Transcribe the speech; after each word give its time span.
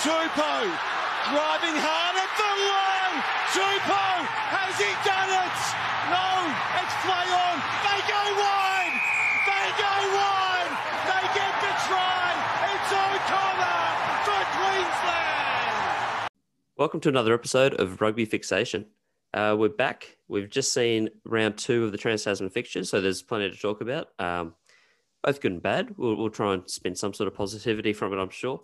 Tupou 0.00 0.64
driving 1.28 1.76
hard 1.76 2.16
at 2.16 2.32
the 2.40 2.52
line. 2.72 3.16
Tupou, 3.52 4.16
has 4.48 4.72
he 4.80 4.88
done 5.04 5.28
it? 5.28 5.58
No, 6.08 6.24
it's 6.80 6.96
play 7.04 7.28
on. 7.28 7.56
They 7.84 8.00
go 8.08 8.22
wide. 8.40 8.96
They 9.44 9.66
go 9.76 9.92
wide. 10.16 10.72
They 11.04 11.24
get 11.36 11.52
the 11.60 11.72
try. 11.84 12.32
It's 12.72 12.88
O'Connor 12.96 13.84
for 14.24 14.40
Queensland. 14.56 16.32
Welcome 16.78 17.00
to 17.00 17.10
another 17.10 17.34
episode 17.34 17.74
of 17.74 18.00
Rugby 18.00 18.24
Fixation. 18.24 18.86
Uh, 19.34 19.54
we're 19.58 19.68
back. 19.68 20.16
We've 20.28 20.48
just 20.48 20.72
seen 20.72 21.10
round 21.26 21.58
two 21.58 21.84
of 21.84 21.92
the 21.92 21.98
Trans 21.98 22.24
Tasman 22.24 22.48
fixtures, 22.48 22.88
so 22.88 23.02
there's 23.02 23.20
plenty 23.20 23.50
to 23.50 23.56
talk 23.58 23.82
about. 23.82 24.08
Um, 24.18 24.54
both 25.22 25.42
good 25.42 25.52
and 25.52 25.62
bad. 25.62 25.98
We'll, 25.98 26.16
we'll 26.16 26.30
try 26.30 26.54
and 26.54 26.62
spin 26.70 26.96
some 26.96 27.12
sort 27.12 27.26
of 27.26 27.34
positivity 27.34 27.92
from 27.92 28.14
it, 28.14 28.16
I'm 28.16 28.30
sure. 28.30 28.62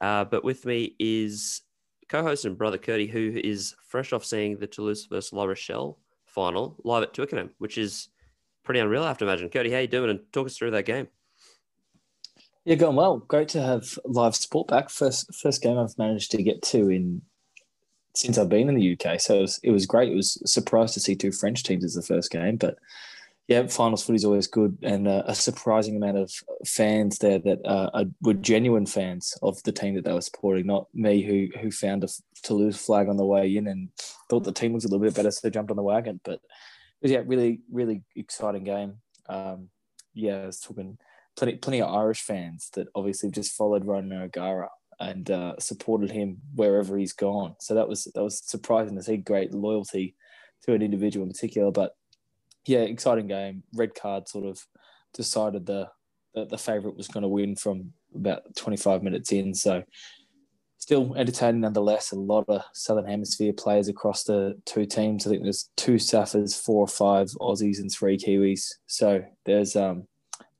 Uh, 0.00 0.24
but 0.24 0.44
with 0.44 0.66
me 0.66 0.94
is 0.98 1.62
co-host 2.08 2.44
and 2.44 2.58
brother 2.58 2.78
Curdy, 2.78 3.06
who 3.06 3.40
is 3.42 3.74
fresh 3.86 4.12
off 4.12 4.24
seeing 4.24 4.58
the 4.58 4.66
Toulouse 4.66 5.06
versus 5.06 5.32
La 5.32 5.44
Rochelle 5.44 5.98
final 6.26 6.76
live 6.84 7.02
at 7.02 7.14
Twickenham, 7.14 7.50
which 7.58 7.78
is 7.78 8.08
pretty 8.62 8.80
unreal, 8.80 9.04
I 9.04 9.08
have 9.08 9.18
to 9.18 9.24
imagine. 9.24 9.48
Curdy, 9.48 9.70
how 9.70 9.78
you 9.78 9.86
doing? 9.86 10.10
And 10.10 10.20
talk 10.32 10.46
us 10.46 10.56
through 10.56 10.72
that 10.72 10.86
game. 10.86 11.08
Yeah, 12.64 12.74
going 12.74 12.96
well. 12.96 13.18
Great 13.18 13.48
to 13.50 13.62
have 13.62 13.96
live 14.04 14.34
sport 14.34 14.68
back. 14.68 14.90
First 14.90 15.32
first 15.34 15.62
game 15.62 15.78
I've 15.78 15.96
managed 15.98 16.32
to 16.32 16.42
get 16.42 16.62
to 16.62 16.90
in 16.90 17.22
since 18.16 18.38
I've 18.38 18.48
been 18.48 18.68
in 18.68 18.74
the 18.74 18.98
UK. 18.98 19.20
So 19.20 19.38
it 19.38 19.40
was, 19.42 19.60
it 19.62 19.70
was 19.70 19.86
great. 19.86 20.10
It 20.10 20.16
was 20.16 20.42
surprised 20.50 20.94
to 20.94 21.00
see 21.00 21.14
two 21.14 21.30
French 21.30 21.62
teams 21.62 21.84
as 21.84 21.94
the 21.94 22.02
first 22.02 22.30
game, 22.30 22.56
but 22.56 22.76
yeah, 23.48 23.64
finals 23.68 24.04
footy 24.04 24.16
is 24.16 24.24
always 24.24 24.48
good, 24.48 24.76
and 24.82 25.06
uh, 25.06 25.22
a 25.26 25.34
surprising 25.34 25.96
amount 25.96 26.18
of 26.18 26.32
fans 26.66 27.18
there 27.18 27.38
that 27.38 27.64
uh, 27.64 27.90
are, 27.94 28.04
were 28.20 28.34
genuine 28.34 28.86
fans 28.86 29.38
of 29.40 29.62
the 29.62 29.70
team 29.70 29.94
that 29.94 30.04
they 30.04 30.12
were 30.12 30.20
supporting, 30.20 30.66
not 30.66 30.88
me 30.92 31.22
who 31.22 31.48
who 31.60 31.70
found 31.70 32.02
a 32.02 32.08
Toulouse 32.42 32.76
flag 32.76 33.08
on 33.08 33.16
the 33.16 33.24
way 33.24 33.56
in 33.56 33.68
and 33.68 33.88
thought 34.28 34.42
the 34.42 34.52
team 34.52 34.72
was 34.72 34.84
a 34.84 34.88
little 34.88 35.04
bit 35.04 35.14
better, 35.14 35.30
so 35.30 35.48
jumped 35.48 35.70
on 35.70 35.76
the 35.76 35.82
wagon. 35.82 36.20
But 36.24 36.34
it 36.34 36.40
was 37.02 37.12
yeah, 37.12 37.22
really 37.24 37.60
really 37.70 38.02
exciting 38.16 38.64
game. 38.64 38.94
Um, 39.28 39.68
yeah, 40.12 40.42
I 40.42 40.46
was 40.46 40.60
talking 40.60 40.98
plenty 41.36 41.56
plenty 41.56 41.82
of 41.82 41.94
Irish 41.94 42.22
fans 42.22 42.70
that 42.74 42.88
obviously 42.96 43.30
just 43.30 43.54
followed 43.54 43.84
Ronan 43.84 44.22
O'Gara 44.22 44.70
and 44.98 45.30
uh, 45.30 45.54
supported 45.60 46.10
him 46.10 46.38
wherever 46.54 46.96
he's 46.96 47.12
gone. 47.12 47.54
So 47.60 47.74
that 47.74 47.88
was 47.88 48.08
that 48.12 48.24
was 48.24 48.42
surprising 48.44 48.96
to 48.96 49.04
see 49.04 49.18
great 49.18 49.54
loyalty 49.54 50.16
to 50.64 50.74
an 50.74 50.82
individual 50.82 51.24
in 51.24 51.32
particular, 51.32 51.70
but 51.70 51.92
yeah, 52.66 52.80
exciting 52.80 53.28
game. 53.28 53.62
Red 53.74 53.94
card 53.94 54.28
sort 54.28 54.46
of 54.46 54.64
decided 55.14 55.66
the 55.66 55.88
the, 56.34 56.44
the 56.44 56.58
favourite 56.58 56.96
was 56.96 57.08
going 57.08 57.22
to 57.22 57.28
win 57.28 57.56
from 57.56 57.92
about 58.14 58.42
25 58.56 59.02
minutes 59.02 59.32
in. 59.32 59.54
So 59.54 59.82
still 60.76 61.14
entertaining 61.16 61.62
nonetheless. 61.62 62.12
A 62.12 62.16
lot 62.16 62.44
of 62.48 62.62
Southern 62.74 63.06
Hemisphere 63.06 63.52
players 63.52 63.88
across 63.88 64.24
the 64.24 64.60
two 64.66 64.84
teams. 64.84 65.26
I 65.26 65.30
think 65.30 65.42
there's 65.42 65.70
two 65.76 65.94
Saffers, 65.94 66.60
four 66.60 66.82
or 66.82 66.88
five 66.88 67.28
Aussies, 67.40 67.78
and 67.78 67.90
three 67.90 68.18
Kiwis. 68.18 68.68
So 68.86 69.24
there's 69.44 69.76
um 69.76 70.06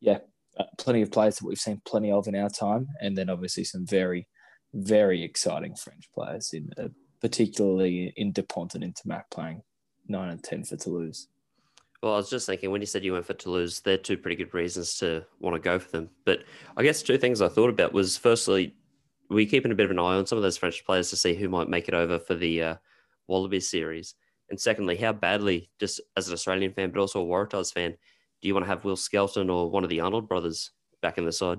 yeah 0.01 0.19
uh, 0.59 0.65
plenty 0.79 1.03
of 1.03 1.13
players 1.13 1.37
that 1.37 1.47
we've 1.47 1.59
seen 1.59 1.83
plenty 1.85 2.11
of 2.11 2.27
in 2.27 2.35
our 2.35 2.51
time, 2.51 2.89
and 3.01 3.17
then 3.17 3.29
obviously 3.31 3.65
some 3.65 3.87
very 3.87 4.27
very 4.75 5.23
exciting 5.23 5.75
French 5.75 6.09
players 6.13 6.53
in 6.53 6.71
uh, 6.79 6.89
particularly 7.21 8.13
in 8.17 8.33
Dupont 8.33 8.75
and 8.75 8.85
Ntamack 8.85 9.25
playing 9.31 9.63
nine 10.09 10.31
and 10.31 10.43
ten 10.43 10.65
for 10.65 10.77
Toulouse. 10.77 11.29
Well, 12.03 12.15
I 12.15 12.17
was 12.17 12.31
just 12.31 12.47
thinking 12.47 12.71
when 12.71 12.83
you 12.83 12.87
said 12.87 13.05
you 13.05 13.15
went 13.15 13.27
for 13.27 13.35
Toulouse, 13.35 13.81
they're 13.81 13.97
two 13.97 14.17
pretty 14.17 14.37
good 14.37 14.53
reasons 14.55 14.99
to 14.99 15.25
want 15.41 15.55
to 15.55 15.61
go 15.61 15.79
for 15.79 15.91
them. 15.91 16.11
But 16.25 16.45
I 16.77 16.83
guess 16.83 17.03
two 17.03 17.19
things 17.19 17.41
I 17.41 17.49
thought 17.49 17.71
about 17.71 17.93
was 17.93 18.17
firstly, 18.17 18.75
we 19.31 19.47
keeping 19.47 19.73
a 19.73 19.75
bit 19.75 19.87
of 19.87 19.91
an 19.91 19.99
eye 19.99 20.17
on 20.17 20.27
some 20.27 20.39
of 20.39 20.43
those 20.43 20.57
French 20.57 20.85
players 20.85 21.11
to 21.11 21.17
see 21.17 21.35
who 21.35 21.49
might 21.49 21.69
make 21.69 21.89
it 21.89 21.95
over 21.95 22.19
for 22.19 22.35
the 22.35 22.63
uh, 22.63 22.75
Wallabies 23.27 23.69
series. 23.69 24.15
And 24.51 24.61
secondly, 24.61 24.97
how 24.97 25.13
badly, 25.13 25.71
just 25.81 26.01
as 26.17 26.29
an 26.29 26.35
Australian 26.35 26.73
fan, 26.73 26.91
but 26.91 27.01
also 27.01 27.23
a 27.23 27.27
Waratahs 27.27 27.73
fan, 27.73 27.97
do 28.41 28.49
you 28.49 28.55
want 28.55 28.65
to 28.65 28.69
have 28.69 28.85
Will 28.85 28.97
Skelton 28.97 29.51
or 29.51 29.71
one 29.71 29.83
of 29.83 29.91
the 29.91 30.01
Arnold 30.01 30.29
brothers 30.29 30.71
back 31.03 31.19
in 31.19 31.25
the 31.25 31.33
side? 31.33 31.59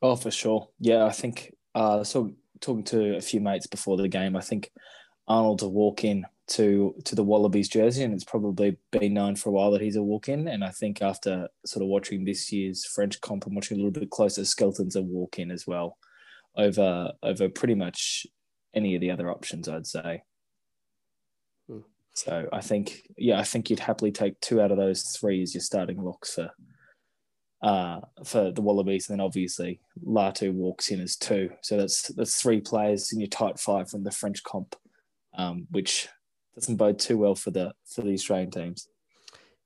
Oh, 0.00 0.14
for 0.14 0.30
sure. 0.30 0.68
Yeah, 0.78 1.04
I 1.04 1.10
think 1.12 1.54
uh, 1.74 2.04
so. 2.04 2.32
Talking 2.60 2.82
to 2.84 3.16
a 3.16 3.20
few 3.20 3.38
mates 3.40 3.68
before 3.68 3.96
the 3.96 4.08
game, 4.08 4.34
I 4.34 4.40
think 4.40 4.72
Arnold's 5.28 5.62
a 5.62 5.68
walk 5.68 6.02
in 6.02 6.26
to 6.48 6.94
to 7.04 7.14
the 7.14 7.24
Wallabies 7.24 7.68
jersey, 7.68 8.02
and 8.02 8.14
it's 8.14 8.24
probably 8.24 8.76
been 8.90 9.14
known 9.14 9.36
for 9.36 9.50
a 9.50 9.52
while 9.52 9.70
that 9.72 9.82
he's 9.82 9.96
a 9.96 10.02
walk 10.02 10.28
in. 10.28 10.48
And 10.48 10.64
I 10.64 10.70
think 10.70 11.02
after 11.02 11.48
sort 11.66 11.82
of 11.82 11.88
watching 11.88 12.24
this 12.24 12.50
year's 12.52 12.84
French 12.86 13.20
comp 13.20 13.46
and 13.46 13.54
watching 13.54 13.76
a 13.76 13.80
little 13.82 14.00
bit 14.00 14.10
closer, 14.10 14.44
Skelton's 14.44 14.96
a 14.96 15.02
walk 15.02 15.38
in 15.38 15.50
as 15.50 15.66
well, 15.66 15.98
over 16.56 17.12
over 17.22 17.48
pretty 17.48 17.74
much 17.74 18.26
any 18.74 18.94
of 18.94 19.00
the 19.00 19.10
other 19.10 19.30
options, 19.30 19.68
I'd 19.68 19.86
say. 19.86 20.22
Hmm. 21.68 21.80
So 22.14 22.48
I 22.52 22.60
think, 22.60 23.02
yeah, 23.16 23.38
I 23.38 23.44
think 23.44 23.70
you'd 23.70 23.80
happily 23.80 24.10
take 24.10 24.40
two 24.40 24.60
out 24.60 24.70
of 24.70 24.78
those 24.78 25.02
three 25.02 25.42
as 25.42 25.54
your 25.54 25.62
starting 25.62 26.02
locks 26.02 26.34
for 26.34 26.50
uh, 27.62 28.00
for 28.24 28.52
the 28.52 28.62
Wallabies, 28.62 29.08
and 29.08 29.18
then 29.18 29.24
obviously 29.24 29.80
Latu 30.04 30.52
walks 30.52 30.90
in 30.90 31.00
as 31.00 31.16
two. 31.16 31.50
So 31.60 31.76
that's 31.76 32.08
that's 32.08 32.40
three 32.40 32.60
players 32.60 33.12
in 33.12 33.20
your 33.20 33.28
tight 33.28 33.58
five 33.58 33.90
from 33.90 34.04
the 34.04 34.10
French 34.10 34.42
comp, 34.44 34.76
um, 35.36 35.66
which 35.70 36.08
doesn't 36.60 36.76
bode 36.76 36.98
too 36.98 37.18
well 37.18 37.34
for 37.34 37.50
the 37.50 37.72
for 37.84 38.02
the 38.02 38.14
Australian 38.14 38.50
teams. 38.50 38.88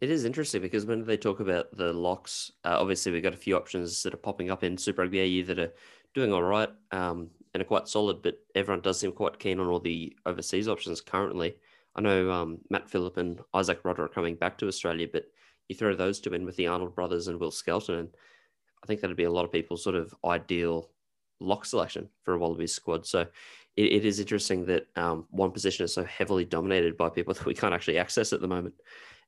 It 0.01 0.11
is 0.11 0.25
interesting 0.25 0.63
because 0.63 0.85
when 0.85 1.05
they 1.05 1.17
talk 1.17 1.39
about 1.39 1.77
the 1.77 1.93
locks, 1.93 2.51
uh, 2.65 2.77
obviously 2.79 3.13
we've 3.13 3.23
got 3.23 3.35
a 3.35 3.37
few 3.37 3.57
options 3.57 4.03
that 4.03 4.13
are 4.13 4.19
popping 4.19 4.51
up 4.51 4.65
in 4.65 4.77
Super 4.77 5.03
Rugby 5.03 5.21
AU 5.21 5.47
that 5.47 5.61
are 5.61 5.73
doing 6.13 6.33
all 6.33 6.43
right 6.43 6.69
um, 6.91 7.31
and 7.55 7.63
are 7.63 7.67
quite 7.67 7.87
solid, 7.87 8.21
but 8.21 8.39
everyone 8.57 8.83
does 8.83 8.99
seem 8.99 9.13
quite 9.13 9.39
keen 9.39 9.61
on 9.61 9.69
all 9.69 9.79
the 9.79 10.17
overseas 10.27 10.67
options 10.67 11.01
currently. 11.01 11.55
I 11.95 12.01
know 12.01 12.33
um, 12.33 12.59
Matt 12.69 12.91
Philip 12.91 13.17
and 13.17 13.41
Izack 13.55 13.83
Rodda 13.83 14.01
are 14.01 14.09
coming 14.09 14.35
back 14.35 14.59
to 14.59 14.67
Australia, 14.67 15.07
but 15.13 15.27
you 15.69 15.77
throw 15.77 15.95
those 15.95 16.19
two 16.19 16.35
in 16.35 16.45
with 16.45 16.57
the 16.57 16.67
Arnold 16.67 16.97
brothers 16.97 17.29
and 17.29 17.39
Will 17.39 17.53
Skelton, 17.53 17.95
and 17.95 18.09
I 18.83 18.87
think 18.87 19.01
that'd 19.01 19.17
be 19.17 19.25
a 19.25 19.31
lot 19.31 19.45
of 19.45 19.53
people's 19.53 19.85
sort 19.85 19.95
of 19.95 20.13
ideal 20.25 20.91
lock 21.39 21.65
selection 21.65 22.09
for 22.25 22.35
a 22.35 22.39
Wallabies 22.39 22.75
squad. 22.75 23.07
So 23.07 23.27
it, 23.77 23.93
it 23.93 24.05
is 24.05 24.21
interesting 24.21 24.67
that 24.67 24.87
um, 24.97 25.27
one 25.31 25.51
position 25.51 25.85
is 25.85 25.95
so 25.95 26.05
heavily 26.05 26.45
dominated 26.45 26.97
by 26.97 27.09
people 27.09 27.35
that 27.35 27.47
we 27.47 27.55
can't 27.55 27.75
actually 27.75 27.99
access 27.99 28.33
at 28.33 28.41
the 28.41 28.49
moment. 28.49 28.75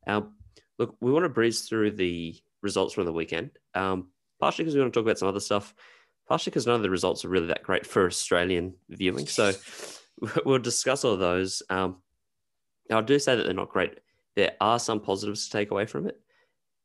Um, 0.06 0.34
look, 0.78 0.96
we 1.00 1.12
want 1.12 1.24
to 1.24 1.30
breeze 1.30 1.62
through 1.62 1.92
the 1.92 2.36
results 2.62 2.94
from 2.94 3.04
the 3.04 3.12
weekend, 3.12 3.50
um, 3.74 4.08
partially 4.40 4.64
because 4.64 4.74
we 4.74 4.80
want 4.80 4.92
to 4.92 4.98
talk 4.98 5.06
about 5.06 5.18
some 5.18 5.28
other 5.28 5.40
stuff, 5.40 5.74
partially 6.28 6.50
because 6.50 6.66
none 6.66 6.76
of 6.76 6.82
the 6.82 6.90
results 6.90 7.24
are 7.24 7.28
really 7.28 7.46
that 7.46 7.62
great 7.62 7.86
for 7.86 8.06
Australian 8.06 8.74
viewing. 8.88 9.26
So 9.26 9.52
we'll 10.44 10.58
discuss 10.58 11.04
all 11.04 11.16
those. 11.16 11.62
Um, 11.70 11.96
I 12.90 13.00
do 13.00 13.18
say 13.18 13.36
that 13.36 13.44
they're 13.44 13.54
not 13.54 13.70
great. 13.70 13.98
There 14.36 14.52
are 14.60 14.78
some 14.78 15.00
positives 15.00 15.46
to 15.46 15.52
take 15.52 15.70
away 15.70 15.86
from 15.86 16.08
it. 16.08 16.20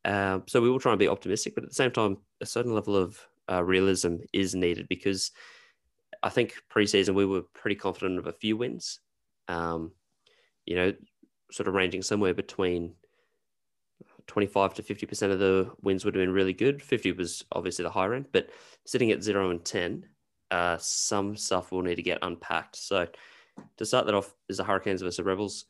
Um, 0.05 0.43
so 0.47 0.61
we 0.61 0.69
will 0.69 0.79
try 0.79 0.93
and 0.93 0.99
be 0.99 1.09
optimistic, 1.09 1.55
but 1.55 1.63
at 1.63 1.69
the 1.69 1.75
same 1.75 1.91
time, 1.91 2.17
a 2.39 2.45
certain 2.45 2.73
level 2.73 2.95
of 2.95 3.19
uh, 3.51 3.63
realism 3.63 4.17
is 4.31 4.55
needed 4.55 4.87
because 4.87 5.31
I 6.21 6.29
think 6.29 6.55
preseason 6.73 7.15
we 7.15 7.25
were 7.25 7.43
pretty 7.53 7.75
confident 7.75 8.19
of 8.19 8.27
a 8.27 8.33
few 8.33 8.57
wins. 8.57 8.99
Um, 9.47 9.91
you 10.65 10.75
know, 10.75 10.93
sort 11.51 11.67
of 11.67 11.73
ranging 11.73 12.01
somewhere 12.01 12.33
between 12.33 12.93
25 14.27 14.75
to 14.75 14.83
50% 14.83 15.31
of 15.31 15.39
the 15.39 15.71
wins 15.81 16.05
would 16.05 16.15
have 16.15 16.21
been 16.21 16.33
really 16.33 16.53
good. 16.53 16.81
50 16.81 17.13
was 17.13 17.43
obviously 17.51 17.83
the 17.83 17.89
higher 17.89 18.13
end, 18.13 18.27
but 18.31 18.49
sitting 18.85 19.11
at 19.11 19.23
zero 19.23 19.49
and 19.49 19.65
10, 19.65 20.05
uh, 20.51 20.77
some 20.77 21.35
stuff 21.35 21.71
will 21.71 21.81
need 21.81 21.95
to 21.95 22.03
get 22.03 22.19
unpacked. 22.21 22.75
So 22.75 23.07
to 23.77 23.85
start 23.85 24.05
that 24.05 24.15
off 24.15 24.35
is 24.47 24.57
the 24.57 24.63
Hurricanes 24.63 25.01
versus 25.01 25.17
the 25.17 25.23
Rebels. 25.23 25.65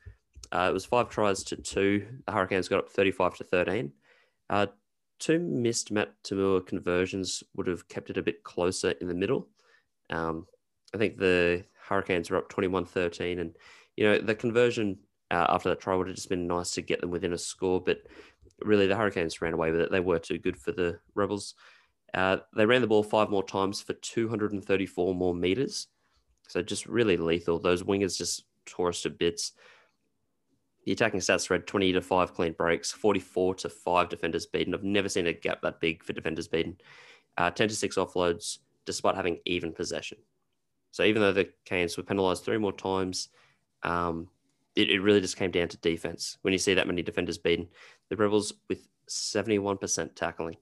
Uh, 0.51 0.67
it 0.69 0.73
was 0.73 0.85
five 0.85 1.09
tries 1.09 1.43
to 1.43 1.55
two. 1.55 2.05
The 2.25 2.31
Hurricanes 2.31 2.67
got 2.67 2.79
up 2.79 2.89
35 2.89 3.35
to 3.37 3.43
13. 3.43 3.91
Uh, 4.49 4.67
two 5.19 5.39
missed 5.39 5.91
Matt 5.91 6.13
To'omua 6.23 6.65
conversions 6.65 7.43
would 7.55 7.67
have 7.67 7.87
kept 7.87 8.09
it 8.09 8.17
a 8.17 8.23
bit 8.23 8.43
closer 8.43 8.91
in 8.91 9.07
the 9.07 9.13
middle. 9.13 9.47
Um, 10.09 10.45
I 10.93 10.97
think 10.97 11.17
the 11.17 11.63
Hurricanes 11.87 12.29
were 12.29 12.37
up 12.37 12.49
21 12.49 12.85
13. 12.85 13.39
And, 13.39 13.55
you 13.95 14.05
know, 14.05 14.19
the 14.19 14.35
conversion 14.35 14.97
uh, 15.31 15.45
after 15.49 15.69
that 15.69 15.79
try 15.79 15.95
would 15.95 16.07
have 16.07 16.15
just 16.15 16.29
been 16.29 16.47
nice 16.47 16.71
to 16.71 16.81
get 16.81 17.01
them 17.01 17.11
within 17.11 17.33
a 17.33 17.37
score. 17.37 17.81
But 17.81 18.03
really, 18.61 18.87
the 18.87 18.95
Hurricanes 18.95 19.41
ran 19.41 19.53
away 19.53 19.71
with 19.71 19.81
it. 19.81 19.91
They 19.91 19.99
were 19.99 20.19
too 20.19 20.37
good 20.37 20.57
for 20.57 20.71
the 20.71 20.99
Rebels. 21.15 21.55
Uh, 22.13 22.37
they 22.55 22.65
ran 22.65 22.81
the 22.81 22.87
ball 22.87 23.03
five 23.03 23.29
more 23.29 23.43
times 23.43 23.81
for 23.81 23.93
234 23.93 25.13
more 25.13 25.35
meters. 25.35 25.87
So 26.47 26.61
just 26.61 26.87
really 26.87 27.17
lethal. 27.17 27.59
Those 27.59 27.83
wingers 27.83 28.17
just 28.17 28.45
tore 28.65 28.89
us 28.89 29.03
to 29.03 29.09
bits. 29.09 29.53
The 30.85 30.93
attacking 30.93 31.19
stats 31.19 31.49
read 31.49 31.67
20 31.67 31.93
to 31.93 32.01
5 32.01 32.33
clean 32.33 32.53
breaks, 32.53 32.91
44 32.91 33.55
to 33.55 33.69
5 33.69 34.09
defenders 34.09 34.47
beaten. 34.47 34.73
I've 34.73 34.83
never 34.83 35.09
seen 35.09 35.27
a 35.27 35.33
gap 35.33 35.61
that 35.61 35.79
big 35.79 36.03
for 36.03 36.13
defenders 36.13 36.47
beaten. 36.47 36.77
Uh, 37.37 37.51
10 37.51 37.69
to 37.69 37.75
6 37.75 37.95
offloads, 37.97 38.59
despite 38.89 39.13
having 39.13 39.37
even 39.45 39.71
possession. 39.71 40.17
So 40.89 41.03
even 41.03 41.21
though 41.21 41.31
the 41.31 41.49
Canes 41.63 41.95
were 41.95 42.01
penalised 42.01 42.43
three 42.43 42.57
more 42.57 42.73
times, 42.73 43.29
um, 43.83 44.29
it, 44.75 44.89
it, 44.89 44.99
really 44.99 45.21
just 45.21 45.37
came 45.37 45.51
down 45.51 45.67
to 45.67 45.77
defense. 45.77 46.39
When 46.41 46.53
you 46.53 46.57
see 46.57 46.73
that 46.73 46.87
many 46.87 47.03
defenders 47.03 47.37
beaten, 47.37 47.67
the 48.09 48.15
Rebels 48.15 48.51
with 48.67 48.87
71% 49.07 50.15
tackling. 50.15 50.57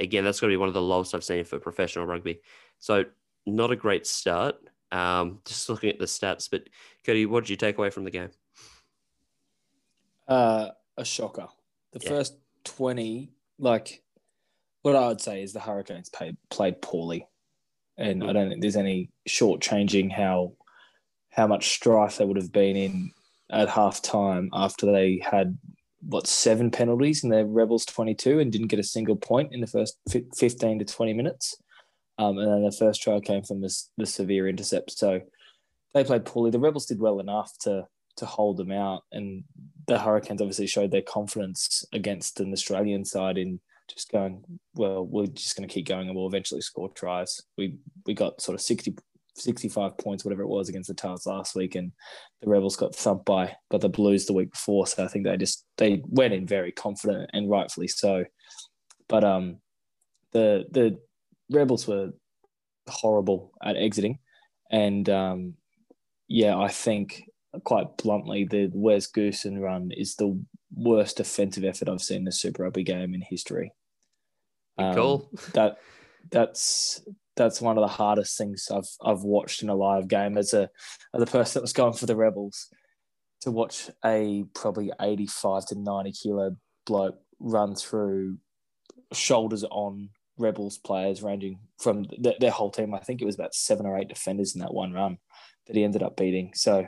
Again, 0.00 0.24
that's 0.24 0.40
going 0.40 0.50
to 0.50 0.54
be 0.54 0.58
one 0.58 0.68
of 0.68 0.74
the 0.74 0.80
lowest 0.80 1.14
I've 1.14 1.22
seen 1.22 1.44
for 1.44 1.58
professional 1.58 2.06
rugby. 2.06 2.40
So 2.78 3.04
not 3.44 3.70
a 3.70 3.76
great 3.76 4.06
start. 4.06 4.56
Um, 4.90 5.40
just 5.44 5.68
looking 5.68 5.90
at 5.90 5.98
the 5.98 6.06
stats, 6.06 6.48
but 6.50 6.62
Cody, 7.04 7.26
what 7.26 7.44
did 7.44 7.50
you 7.50 7.56
take 7.56 7.76
away 7.76 7.90
from 7.90 8.04
the 8.04 8.10
game? 8.10 8.30
Uh, 10.26 10.70
a 10.96 11.04
shocker. 11.04 11.48
The 11.92 12.00
Yeah. 12.02 12.08
first 12.08 12.38
20, 12.64 13.32
like, 13.58 14.01
what 14.82 14.96
I 14.96 15.08
would 15.08 15.20
say 15.20 15.42
is 15.42 15.52
the 15.52 15.60
Hurricanes 15.60 16.10
played, 16.10 16.36
played 16.50 16.82
poorly. 16.82 17.26
And 17.96 18.22
I 18.22 18.28
Mm. 18.28 18.32
don't 18.34 18.48
think 18.48 18.62
there's 18.62 18.76
any 18.76 19.10
shortchanging 19.28 20.12
how 20.12 20.54
how 21.30 21.46
much 21.46 21.70
strife 21.70 22.18
they 22.18 22.26
would 22.26 22.36
have 22.36 22.52
been 22.52 22.76
in 22.76 23.10
at 23.50 23.70
half 23.70 24.02
time 24.02 24.50
after 24.52 24.92
they 24.92 25.18
had, 25.24 25.56
what, 26.06 26.26
seven 26.26 26.70
penalties 26.70 27.24
in 27.24 27.30
their 27.30 27.46
Rebels 27.46 27.86
22 27.86 28.38
and 28.38 28.52
didn't 28.52 28.66
get 28.66 28.78
a 28.78 28.84
single 28.84 29.16
point 29.16 29.54
in 29.54 29.62
the 29.62 29.66
first 29.66 29.98
15 30.10 30.80
to 30.80 30.84
20 30.84 31.14
minutes. 31.14 31.56
Um, 32.18 32.36
and 32.36 32.52
then 32.52 32.62
the 32.62 32.70
first 32.70 33.00
try 33.00 33.18
came 33.20 33.42
from 33.44 33.62
this, 33.62 33.88
the 33.96 34.04
Savea 34.04 34.46
intercept. 34.46 34.90
So 34.90 35.22
they 35.94 36.04
played 36.04 36.26
poorly. 36.26 36.50
The 36.50 36.60
Rebels 36.60 36.84
did 36.84 37.00
well 37.00 37.18
enough 37.20 37.56
to 37.60 37.86
to 38.16 38.26
hold 38.26 38.58
them 38.58 38.70
out, 38.70 39.04
and 39.10 39.44
the 39.86 39.98
Hurricanes 39.98 40.42
obviously 40.42 40.66
showed 40.66 40.90
their 40.90 41.00
confidence 41.00 41.82
against 41.94 42.40
an 42.40 42.52
Australian 42.52 43.06
side 43.06 43.38
in 43.38 43.58
just 43.88 44.10
going, 44.10 44.42
well, 44.74 45.04
we're 45.04 45.26
just 45.26 45.56
going 45.56 45.68
to 45.68 45.72
keep 45.72 45.86
going 45.86 46.08
and 46.08 46.16
we'll 46.16 46.26
eventually 46.26 46.60
score 46.60 46.88
tries. 46.90 47.40
We 47.56 47.76
we 48.06 48.14
got 48.14 48.40
sort 48.40 48.54
of 48.54 48.60
60, 48.60 48.96
65 49.36 49.98
points, 49.98 50.24
whatever 50.24 50.42
it 50.42 50.48
was, 50.48 50.68
against 50.68 50.88
the 50.88 50.94
Tahs 50.94 51.26
last 51.26 51.54
week, 51.54 51.74
and 51.74 51.92
the 52.40 52.48
Rebels 52.48 52.76
got 52.76 52.94
thumped 52.94 53.24
by 53.24 53.54
by 53.70 53.78
the 53.78 53.88
Blues 53.88 54.26
the 54.26 54.32
week 54.32 54.52
before. 54.52 54.86
So 54.86 55.04
I 55.04 55.08
think 55.08 55.24
they 55.24 55.36
just 55.36 55.64
they 55.76 56.02
went 56.06 56.34
in 56.34 56.46
very 56.46 56.72
confident 56.72 57.30
and 57.32 57.50
rightfully 57.50 57.88
so. 57.88 58.24
But 59.08 59.24
um, 59.24 59.58
the 60.32 60.64
the 60.70 60.98
Rebels 61.50 61.86
were 61.86 62.10
horrible 62.88 63.52
at 63.62 63.76
exiting, 63.76 64.18
and 64.70 65.08
um, 65.08 65.54
yeah, 66.28 66.56
I 66.56 66.68
think 66.68 67.24
quite 67.64 67.96
bluntly, 67.98 68.44
the 68.44 68.70
Wes 68.72 69.10
Goosen 69.10 69.60
run 69.60 69.90
is 69.92 70.16
the 70.16 70.42
worst 70.74 71.18
defensive 71.18 71.64
effort 71.64 71.88
I've 71.88 72.02
seen 72.02 72.22
in 72.22 72.28
a 72.28 72.32
Super 72.32 72.64
Rugby 72.64 72.84
game 72.84 73.14
in 73.14 73.20
history. 73.20 73.72
Um, 74.78 74.94
Cool. 74.94 75.30
That 75.54 75.78
that's 76.30 77.02
that's 77.36 77.60
one 77.60 77.78
of 77.78 77.82
the 77.82 77.88
hardest 77.88 78.38
things 78.38 78.68
I've 78.70 78.88
I've 79.02 79.22
watched 79.22 79.62
in 79.62 79.68
a 79.68 79.74
live 79.74 80.08
game 80.08 80.38
as 80.38 80.54
a 80.54 80.68
as 81.14 81.22
a 81.22 81.26
person 81.26 81.54
that 81.60 81.62
was 81.62 81.72
going 81.72 81.94
for 81.94 82.06
the 82.06 82.16
Rebels 82.16 82.68
to 83.40 83.50
watch 83.50 83.90
a 84.04 84.44
probably 84.54 84.92
eighty 85.00 85.26
five 85.26 85.66
to 85.66 85.78
ninety 85.78 86.12
kilo 86.12 86.56
bloke 86.86 87.18
run 87.40 87.74
through 87.74 88.38
shoulders 89.12 89.64
on 89.64 90.10
Rebels 90.38 90.78
players 90.78 91.22
ranging 91.22 91.58
from 91.78 92.04
th- 92.04 92.38
their 92.38 92.50
whole 92.50 92.70
team. 92.70 92.94
I 92.94 93.00
think 93.00 93.20
it 93.20 93.26
was 93.26 93.34
about 93.34 93.54
seven 93.54 93.86
or 93.86 93.98
eight 93.98 94.08
defenders 94.08 94.54
in 94.54 94.60
that 94.60 94.74
one 94.74 94.92
run 94.92 95.18
that 95.66 95.76
he 95.76 95.84
ended 95.84 96.02
up 96.02 96.16
beating. 96.16 96.52
So 96.54 96.86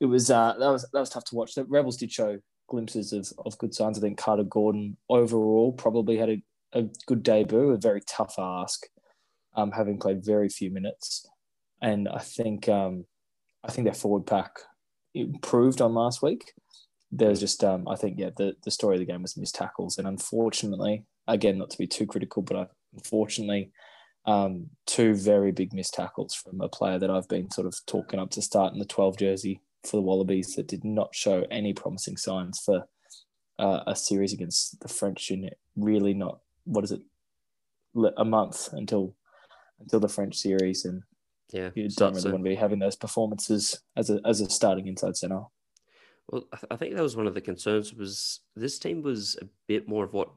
it 0.00 0.06
was 0.06 0.30
uh, 0.30 0.54
that 0.58 0.68
was 0.70 0.88
that 0.92 1.00
was 1.00 1.10
tough 1.10 1.24
to 1.26 1.34
watch. 1.36 1.54
The 1.54 1.64
Rebels 1.64 1.96
did 1.96 2.12
show 2.12 2.38
glimpses 2.68 3.12
of, 3.12 3.32
of 3.44 3.58
good 3.58 3.74
signs. 3.74 3.98
I 3.98 4.00
think 4.00 4.18
Carter 4.18 4.44
Gordon 4.44 4.96
overall 5.08 5.72
probably 5.72 6.16
had 6.16 6.28
a, 6.28 6.42
a 6.72 6.84
good 7.06 7.22
debut, 7.22 7.70
a 7.70 7.76
very 7.76 8.00
tough 8.06 8.34
ask, 8.38 8.86
um, 9.54 9.72
having 9.72 9.98
played 9.98 10.24
very 10.24 10.48
few 10.48 10.70
minutes. 10.70 11.26
And 11.82 12.08
I 12.08 12.18
think 12.18 12.68
um, 12.68 13.04
I 13.64 13.70
think 13.70 13.84
their 13.84 13.94
forward 13.94 14.26
pack 14.26 14.50
improved 15.14 15.80
on 15.80 15.94
last 15.94 16.22
week. 16.22 16.52
There's 17.10 17.40
just 17.40 17.62
um, 17.64 17.86
I 17.88 17.96
think 17.96 18.18
yeah 18.18 18.30
the, 18.36 18.54
the 18.64 18.70
story 18.70 18.96
of 18.96 19.00
the 19.00 19.06
game 19.06 19.22
was 19.22 19.36
missed 19.36 19.54
tackles 19.54 19.98
and 19.98 20.08
unfortunately 20.08 21.04
again 21.28 21.58
not 21.58 21.70
to 21.70 21.78
be 21.78 21.86
too 21.86 22.06
critical 22.06 22.42
but 22.42 22.70
unfortunately 22.92 23.70
um, 24.26 24.66
two 24.86 25.14
very 25.14 25.52
big 25.52 25.72
missed 25.72 25.94
tackles 25.94 26.34
from 26.34 26.60
a 26.60 26.68
player 26.68 26.98
that 26.98 27.10
I've 27.10 27.28
been 27.28 27.50
sort 27.50 27.68
of 27.68 27.78
talking 27.86 28.18
up 28.18 28.30
to 28.30 28.42
start 28.42 28.72
in 28.72 28.80
the 28.80 28.84
12 28.84 29.18
jersey 29.18 29.60
for 29.86 29.96
the 29.96 30.02
Wallabies 30.02 30.54
that 30.56 30.68
did 30.68 30.84
not 30.84 31.14
show 31.14 31.44
any 31.50 31.72
promising 31.72 32.16
signs 32.16 32.58
for 32.64 32.86
uh, 33.58 33.80
a 33.86 33.96
series 33.96 34.32
against 34.32 34.80
the 34.80 34.88
French 34.88 35.30
in 35.30 35.48
really 35.76 36.12
not 36.14 36.40
what 36.64 36.84
is 36.84 36.92
it 36.92 37.00
a 38.16 38.24
month 38.24 38.68
until 38.72 39.14
until 39.80 40.00
the 40.00 40.08
French 40.08 40.36
series 40.36 40.84
and 40.84 41.02
Yeah. 41.52 41.70
you 41.74 41.88
don't 41.88 42.10
really 42.12 42.20
so- 42.22 42.30
want 42.32 42.44
to 42.44 42.48
be 42.50 42.54
having 42.56 42.78
those 42.80 42.96
performances 42.96 43.80
as 43.96 44.10
a 44.10 44.20
as 44.26 44.40
a 44.40 44.50
starting 44.50 44.86
inside 44.86 45.16
center. 45.16 45.42
Well, 46.28 46.44
I, 46.52 46.56
th- 46.56 46.66
I 46.72 46.76
think 46.76 46.94
that 46.96 47.02
was 47.02 47.16
one 47.16 47.28
of 47.28 47.34
the 47.34 47.40
concerns 47.40 47.94
was 47.94 48.40
this 48.56 48.78
team 48.78 49.00
was 49.02 49.36
a 49.40 49.46
bit 49.68 49.88
more 49.88 50.04
of 50.04 50.12
what 50.12 50.28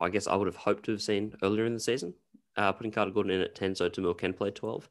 I 0.00 0.08
guess 0.08 0.26
I 0.26 0.36
would 0.36 0.46
have 0.46 0.56
hoped 0.56 0.84
to 0.86 0.92
have 0.92 1.02
seen 1.02 1.34
earlier 1.42 1.66
in 1.66 1.74
the 1.74 1.80
season. 1.80 2.14
Uh, 2.56 2.70
putting 2.72 2.92
Carter 2.92 3.10
Gordon 3.10 3.32
in 3.32 3.40
at 3.40 3.54
10 3.54 3.74
so 3.74 3.88
To'omua 3.88 4.16
can 4.18 4.34
play 4.34 4.50
12, 4.50 4.88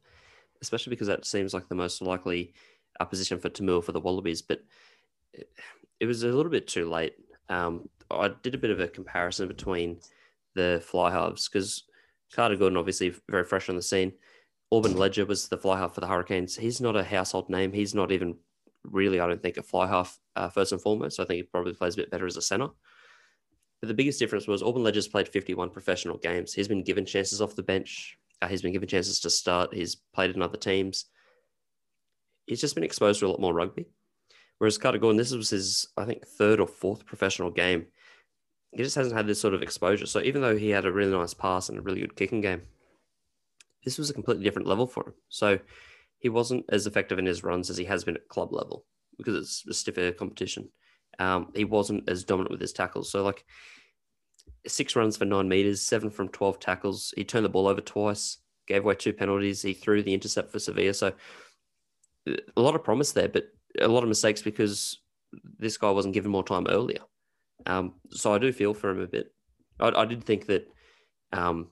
especially 0.62 0.90
because 0.90 1.06
that 1.06 1.24
seems 1.24 1.54
like 1.54 1.68
the 1.68 1.74
most 1.76 2.02
likely 2.02 2.52
uh, 3.00 3.04
position 3.04 3.38
for 3.38 3.48
To'omua 3.48 3.82
for 3.84 3.92
the 3.92 4.00
Wallabies. 4.00 4.42
But 4.42 4.62
it, 5.32 5.48
it 6.00 6.06
was 6.06 6.22
a 6.22 6.28
little 6.28 6.50
bit 6.50 6.66
too 6.66 6.88
late. 6.88 7.14
Um, 7.48 7.88
I 8.10 8.30
did 8.42 8.54
a 8.54 8.58
bit 8.58 8.70
of 8.70 8.80
a 8.80 8.88
comparison 8.88 9.48
between 9.48 10.00
the 10.54 10.82
fly 10.84 11.10
halves 11.10 11.48
because 11.48 11.84
Carter 12.32 12.56
Gordon, 12.56 12.76
obviously 12.76 13.14
very 13.28 13.44
fresh 13.44 13.68
on 13.68 13.76
the 13.76 13.82
scene. 13.82 14.12
Orbyn 14.72 14.96
Leger 14.96 15.26
was 15.26 15.48
the 15.48 15.58
fly 15.58 15.78
half 15.78 15.94
for 15.94 16.00
the 16.00 16.06
Hurricanes. 16.06 16.56
He's 16.56 16.80
not 16.80 16.96
a 16.96 17.04
household 17.04 17.50
name. 17.50 17.72
He's 17.72 17.94
not 17.94 18.10
even 18.10 18.36
really, 18.84 19.20
I 19.20 19.26
don't 19.26 19.42
think, 19.42 19.58
a 19.58 19.62
fly 19.62 19.86
half 19.86 20.18
uh, 20.34 20.48
first 20.48 20.72
and 20.72 20.80
foremost. 20.80 21.20
I 21.20 21.24
think 21.24 21.36
he 21.36 21.42
probably 21.42 21.74
plays 21.74 21.94
a 21.94 21.98
bit 21.98 22.10
better 22.10 22.26
as 22.26 22.36
a 22.36 22.42
center. 22.42 22.68
But 23.80 23.88
the 23.88 23.94
biggest 23.94 24.18
difference 24.18 24.46
was 24.46 24.62
Orbyn 24.62 24.82
Leger's 24.82 25.08
played 25.08 25.28
51 25.28 25.70
professional 25.70 26.16
games. 26.16 26.54
He's 26.54 26.68
been 26.68 26.84
given 26.84 27.04
chances 27.04 27.42
off 27.42 27.56
the 27.56 27.62
bench. 27.62 28.16
Uh, 28.40 28.48
he's 28.48 28.62
been 28.62 28.72
given 28.72 28.88
chances 28.88 29.20
to 29.20 29.30
start. 29.30 29.74
He's 29.74 29.96
played 30.14 30.34
in 30.34 30.40
other 30.40 30.56
teams. 30.56 31.06
He's 32.46 32.60
just 32.60 32.74
been 32.74 32.84
exposed 32.84 33.20
to 33.20 33.26
a 33.26 33.28
lot 33.28 33.40
more 33.40 33.54
rugby. 33.54 33.86
Whereas 34.58 34.78
Carter 34.78 34.98
Gordon, 34.98 35.16
this 35.16 35.32
was 35.32 35.50
his, 35.50 35.88
I 35.96 36.04
think, 36.04 36.26
third 36.26 36.60
or 36.60 36.66
fourth 36.66 37.04
professional 37.04 37.50
game. 37.50 37.86
He 38.72 38.82
just 38.82 38.96
hasn't 38.96 39.16
had 39.16 39.26
this 39.26 39.40
sort 39.40 39.54
of 39.54 39.62
exposure. 39.62 40.06
So 40.06 40.20
even 40.20 40.40
though 40.40 40.56
he 40.56 40.70
had 40.70 40.86
a 40.86 40.92
really 40.92 41.12
nice 41.12 41.34
pass 41.34 41.68
and 41.68 41.78
a 41.78 41.82
really 41.82 42.00
good 42.00 42.16
kicking 42.16 42.40
game, 42.40 42.62
this 43.84 43.98
was 43.98 44.08
a 44.08 44.14
completely 44.14 44.44
different 44.44 44.68
level 44.68 44.86
for 44.86 45.08
him. 45.08 45.14
So 45.28 45.58
he 46.18 46.28
wasn't 46.28 46.64
as 46.68 46.86
effective 46.86 47.18
in 47.18 47.26
his 47.26 47.42
runs 47.42 47.70
as 47.70 47.76
he 47.76 47.84
has 47.86 48.04
been 48.04 48.14
at 48.14 48.28
club 48.28 48.52
level 48.52 48.86
because 49.18 49.34
it's 49.34 49.66
a 49.68 49.74
stiffer 49.74 50.12
competition. 50.12 50.68
Um, 51.18 51.50
he 51.54 51.64
wasn't 51.64 52.08
as 52.08 52.24
dominant 52.24 52.52
with 52.52 52.60
his 52.60 52.72
tackles. 52.72 53.10
So 53.10 53.22
like 53.22 53.44
six 54.66 54.96
runs 54.96 55.16
for 55.16 55.24
nine 55.24 55.48
meters, 55.48 55.82
seven 55.82 56.10
from 56.10 56.28
12 56.28 56.60
tackles. 56.60 57.12
He 57.16 57.24
turned 57.24 57.44
the 57.44 57.50
ball 57.50 57.66
over 57.66 57.80
twice, 57.80 58.38
gave 58.66 58.84
away 58.84 58.94
two 58.94 59.12
penalties. 59.12 59.62
He 59.62 59.74
threw 59.74 60.02
the 60.02 60.14
intercept 60.14 60.50
for 60.50 60.58
Savea. 60.58 60.94
So 60.94 61.12
a 62.26 62.60
lot 62.60 62.74
of 62.74 62.84
promise 62.84 63.12
there, 63.12 63.28
but 63.28 63.44
a 63.80 63.88
lot 63.88 64.02
of 64.02 64.08
mistakes 64.08 64.42
because 64.42 64.98
this 65.58 65.76
guy 65.78 65.90
wasn't 65.90 66.14
given 66.14 66.30
more 66.30 66.44
time 66.44 66.66
earlier. 66.68 67.00
Um, 67.66 67.94
so 68.10 68.34
I 68.34 68.38
do 68.38 68.52
feel 68.52 68.74
for 68.74 68.90
him 68.90 69.00
a 69.00 69.06
bit. 69.06 69.32
I, 69.80 69.88
I 69.88 70.04
did 70.04 70.24
think 70.24 70.46
that 70.46 70.68
um, 71.32 71.68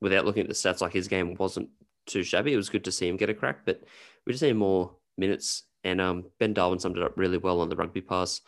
without 0.00 0.24
looking 0.24 0.42
at 0.42 0.48
the 0.48 0.54
stats, 0.54 0.80
like 0.80 0.92
his 0.92 1.08
game 1.08 1.34
wasn't 1.34 1.70
too 2.06 2.22
shabby. 2.22 2.52
It 2.52 2.56
was 2.56 2.68
good 2.70 2.84
to 2.84 2.92
see 2.92 3.08
him 3.08 3.16
get 3.16 3.30
a 3.30 3.34
crack, 3.34 3.60
but 3.64 3.82
we 4.26 4.32
just 4.32 4.42
need 4.42 4.54
more 4.54 4.96
minutes. 5.16 5.64
And 5.84 6.00
um, 6.00 6.24
Ben 6.38 6.54
Darwin 6.54 6.78
summed 6.78 6.96
it 6.96 7.02
up 7.02 7.16
really 7.16 7.38
well 7.38 7.60
on 7.60 7.68
the 7.68 7.76
Rugby 7.76 8.00
Pass 8.00 8.40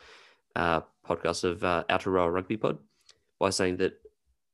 uh, 0.56 0.80
podcast 1.06 1.44
of 1.44 1.62
uh, 1.64 1.84
Aotearoa 1.88 2.32
Rugby 2.32 2.56
Pod 2.56 2.78
by 3.38 3.50
saying 3.50 3.78
that 3.78 3.94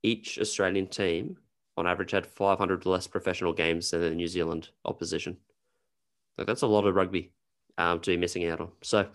each 0.03 0.39
Australian 0.39 0.87
team, 0.87 1.37
on 1.75 1.87
average, 1.87 2.11
had 2.11 2.25
500 2.25 2.85
less 2.85 3.07
professional 3.07 3.53
games 3.53 3.91
than 3.91 4.01
the 4.01 4.11
New 4.11 4.27
Zealand 4.27 4.69
opposition. 4.85 5.37
Like 6.37 6.47
that's 6.47 6.61
a 6.61 6.67
lot 6.67 6.85
of 6.85 6.95
rugby 6.95 7.31
um, 7.77 7.99
to 8.01 8.11
be 8.11 8.17
missing 8.17 8.45
out 8.47 8.61
on. 8.61 8.71
So 8.81 9.07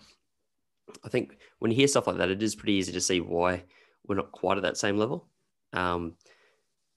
I 1.03 1.09
think 1.09 1.37
when 1.59 1.71
you 1.71 1.77
hear 1.77 1.87
stuff 1.87 2.07
like 2.07 2.17
that, 2.17 2.29
it 2.29 2.43
is 2.43 2.55
pretty 2.55 2.73
easy 2.73 2.91
to 2.91 3.01
see 3.01 3.21
why 3.21 3.63
we're 4.07 4.15
not 4.15 4.31
quite 4.31 4.57
at 4.57 4.63
that 4.63 4.77
same 4.77 4.97
level. 4.97 5.27
Um, 5.71 6.15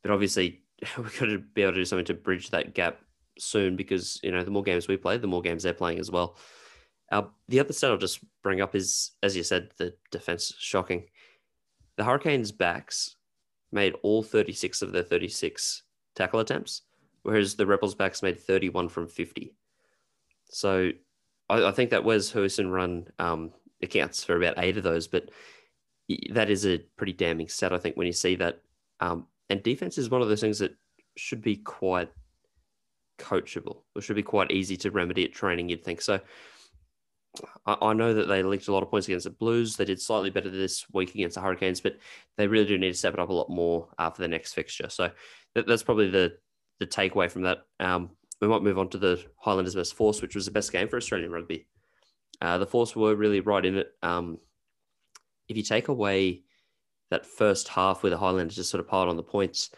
but 0.02 0.11
obviously, 0.11 0.62
we've 0.99 1.18
got 1.18 1.26
to 1.26 1.38
be 1.38 1.62
able 1.62 1.73
to 1.73 1.78
do 1.78 1.85
something 1.85 2.06
to 2.06 2.14
bridge 2.14 2.50
that 2.50 2.75
gap 2.75 3.00
soon 3.38 3.76
because 3.76 4.18
you 4.23 4.33
know 4.33 4.42
the 4.42 4.50
more 4.50 4.62
games 4.62 4.88
we 4.88 4.97
play, 4.97 5.18
the 5.18 5.26
more 5.26 5.42
games 5.42 5.62
they're 5.62 5.75
playing 5.75 5.99
as 5.99 6.11
well. 6.11 6.37
Uh, 7.12 7.23
the 7.49 7.61
other 7.61 7.73
stat 7.73 7.90
I'll 7.90 7.97
just 7.97 8.21
bring 8.42 8.61
up 8.61 8.75
is, 8.75 9.12
as 9.23 9.37
you 9.37 9.45
said, 9.45 9.71
the 9.78 9.95
defense 10.11 10.52
shocking. 10.59 11.04
The 11.97 12.04
Hurricanes' 12.04 12.52
backs 12.52 13.16
made 13.73 13.95
all 14.02 14.23
36 14.23 14.83
of 14.83 14.92
their 14.92 15.02
36 15.02 15.83
tackle 16.14 16.40
attempts, 16.40 16.83
whereas 17.23 17.54
the 17.54 17.66
Rebels' 17.66 17.95
backs 17.95 18.23
made 18.23 18.40
31 18.40 18.88
from 18.88 19.06
50. 19.06 19.54
So 20.50 20.90
I, 21.48 21.64
I 21.66 21.70
think 21.72 21.90
that 21.90 22.04
Wes 22.04 22.32
Goosen 22.32 22.70
run 22.70 23.08
um, 23.18 23.52
accounts 23.82 24.24
for 24.24 24.36
about 24.36 24.58
eight 24.58 24.76
of 24.76 24.84
those, 24.84 25.08
but 25.08 25.30
that 26.30 26.50
is 26.50 26.66
a 26.66 26.78
pretty 26.96 27.12
damning 27.12 27.48
stat, 27.48 27.72
I 27.72 27.78
think, 27.78 27.96
when 27.96 28.06
you 28.06 28.12
see 28.12 28.36
that. 28.36 28.60
Um, 29.00 29.26
and 29.48 29.62
defense 29.62 29.98
is 29.98 30.10
one 30.10 30.22
of 30.22 30.28
those 30.28 30.40
things 30.40 30.58
that 30.60 30.76
should 31.16 31.42
be 31.42 31.56
quite 31.56 32.10
coachable 33.18 33.82
or 33.94 34.02
should 34.02 34.16
be 34.16 34.22
quite 34.22 34.50
easy 34.50 34.76
to 34.78 34.90
remedy 34.90 35.24
at 35.24 35.32
training, 35.32 35.68
you'd 35.68 35.84
think. 35.84 36.00
So 36.00 36.20
I, 37.66 37.76
I 37.80 37.92
know 37.92 38.14
that 38.14 38.28
they 38.28 38.42
leaked 38.42 38.68
a 38.68 38.72
lot 38.72 38.82
of 38.82 38.90
points 38.90 39.08
against 39.08 39.24
the 39.24 39.30
Blues. 39.30 39.76
They 39.76 39.84
did 39.84 40.00
slightly 40.00 40.30
better 40.30 40.50
this 40.50 40.84
week 40.92 41.14
against 41.14 41.34
the 41.34 41.40
Hurricanes, 41.40 41.80
but 41.80 41.96
they 42.36 42.46
really 42.46 42.66
do 42.66 42.78
need 42.78 42.92
to 42.92 42.98
step 42.98 43.14
it 43.14 43.20
up 43.20 43.28
a 43.28 43.34
lot 43.34 43.50
more 43.50 43.88
uh, 43.98 44.10
for 44.10 44.22
the 44.22 44.28
next 44.28 44.54
fixture. 44.54 44.88
So 44.88 45.10
that, 45.54 45.66
that's 45.66 45.82
probably 45.82 46.10
the 46.10 46.36
the 46.78 46.86
takeaway 46.86 47.30
from 47.30 47.42
that. 47.42 47.58
Um, 47.80 48.10
we 48.40 48.48
might 48.48 48.62
move 48.62 48.78
on 48.78 48.88
to 48.90 48.98
the 48.98 49.24
Highlanders 49.36 49.74
versus 49.74 49.92
Force, 49.92 50.20
which 50.20 50.34
was 50.34 50.44
the 50.44 50.50
best 50.50 50.72
game 50.72 50.88
for 50.88 50.96
Australian 50.96 51.32
rugby. 51.32 51.66
Uh, 52.40 52.58
the 52.58 52.66
Force 52.66 52.94
were 52.94 53.14
really 53.14 53.40
right 53.40 53.64
in 53.64 53.76
it. 53.76 53.92
Um, 54.02 54.38
if 55.48 55.56
you 55.56 55.62
take 55.62 55.88
away 55.88 56.42
that 57.10 57.24
first 57.24 57.68
half 57.68 58.02
where 58.02 58.10
the 58.10 58.18
Highlanders 58.18 58.56
just 58.56 58.70
sort 58.70 58.80
of 58.80 58.88
piled 58.88 59.08
on 59.08 59.16
the 59.16 59.22
points, 59.22 59.70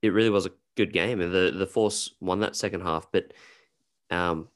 it 0.00 0.12
really 0.12 0.30
was 0.30 0.46
a 0.46 0.52
good 0.76 0.92
game, 0.92 1.20
and 1.20 1.32
the 1.32 1.52
the 1.56 1.66
Force 1.66 2.14
won 2.20 2.40
that 2.40 2.56
second 2.56 2.82
half. 2.82 3.08
But 3.12 3.32
um, 4.10 4.48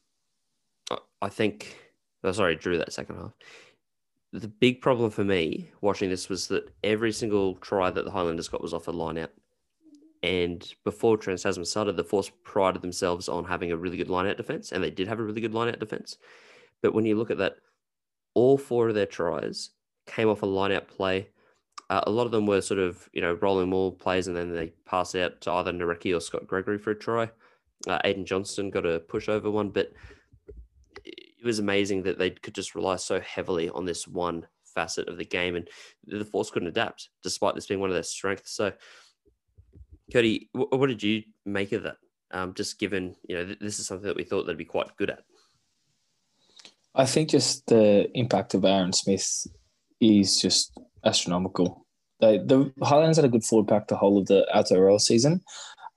I 1.21 1.29
think, 1.29 1.77
oh, 2.25 2.33
sorry, 2.33 2.57
drew 2.57 2.79
that 2.79 2.93
second 2.93 3.17
half. 3.17 3.33
The 4.33 4.49
big 4.49 4.81
problem 4.81 5.11
for 5.11 5.25
me 5.25 5.71
watching 5.81 6.09
this 6.09 6.29
was 6.29 6.47
that 6.49 6.73
every 6.85 7.13
single 7.13 7.57
try 7.57 7.91
that 7.91 8.05
the 8.05 8.11
Highlanders 8.11 8.49
got 8.49 8.63
was 8.63 8.73
off 8.73 8.87
a 8.87 8.93
line 8.93 9.19
out. 9.19 9.33
And 10.23 10.71
before 10.85 11.17
Trans 11.17 11.43
Tasman 11.43 11.65
started, 11.65 11.97
the 11.97 12.05
Force 12.05 12.31
prided 12.45 12.83
themselves 12.83 13.29
on 13.29 13.45
having 13.45 13.73
a 13.73 13.77
really 13.77 13.97
good 13.97 14.11
line 14.11 14.27
out 14.27 14.37
defense, 14.37 14.73
and 14.73 14.85
they 14.85 14.91
did 14.91 15.09
have 15.09 15.19
a 15.19 15.23
really 15.23 15.41
good 15.41 15.55
line 15.55 15.69
out 15.69 15.81
defense. 15.81 16.19
But 16.83 16.95
when 16.95 17.07
you 17.07 17.17
look 17.17 17.31
at 17.31 17.39
that, 17.39 17.57
all 18.35 18.59
four 18.59 18.89
of 18.89 18.95
their 18.95 19.07
tries 19.07 19.71
came 20.07 20.29
off 20.29 20.43
a 20.43 20.47
line 20.47 20.73
out 20.73 20.89
play. 20.89 21.29
Uh, 21.89 22.03
a 22.07 22.11
lot 22.11 22.27
of 22.27 22.33
them 22.33 22.47
were 22.47 22.61
sort 22.61 22.81
of, 22.81 23.09
you 23.13 23.21
know, 23.21 23.35
rolling 23.35 23.69
more 23.69 23.93
plays 23.93 24.29
and 24.29 24.37
then 24.37 24.55
they 24.55 24.69
pass 24.87 25.15
out 25.15 25.41
to 25.41 25.51
either 25.51 25.73
Nareki 25.73 26.17
or 26.17 26.21
Scott 26.21 26.47
Gregory 26.47 26.79
for 26.79 26.93
a 26.93 26.99
try. 26.99 27.29
Uh, 27.89 27.99
Aiden 28.05 28.25
Johnston 28.25 28.71
got 28.71 28.87
a 28.87 29.01
pushover 29.01 29.51
one, 29.51 29.71
but 29.71 29.93
it 31.05 31.45
was 31.45 31.59
amazing 31.59 32.03
that 32.03 32.19
they 32.19 32.31
could 32.31 32.55
just 32.55 32.75
rely 32.75 32.97
so 32.97 33.19
heavily 33.21 33.71
on 33.71 33.87
this 33.87 34.07
one 34.07 34.47
facet 34.75 35.09
of 35.09 35.17
the 35.17 35.25
game, 35.25 35.57
and 35.57 35.69
the 36.05 36.25
Force 36.25 36.51
couldn't 36.51 36.69
adapt 36.69 37.09
despite 37.23 37.55
this 37.55 37.67
being 37.67 37.81
one 37.81 37.91
of 37.91 37.95
their 37.95 38.03
strengths. 38.03 38.53
So, 38.53 38.73
Cody, 40.13 40.49
what 40.53 40.89
did 40.89 41.03
you 41.03 41.23
make 41.45 41.73
of 41.73 41.85
that? 41.85 41.97
Um, 42.33 42.55
just 42.55 42.79
given 42.79 43.17
you 43.29 43.37
know 43.37 43.55
this 43.61 43.79
is 43.79 43.87
something 43.87 44.07
that 44.07 44.17
we 44.17 44.25
thought 44.25 44.45
they'd 44.45 44.57
be 44.57 44.65
quite 44.65 44.97
good 44.97 45.11
at. 45.11 45.23
I 46.95 47.07
think 47.07 47.31
just 47.31 47.67
the 47.67 48.11
impact 48.15 48.55
of 48.55 48.65
Aaron 48.65 48.93
Smith 48.93 49.47
is 50.01 50.41
just 50.41 50.79
astronomical. 51.05 51.87
They, 52.21 52.39
the 52.39 52.73
Highlanders 52.83 53.17
had 53.17 53.25
a 53.25 53.29
good 53.29 53.45
forward 53.45 53.69
pack 53.69 53.89
the 53.89 53.97
whole 53.97 54.19
of 54.19 54.27
the 54.27 54.47
Aotearoa 54.55 55.01
season, 55.01 55.41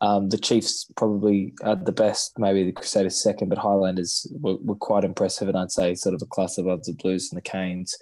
um, 0.03 0.27
the 0.27 0.37
Chiefs 0.37 0.85
probably 0.97 1.53
at 1.63 1.85
the 1.85 1.93
best, 1.93 2.37
maybe 2.37 2.65
the 2.65 2.73
Crusaders 2.73 3.23
second, 3.23 3.47
but 3.47 3.57
Highlanders 3.57 4.27
were, 4.33 4.57
were 4.57 4.75
quite 4.75 5.05
impressive, 5.05 5.47
and 5.47 5.57
I'd 5.57 5.71
say 5.71 5.95
sort 5.95 6.13
of 6.13 6.21
a 6.21 6.25
class 6.25 6.57
above 6.57 6.83
the 6.83 6.93
Blues 6.93 7.31
and 7.31 7.37
the 7.37 7.41
Canes. 7.41 7.95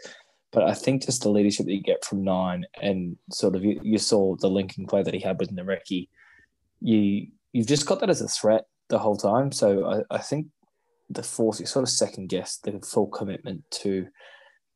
But 0.52 0.64
I 0.64 0.74
think 0.74 1.06
just 1.06 1.24
the 1.24 1.30
leadership 1.30 1.66
that 1.66 1.74
you 1.74 1.82
get 1.82 2.04
from 2.04 2.24
nine, 2.24 2.66
and 2.82 3.18
sort 3.32 3.56
of 3.56 3.64
you, 3.64 3.80
you 3.84 3.98
saw 3.98 4.36
the 4.36 4.50
linking 4.50 4.86
play 4.86 5.02
that 5.04 5.14
he 5.14 5.20
had 5.20 5.40
with 5.40 5.56
Nareki, 5.56 6.10
you 6.82 7.28
you've 7.54 7.68
just 7.68 7.86
got 7.86 8.00
that 8.00 8.10
as 8.10 8.22
a 8.22 8.28
threat 8.28 8.66
the 8.90 9.00
whole 9.00 9.18
time. 9.18 9.52
So 9.52 9.86
I, 10.12 10.16
I 10.16 10.18
think 10.20 10.48
the 11.10 11.24
force 11.24 11.60
you 11.60 11.66
sort 11.66 11.84
of 11.84 11.90
second 11.90 12.30
guess 12.30 12.58
the 12.58 12.80
full 12.80 13.08
commitment 13.08 13.64
to 13.70 14.08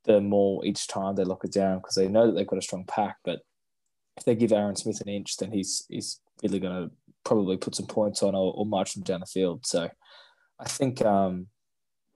the 0.05 0.22
more 0.22 0.63
each 0.65 0.88
time 0.88 1.15
they 1.15 1.24
lock 1.24 1.44
it 1.44 1.51
down 1.51 1.79
because 1.79 1.96
they 1.96 2.08
know 2.08 2.27
that 2.27 2.34
they've 2.34 2.48
got 2.48 2.60
a 2.60 2.62
strong 2.62 2.86
pack, 2.86 3.17
but 3.24 3.39
if 4.17 4.24
they 4.24 4.36
give 4.36 4.51
Aaron 4.51 4.75
Smith 4.75 5.01
an 5.01 5.10
inch, 5.10 5.38
then 5.38 5.51
he's 5.51 5.86
he's 5.89 6.20
really 6.41 6.60
going 6.60 6.88
to 6.88 6.96
probably 7.24 7.58
put 7.58 7.75
some 7.75 7.88
points 7.88 8.24
on 8.24 8.36
or, 8.36 8.53
or 8.53 8.65
march 8.65 8.94
them 8.94 9.03
down 9.03 9.20
the 9.20 9.25
field. 9.25 9.65
So 9.65 9.89
I 10.60 10.65
think 10.65 11.03
um, 11.03 11.48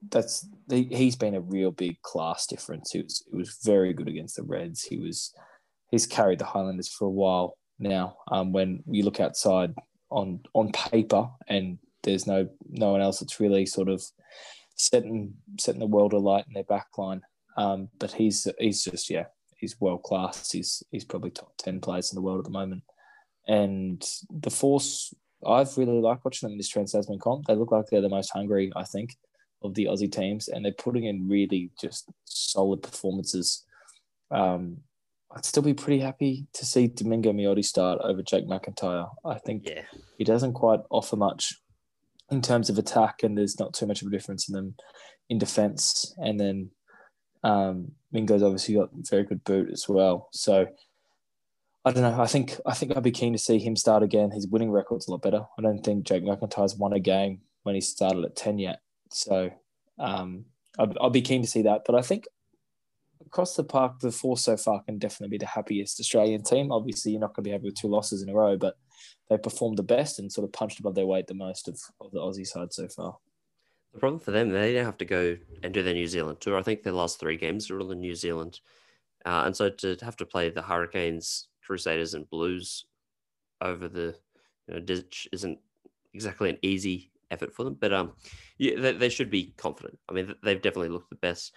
that's 0.07 0.47
he's 0.69 1.15
been 1.15 1.35
a 1.35 1.41
real 1.41 1.71
big 1.71 2.01
class 2.01 2.47
difference. 2.47 2.91
He 2.91 3.01
was, 3.01 3.23
he 3.29 3.37
was 3.37 3.57
very 3.63 3.93
good 3.93 4.07
against 4.07 4.37
the 4.37 4.43
Reds. 4.43 4.83
He 4.83 4.97
was 4.97 5.33
he's 5.91 6.05
carried 6.05 6.39
the 6.39 6.45
Highlanders 6.45 6.89
for 6.89 7.05
a 7.05 7.11
while 7.11 7.57
now. 7.79 8.17
Um, 8.31 8.51
when 8.51 8.83
you 8.87 9.03
look 9.03 9.19
outside 9.19 9.73
on 10.09 10.39
on 10.53 10.71
paper 10.71 11.29
and 11.47 11.77
there's 12.03 12.25
no 12.25 12.47
no 12.69 12.91
one 12.91 13.01
else 13.01 13.19
that's 13.19 13.39
really 13.39 13.65
sort 13.65 13.89
of 13.89 14.03
setting 14.75 15.33
setting 15.59 15.79
the 15.79 15.85
world 15.85 16.13
alight 16.13 16.45
in 16.47 16.53
their 16.53 16.63
back 16.63 16.87
line. 16.97 17.21
Um, 17.57 17.89
but 17.99 18.11
he's 18.11 18.47
he's 18.57 18.83
just 18.83 19.09
yeah 19.09 19.25
he's 19.57 19.79
world 19.79 20.03
class. 20.03 20.51
He's 20.51 20.81
he's 20.91 21.05
probably 21.05 21.31
top 21.31 21.53
ten 21.57 21.81
players 21.81 22.11
in 22.11 22.15
the 22.15 22.21
world 22.21 22.39
at 22.39 22.45
the 22.45 22.51
moment. 22.51 22.83
And 23.47 24.03
the 24.29 24.51
Force, 24.51 25.13
I've 25.45 25.75
really 25.77 25.99
liked 25.99 26.23
watching 26.23 26.47
them 26.47 26.53
in 26.53 26.59
this 26.59 26.69
Trans 26.69 26.91
Tasman 26.91 27.19
comp. 27.19 27.45
They 27.45 27.55
look 27.55 27.71
like 27.71 27.87
they're 27.87 28.01
the 28.01 28.09
most 28.09 28.29
hungry, 28.29 28.71
I 28.75 28.83
think, 28.83 29.15
of 29.61 29.75
the 29.75 29.85
Aussie 29.85 30.11
teams, 30.11 30.47
and 30.47 30.63
they're 30.63 30.71
putting 30.71 31.05
in 31.05 31.27
really 31.27 31.71
just 31.79 32.09
solid 32.25 32.81
performances. 32.81 33.65
Um, 34.31 34.77
I'd 35.35 35.45
still 35.45 35.63
be 35.63 35.73
pretty 35.73 35.99
happy 35.99 36.47
to 36.53 36.65
see 36.65 36.87
Domingo 36.87 37.31
Miotti 37.31 37.63
start 37.63 37.99
over 38.03 38.23
Jake 38.23 38.47
McIntyre. 38.47 39.09
I 39.23 39.37
think 39.37 39.67
yeah. 39.67 39.83
he 40.17 40.23
doesn't 40.23 40.53
quite 40.53 40.79
offer 40.89 41.15
much 41.15 41.53
in 42.31 42.41
terms 42.41 42.69
of 42.69 42.77
attack, 42.77 43.21
and 43.23 43.37
there's 43.37 43.59
not 43.59 43.73
too 43.73 43.85
much 43.85 44.01
of 44.01 44.07
a 44.07 44.11
difference 44.11 44.49
in 44.49 44.55
them 44.55 44.75
in 45.29 45.37
defense. 45.37 46.15
And 46.17 46.39
then 46.39 46.71
um, 47.43 47.91
Mingo's 48.11 48.43
obviously 48.43 48.75
got 48.75 48.89
very 49.09 49.23
good 49.23 49.43
boot 49.43 49.69
as 49.71 49.87
well. 49.87 50.29
So 50.31 50.67
I 51.85 51.91
don't 51.91 52.03
know. 52.03 52.21
I 52.21 52.27
think 52.27 52.59
I 52.65 52.73
think 52.73 52.95
I'd 52.95 53.03
be 53.03 53.11
keen 53.11 53.33
to 53.33 53.39
see 53.39 53.59
him 53.59 53.75
start 53.75 54.03
again. 54.03 54.31
His 54.31 54.47
winning 54.47 54.71
record's 54.71 55.07
a 55.07 55.11
lot 55.11 55.21
better. 55.21 55.45
I 55.57 55.61
don't 55.61 55.83
think 55.83 56.05
Jake 56.05 56.23
McIntyre's 56.23 56.75
won 56.75 56.93
a 56.93 56.99
game 56.99 57.41
when 57.63 57.75
he 57.75 57.81
started 57.81 58.25
at 58.25 58.35
ten 58.35 58.59
yet. 58.59 58.79
So 59.11 59.51
um, 59.97 60.45
I'll, 60.77 60.93
I'd 61.01 61.13
be 61.13 61.21
keen 61.21 61.41
to 61.41 61.47
see 61.47 61.63
that. 61.63 61.81
But 61.85 61.95
I 61.95 62.01
think 62.01 62.27
across 63.25 63.55
the 63.55 63.63
park, 63.63 63.99
the 63.99 64.11
four 64.11 64.37
so 64.37 64.57
far 64.57 64.81
can 64.83 64.97
definitely 64.97 65.37
be 65.37 65.43
the 65.43 65.51
happiest 65.51 65.99
Australian 65.99 66.43
team. 66.43 66.71
Obviously, 66.71 67.11
you're 67.11 67.21
not 67.21 67.35
going 67.35 67.43
to 67.43 67.47
be 67.49 67.51
happy 67.51 67.65
with 67.65 67.75
two 67.75 67.87
losses 67.87 68.21
in 68.21 68.29
a 68.29 68.33
row, 68.33 68.57
but 68.57 68.75
they 69.29 69.37
performed 69.37 69.77
the 69.77 69.83
best 69.83 70.19
and 70.19 70.31
sort 70.31 70.45
of 70.45 70.53
punched 70.53 70.79
above 70.79 70.95
their 70.95 71.05
weight 71.05 71.27
the 71.27 71.33
most 71.33 71.67
of, 71.67 71.79
of 72.01 72.11
the 72.11 72.19
Aussie 72.19 72.47
side 72.47 72.73
so 72.73 72.87
far. 72.87 73.17
The 73.93 73.99
problem 73.99 74.19
for 74.19 74.31
them, 74.31 74.49
they 74.49 74.73
don't 74.73 74.85
have 74.85 74.97
to 74.97 75.05
go 75.05 75.37
and 75.63 75.73
do 75.73 75.83
their 75.83 75.93
New 75.93 76.07
Zealand 76.07 76.39
tour. 76.39 76.57
I 76.57 76.63
think 76.63 76.83
their 76.83 76.93
last 76.93 77.19
three 77.19 77.37
games 77.37 77.69
are 77.69 77.79
all 77.79 77.91
in 77.91 77.99
New 77.99 78.15
Zealand. 78.15 78.59
Uh, 79.25 79.43
and 79.45 79.55
so 79.55 79.69
to 79.69 79.97
have 80.01 80.15
to 80.17 80.25
play 80.25 80.49
the 80.49 80.61
Hurricanes 80.61 81.47
Crusaders 81.65 82.13
and 82.13 82.29
Blues 82.29 82.85
over 83.61 83.87
the 83.87 84.15
you 84.67 84.75
know, 84.75 84.79
ditch 84.79 85.27
isn't 85.31 85.59
exactly 86.13 86.49
an 86.49 86.57
easy 86.61 87.11
effort 87.31 87.53
for 87.53 87.63
them, 87.63 87.77
but 87.79 87.93
um, 87.93 88.13
yeah, 88.57 88.79
they, 88.79 88.93
they 88.93 89.09
should 89.09 89.29
be 89.29 89.53
confident. 89.57 89.97
I 90.09 90.13
mean, 90.13 90.33
they've 90.43 90.61
definitely 90.61 90.89
looked 90.89 91.09
the 91.09 91.15
best. 91.17 91.53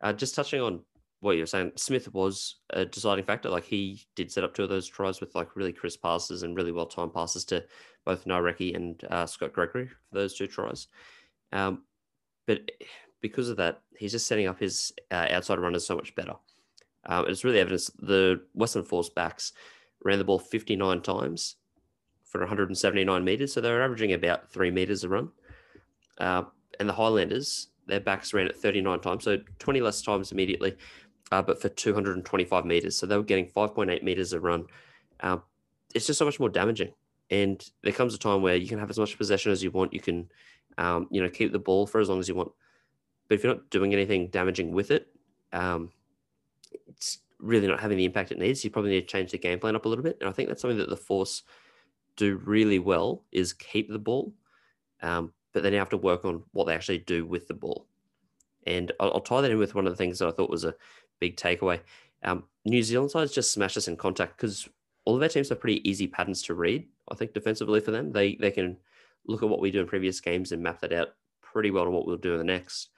Uh, 0.00 0.12
just 0.12 0.34
touching 0.34 0.60
on 0.60 0.80
what 1.20 1.32
you 1.32 1.42
were 1.42 1.46
saying, 1.46 1.72
Smith 1.76 2.12
was 2.14 2.56
a 2.70 2.84
deciding 2.84 3.24
factor. 3.24 3.50
Like 3.50 3.64
he 3.64 4.02
did 4.16 4.32
set 4.32 4.44
up 4.44 4.54
two 4.54 4.62
of 4.62 4.70
those 4.70 4.88
tries 4.88 5.20
with 5.20 5.34
like 5.34 5.54
really 5.54 5.72
crisp 5.72 6.02
passes 6.02 6.42
and 6.42 6.56
really 6.56 6.72
well 6.72 6.86
timed 6.86 7.12
passes 7.12 7.44
to 7.46 7.64
both 8.04 8.24
Nareki 8.24 8.74
and 8.74 9.02
uh, 9.10 9.26
Scott 9.26 9.52
Gregory 9.52 9.86
for 9.86 10.14
those 10.14 10.34
two 10.34 10.46
tries. 10.46 10.88
Um, 11.52 11.84
but 12.46 12.70
because 13.20 13.50
of 13.50 13.58
that, 13.58 13.82
he's 13.96 14.12
just 14.12 14.26
setting 14.26 14.46
up 14.46 14.58
his 14.58 14.92
uh, 15.10 15.26
outside 15.30 15.58
runners 15.58 15.86
so 15.86 15.94
much 15.94 16.14
better. 16.14 16.34
Um, 17.04 17.26
it's 17.28 17.44
really 17.44 17.60
evidence 17.60 17.90
the 17.98 18.42
Western 18.54 18.84
Force 18.84 19.10
backs 19.10 19.52
ran 20.02 20.18
the 20.18 20.24
ball 20.24 20.38
59 20.38 21.02
times 21.02 21.56
for 22.30 22.40
179 22.40 23.24
meters. 23.24 23.52
So 23.52 23.60
they 23.60 23.70
were 23.70 23.82
averaging 23.82 24.12
about 24.12 24.50
three 24.50 24.70
meters 24.70 25.02
a 25.02 25.08
run. 25.08 25.30
Uh, 26.18 26.44
and 26.78 26.88
the 26.88 26.92
Highlanders, 26.92 27.68
their 27.86 28.00
backs 28.00 28.32
ran 28.32 28.46
it 28.46 28.56
39 28.56 29.00
times, 29.00 29.24
so 29.24 29.38
20 29.58 29.80
less 29.80 30.00
times 30.00 30.30
immediately, 30.30 30.76
uh, 31.32 31.42
but 31.42 31.60
for 31.60 31.68
225 31.68 32.64
meters. 32.64 32.96
So 32.96 33.06
they 33.06 33.16
were 33.16 33.24
getting 33.24 33.46
5.8 33.46 34.02
meters 34.02 34.32
a 34.32 34.40
run. 34.40 34.66
Uh, 35.18 35.38
it's 35.94 36.06
just 36.06 36.18
so 36.18 36.24
much 36.24 36.38
more 36.38 36.48
damaging. 36.48 36.92
And 37.30 37.64
there 37.82 37.92
comes 37.92 38.14
a 38.14 38.18
time 38.18 38.42
where 38.42 38.56
you 38.56 38.68
can 38.68 38.78
have 38.78 38.90
as 38.90 38.98
much 38.98 39.18
possession 39.18 39.50
as 39.50 39.62
you 39.62 39.70
want. 39.70 39.92
You 39.92 40.00
can, 40.00 40.30
um, 40.78 41.08
you 41.10 41.20
know, 41.20 41.28
keep 41.28 41.52
the 41.52 41.58
ball 41.58 41.86
for 41.86 42.00
as 42.00 42.08
long 42.08 42.20
as 42.20 42.28
you 42.28 42.34
want. 42.34 42.52
But 43.28 43.36
if 43.36 43.44
you're 43.44 43.54
not 43.54 43.70
doing 43.70 43.92
anything 43.92 44.28
damaging 44.28 44.72
with 44.72 44.90
it, 44.90 45.08
um, 45.52 45.90
it's 46.88 47.18
really 47.38 47.66
not 47.66 47.80
having 47.80 47.98
the 47.98 48.04
impact 48.04 48.32
it 48.32 48.38
needs. 48.38 48.64
You 48.64 48.70
probably 48.70 48.90
need 48.90 49.02
to 49.02 49.06
change 49.06 49.32
the 49.32 49.38
game 49.38 49.58
plan 49.58 49.76
up 49.76 49.84
a 49.84 49.88
little 49.88 50.04
bit. 50.04 50.18
And 50.20 50.28
I 50.28 50.32
think 50.32 50.48
that's 50.48 50.62
something 50.62 50.78
that 50.78 50.88
the 50.88 50.96
Force 50.96 51.42
do 52.16 52.40
really 52.44 52.78
well 52.78 53.22
is 53.32 53.52
keep 53.52 53.90
the 53.90 53.98
ball, 53.98 54.32
um, 55.02 55.32
but 55.52 55.62
then 55.62 55.72
you 55.72 55.78
have 55.78 55.90
to 55.90 55.96
work 55.96 56.24
on 56.24 56.42
what 56.52 56.66
they 56.66 56.74
actually 56.74 56.98
do 56.98 57.26
with 57.26 57.48
the 57.48 57.54
ball. 57.54 57.86
And 58.66 58.92
I'll, 59.00 59.12
I'll, 59.14 59.20
tie 59.20 59.40
that 59.40 59.50
in 59.50 59.58
with 59.58 59.74
one 59.74 59.86
of 59.86 59.92
the 59.92 59.96
things 59.96 60.18
that 60.18 60.28
I 60.28 60.32
thought 60.32 60.50
was 60.50 60.64
a 60.64 60.74
big 61.18 61.36
takeaway. 61.36 61.80
Um, 62.22 62.44
New 62.64 62.82
Zealand 62.82 63.10
sides 63.10 63.32
just 63.32 63.52
smash 63.52 63.76
us 63.76 63.88
in 63.88 63.96
contact 63.96 64.36
because 64.36 64.68
all 65.04 65.16
of 65.16 65.22
our 65.22 65.28
teams 65.28 65.48
have 65.48 65.60
pretty 65.60 65.88
easy 65.88 66.06
patterns 66.06 66.42
to 66.42 66.54
read. 66.54 66.86
I 67.10 67.14
think 67.14 67.32
defensively 67.32 67.80
for 67.80 67.90
them, 67.90 68.12
they 68.12 68.36
they 68.36 68.50
can 68.50 68.76
look 69.26 69.42
at 69.42 69.48
what 69.48 69.60
we 69.60 69.70
do 69.70 69.80
in 69.80 69.86
previous 69.86 70.20
games 70.20 70.52
and 70.52 70.62
map 70.62 70.80
that 70.80 70.92
out 70.92 71.14
pretty 71.40 71.70
well 71.70 71.84
to 71.84 71.90
what 71.90 72.06
we'll 72.06 72.16
do 72.16 72.32
in 72.32 72.38
the 72.38 72.44
next. 72.44 72.90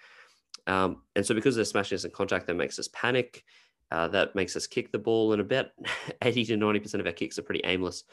Um, 0.66 1.02
and 1.16 1.24
so 1.24 1.34
because 1.34 1.56
they're 1.56 1.64
smashing 1.64 1.96
us 1.96 2.04
in 2.04 2.10
contact, 2.10 2.46
that 2.46 2.54
makes 2.54 2.78
us 2.78 2.88
panic. 2.88 3.44
Uh, 3.90 4.08
that 4.08 4.34
makes 4.34 4.56
us 4.56 4.66
kick 4.66 4.90
the 4.90 4.98
ball, 4.98 5.32
and 5.32 5.42
about 5.42 5.66
80 6.22 6.46
to 6.46 6.56
90% 6.56 6.94
of 6.94 7.06
our 7.06 7.12
kicks 7.12 7.38
are 7.38 7.42
pretty 7.42 7.60
aimless, 7.64 8.04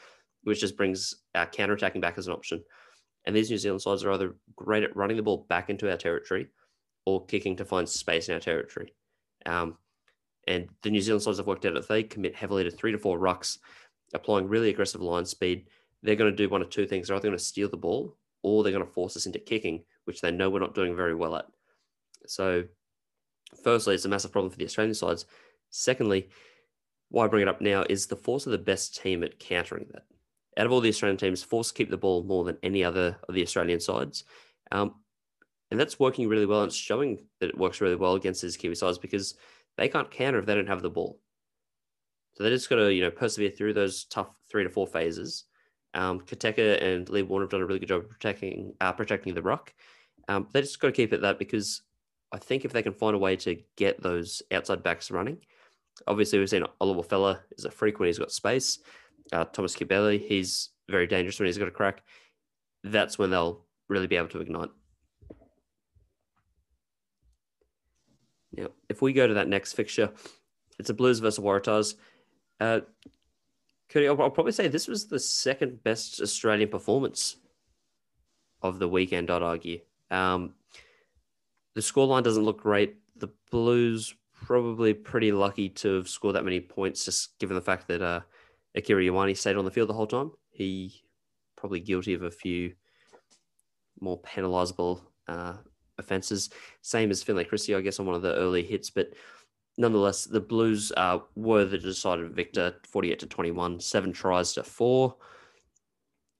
which 0.44 0.60
just 0.60 0.76
brings 0.76 1.14
our 1.34 1.46
counter-attacking 1.46 2.00
back 2.00 2.18
as 2.18 2.26
an 2.26 2.32
option. 2.32 2.62
And 3.24 3.36
these 3.36 3.50
New 3.50 3.58
Zealand 3.58 3.82
sides 3.82 4.04
are 4.04 4.12
either 4.12 4.34
great 4.56 4.82
at 4.82 4.96
running 4.96 5.16
the 5.16 5.22
ball 5.22 5.46
back 5.48 5.68
into 5.68 5.90
our 5.90 5.96
territory 5.96 6.48
or 7.04 7.26
kicking 7.26 7.56
to 7.56 7.64
find 7.64 7.88
space 7.88 8.28
in 8.28 8.34
our 8.34 8.40
territory. 8.40 8.94
Um, 9.46 9.76
and 10.46 10.68
the 10.82 10.90
New 10.90 11.00
Zealand 11.00 11.22
sides 11.22 11.38
have 11.38 11.46
worked 11.46 11.66
out 11.66 11.74
that 11.74 11.88
they 11.88 12.02
commit 12.02 12.34
heavily 12.34 12.64
to 12.64 12.70
three 12.70 12.92
to 12.92 12.98
four 12.98 13.18
rucks, 13.18 13.58
applying 14.14 14.48
really 14.48 14.70
aggressive 14.70 15.02
line 15.02 15.26
speed, 15.26 15.66
they're 16.02 16.16
going 16.16 16.30
to 16.30 16.36
do 16.36 16.48
one 16.48 16.62
of 16.62 16.70
two 16.70 16.86
things. 16.86 17.08
They're 17.08 17.16
either 17.16 17.28
going 17.28 17.38
to 17.38 17.44
steal 17.44 17.68
the 17.68 17.76
ball 17.76 18.16
or 18.42 18.62
they're 18.62 18.72
going 18.72 18.84
to 18.84 18.90
force 18.90 19.16
us 19.16 19.26
into 19.26 19.38
kicking, 19.38 19.84
which 20.04 20.20
they 20.20 20.30
know 20.30 20.48
we're 20.48 20.60
not 20.60 20.74
doing 20.74 20.96
very 20.96 21.14
well 21.14 21.36
at. 21.36 21.46
So, 22.26 22.64
firstly, 23.62 23.94
it's 23.94 24.04
a 24.04 24.08
massive 24.08 24.32
problem 24.32 24.50
for 24.50 24.56
the 24.56 24.64
Australian 24.64 24.94
sides. 24.94 25.26
Secondly, 25.70 26.30
why 27.10 27.24
I 27.24 27.28
bring 27.28 27.42
it 27.42 27.48
up 27.48 27.60
now 27.60 27.84
is 27.88 28.06
the 28.06 28.16
Force 28.16 28.46
are 28.46 28.50
the 28.50 28.58
best 28.58 29.00
team 29.00 29.22
at 29.22 29.38
countering 29.38 29.86
that. 29.92 30.04
Out 30.60 30.66
of 30.66 30.72
all 30.72 30.82
the 30.82 30.90
Australian 30.90 31.16
teams, 31.16 31.42
Force 31.42 31.72
keep 31.72 31.88
the 31.88 31.96
ball 31.96 32.22
more 32.22 32.44
than 32.44 32.58
any 32.62 32.84
other 32.84 33.16
of 33.26 33.34
the 33.34 33.40
Australian 33.40 33.80
sides. 33.80 34.24
Um, 34.70 34.96
and 35.70 35.80
that's 35.80 35.98
working 35.98 36.28
really 36.28 36.44
well. 36.44 36.60
And 36.60 36.68
it's 36.68 36.76
showing 36.76 37.24
that 37.40 37.48
it 37.48 37.56
works 37.56 37.80
really 37.80 37.96
well 37.96 38.14
against 38.14 38.42
these 38.42 38.58
Kiwi 38.58 38.74
sides 38.74 38.98
because 38.98 39.36
they 39.78 39.88
can't 39.88 40.10
counter 40.10 40.38
if 40.38 40.44
they 40.44 40.54
don't 40.54 40.68
have 40.68 40.82
the 40.82 40.90
ball. 40.90 41.18
So 42.34 42.44
they 42.44 42.50
just 42.50 42.68
got 42.68 42.76
to, 42.76 42.92
you 42.92 43.00
know, 43.00 43.10
persevere 43.10 43.52
through 43.52 43.72
those 43.72 44.04
tough 44.04 44.28
three 44.50 44.62
to 44.62 44.68
four 44.68 44.86
phases. 44.86 45.44
Um, 45.94 46.20
Koteka 46.20 46.82
and 46.82 47.08
Lee 47.08 47.22
Warner 47.22 47.44
have 47.44 47.50
done 47.50 47.62
a 47.62 47.66
really 47.66 47.80
good 47.80 47.88
job 47.88 48.02
of 48.02 48.10
protecting 48.10 48.74
uh, 48.82 48.92
protecting 48.92 49.32
the 49.32 49.40
ruck. 49.42 49.72
Um, 50.28 50.46
they 50.52 50.60
just 50.60 50.78
got 50.78 50.88
to 50.88 50.92
keep 50.92 51.14
it 51.14 51.22
that 51.22 51.38
because 51.38 51.80
I 52.32 52.38
think 52.38 52.66
if 52.66 52.72
they 52.74 52.82
can 52.82 52.92
find 52.92 53.16
a 53.16 53.18
way 53.18 53.34
to 53.36 53.56
get 53.76 54.02
those 54.02 54.42
outside 54.52 54.82
backs 54.82 55.10
running, 55.10 55.38
obviously 56.06 56.38
we've 56.38 56.50
seen 56.50 56.64
Oliver 56.82 57.02
Feller 57.02 57.40
is 57.56 57.64
a 57.64 57.70
freak 57.70 57.98
when 57.98 58.08
he's 58.08 58.18
got 58.18 58.30
space. 58.30 58.78
Uh, 59.32 59.44
Thomas 59.44 59.76
Kibele, 59.76 60.20
he's 60.20 60.70
very 60.88 61.06
dangerous 61.06 61.38
when 61.38 61.46
he's 61.46 61.58
got 61.58 61.68
a 61.68 61.72
crack. 61.72 62.02
That's 62.82 63.18
when 63.18 63.30
they'll 63.30 63.64
really 63.88 64.06
be 64.06 64.16
able 64.16 64.28
to 64.28 64.40
ignite. 64.40 64.70
Now, 68.52 68.68
if 68.88 69.00
we 69.00 69.12
go 69.12 69.26
to 69.26 69.34
that 69.34 69.48
next 69.48 69.74
fixture, 69.74 70.10
it's 70.78 70.90
a 70.90 70.94
Blues 70.94 71.20
versus 71.20 71.44
Waratahs. 71.44 71.94
Uh, 72.58 72.80
Cody, 73.88 74.08
I'll, 74.08 74.20
I'll 74.20 74.30
probably 74.30 74.52
say 74.52 74.68
this 74.68 74.88
was 74.88 75.06
the 75.06 75.18
second 75.18 75.82
best 75.82 76.20
Australian 76.20 76.68
performance 76.68 77.36
of 78.62 78.78
the 78.78 78.88
weekend, 78.88 79.30
I'd 79.30 79.42
argue. 79.42 79.80
Um, 80.10 80.54
the 81.74 81.80
scoreline 81.80 82.24
doesn't 82.24 82.44
look 82.44 82.60
great. 82.60 82.96
The 83.16 83.30
Blues 83.50 84.14
probably 84.32 84.94
pretty 84.94 85.32
lucky 85.32 85.68
to 85.68 85.96
have 85.96 86.08
scored 86.08 86.34
that 86.34 86.44
many 86.44 86.60
points, 86.60 87.04
just 87.04 87.38
given 87.38 87.54
the 87.54 87.60
fact 87.60 87.88
that 87.88 88.02
uh, 88.02 88.20
Akira 88.74 89.02
Ioane 89.02 89.36
stayed 89.36 89.56
on 89.56 89.64
the 89.64 89.70
field 89.70 89.88
the 89.88 89.94
whole 89.94 90.06
time. 90.06 90.30
He 90.50 91.02
probably 91.56 91.80
guilty 91.80 92.14
of 92.14 92.22
a 92.22 92.30
few 92.30 92.72
more 94.00 94.20
penalisable 94.22 95.02
uh, 95.28 95.54
offences. 95.98 96.50
Same 96.82 97.10
as 97.10 97.22
Finlay 97.22 97.44
Christie, 97.44 97.74
I 97.74 97.80
guess, 97.80 98.00
on 98.00 98.06
one 98.06 98.14
of 98.14 98.22
the 98.22 98.34
early 98.34 98.62
hits. 98.62 98.90
But 98.90 99.10
nonetheless, 99.78 100.24
the 100.24 100.40
Blues 100.40 100.92
uh, 100.96 101.18
were 101.34 101.64
the 101.64 101.78
decided 101.78 102.34
victor, 102.34 102.74
48 102.88 103.18
to 103.20 103.26
21, 103.26 103.80
seven 103.80 104.12
tries 104.12 104.52
to 104.54 104.62
four. 104.62 105.16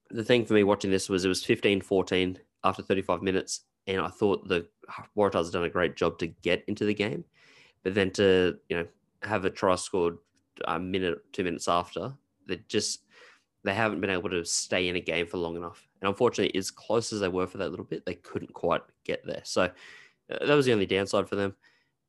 The 0.09 0.23
thing 0.23 0.45
for 0.45 0.53
me 0.53 0.63
watching 0.63 0.91
this 0.91 1.07
was 1.07 1.23
it 1.23 1.29
was 1.29 1.45
15 1.45 1.81
14 1.81 2.39
after 2.63 2.83
35 2.83 3.21
minutes. 3.21 3.61
And 3.87 4.01
I 4.01 4.09
thought 4.09 4.47
the 4.47 4.67
Waratahs 5.17 5.45
had 5.45 5.53
done 5.53 5.63
a 5.63 5.69
great 5.69 5.95
job 5.95 6.19
to 6.19 6.27
get 6.27 6.63
into 6.67 6.85
the 6.85 6.93
game. 6.93 7.23
But 7.83 7.95
then 7.95 8.11
to, 8.11 8.57
you 8.69 8.77
know, 8.77 8.87
have 9.23 9.45
a 9.45 9.49
try 9.49 9.75
scored 9.75 10.17
a 10.65 10.79
minute, 10.79 11.19
two 11.33 11.43
minutes 11.43 11.67
after, 11.67 12.13
they 12.51 12.61
just 12.67 13.03
they 13.63 13.73
haven't 13.73 14.01
been 14.01 14.09
able 14.09 14.29
to 14.29 14.43
stay 14.43 14.87
in 14.87 14.95
a 14.95 14.99
game 14.99 15.27
for 15.27 15.37
long 15.37 15.55
enough. 15.55 15.87
And 16.01 16.09
unfortunately, 16.09 16.57
as 16.57 16.71
close 16.71 17.13
as 17.13 17.19
they 17.19 17.27
were 17.27 17.47
for 17.47 17.59
that 17.59 17.69
little 17.69 17.85
bit, 17.85 18.05
they 18.05 18.15
couldn't 18.15 18.53
quite 18.53 18.81
get 19.03 19.25
there. 19.25 19.41
So 19.43 19.63
uh, 19.63 20.45
that 20.45 20.55
was 20.55 20.65
the 20.65 20.73
only 20.73 20.87
downside 20.87 21.29
for 21.29 21.35
them. 21.35 21.55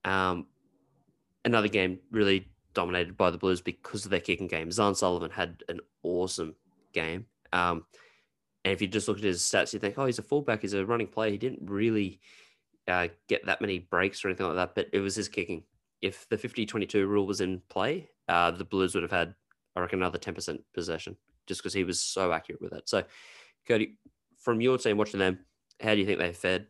Um, 0.05 0.47
another 1.45 1.69
game 1.69 1.99
really 2.11 2.49
dominated 2.75 3.17
by 3.17 3.31
the 3.31 3.39
Blues 3.39 3.61
because 3.61 4.05
of 4.05 4.11
their 4.11 4.21
kicking 4.21 4.47
game. 4.47 4.71
Zarn 4.71 4.97
Sullivan 4.97 5.31
had 5.31 5.63
an 5.69 5.81
awesome 6.03 6.55
game. 6.93 7.27
Um, 7.53 7.85
and 8.65 8.73
if 8.73 8.81
you 8.81 8.89
just 8.89 9.09
look 9.09 9.19
at 9.19 9.25
his 9.25 9.43
stats, 9.43 9.73
you 9.73 9.79
think, 9.79 9.99
oh, 9.99 10.07
he's 10.07 10.19
a 10.19 10.23
fullback, 10.23 10.63
he's 10.63 10.73
a 10.73 10.87
running 10.87 11.09
player. 11.09 11.31
He 11.31 11.39
didn't 11.39 11.69
really 11.69 12.21
uh, 12.89 13.09
get 13.29 13.45
that 13.47 13.61
many 13.61 13.81
breaks 13.81 14.25
or 14.25 14.29
anything 14.29 14.47
like 14.47 14.57
that, 14.57 14.75
but 14.75 14.89
it 14.93 15.01
was 15.01 15.17
his 15.17 15.29
kicking. 15.29 15.65
If 16.01 16.29
the 16.29 16.39
50 16.39 16.67
22 16.67 17.07
rule 17.07 17.27
was 17.27 17.41
in 17.41 17.61
play, 17.69 18.09
uh, 18.29 18.53
the 18.53 18.65
Blues 18.65 18.95
would 18.95 19.03
have 19.03 19.13
had, 19.13 19.35
I 19.75 19.81
reckon, 19.81 20.01
another 20.01 20.19
10% 20.19 20.59
possession 20.75 21.17
just 21.47 21.61
because 21.61 21.75
he 21.75 21.85
was 21.85 22.01
so 22.01 22.33
accurate 22.33 22.63
with 22.63 22.73
it. 22.73 22.89
So, 22.89 23.03
Cody, 23.67 23.97
from 24.39 24.61
your 24.61 24.79
team 24.79 24.97
watching 24.97 25.21
them, 25.21 25.41
how 25.81 25.95
do 25.95 26.01
you 26.01 26.07
think 26.07 26.19
they 26.19 26.33
fared? 26.33 26.67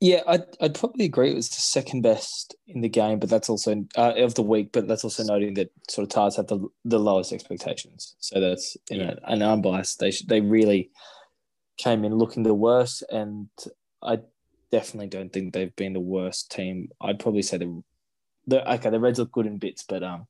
Yeah, 0.00 0.22
I'd, 0.26 0.44
I'd 0.60 0.74
probably 0.74 1.06
agree 1.06 1.30
it 1.30 1.36
was 1.36 1.48
the 1.48 1.60
second 1.60 2.02
best 2.02 2.54
in 2.66 2.82
the 2.82 2.88
game, 2.88 3.18
but 3.18 3.30
that's 3.30 3.48
also 3.48 3.84
uh, 3.96 4.12
of 4.16 4.34
the 4.34 4.42
week. 4.42 4.70
But 4.72 4.86
that's 4.86 5.04
also 5.04 5.24
noting 5.24 5.54
that 5.54 5.70
sort 5.88 6.02
of 6.02 6.10
Tahs 6.10 6.36
have 6.36 6.48
the, 6.48 6.68
the 6.84 6.98
lowest 6.98 7.32
expectations. 7.32 8.14
So 8.18 8.40
that's 8.40 8.76
you 8.90 8.98
know 8.98 9.16
an 9.24 9.40
unbiased. 9.40 10.00
They 10.00 10.12
they 10.26 10.40
really 10.40 10.90
came 11.78 12.04
in 12.04 12.16
looking 12.16 12.42
the 12.42 12.52
worst, 12.52 13.02
and 13.10 13.48
I 14.02 14.18
definitely 14.70 15.06
don't 15.06 15.32
think 15.32 15.54
they've 15.54 15.74
been 15.76 15.94
the 15.94 16.00
worst 16.00 16.50
team. 16.50 16.90
I'd 17.00 17.20
probably 17.20 17.42
say 17.42 17.58
the 17.58 17.82
the 18.46 18.72
okay 18.74 18.90
the 18.90 19.00
Reds 19.00 19.18
look 19.18 19.32
good 19.32 19.46
in 19.46 19.58
bits, 19.58 19.84
but 19.88 20.02
um 20.02 20.26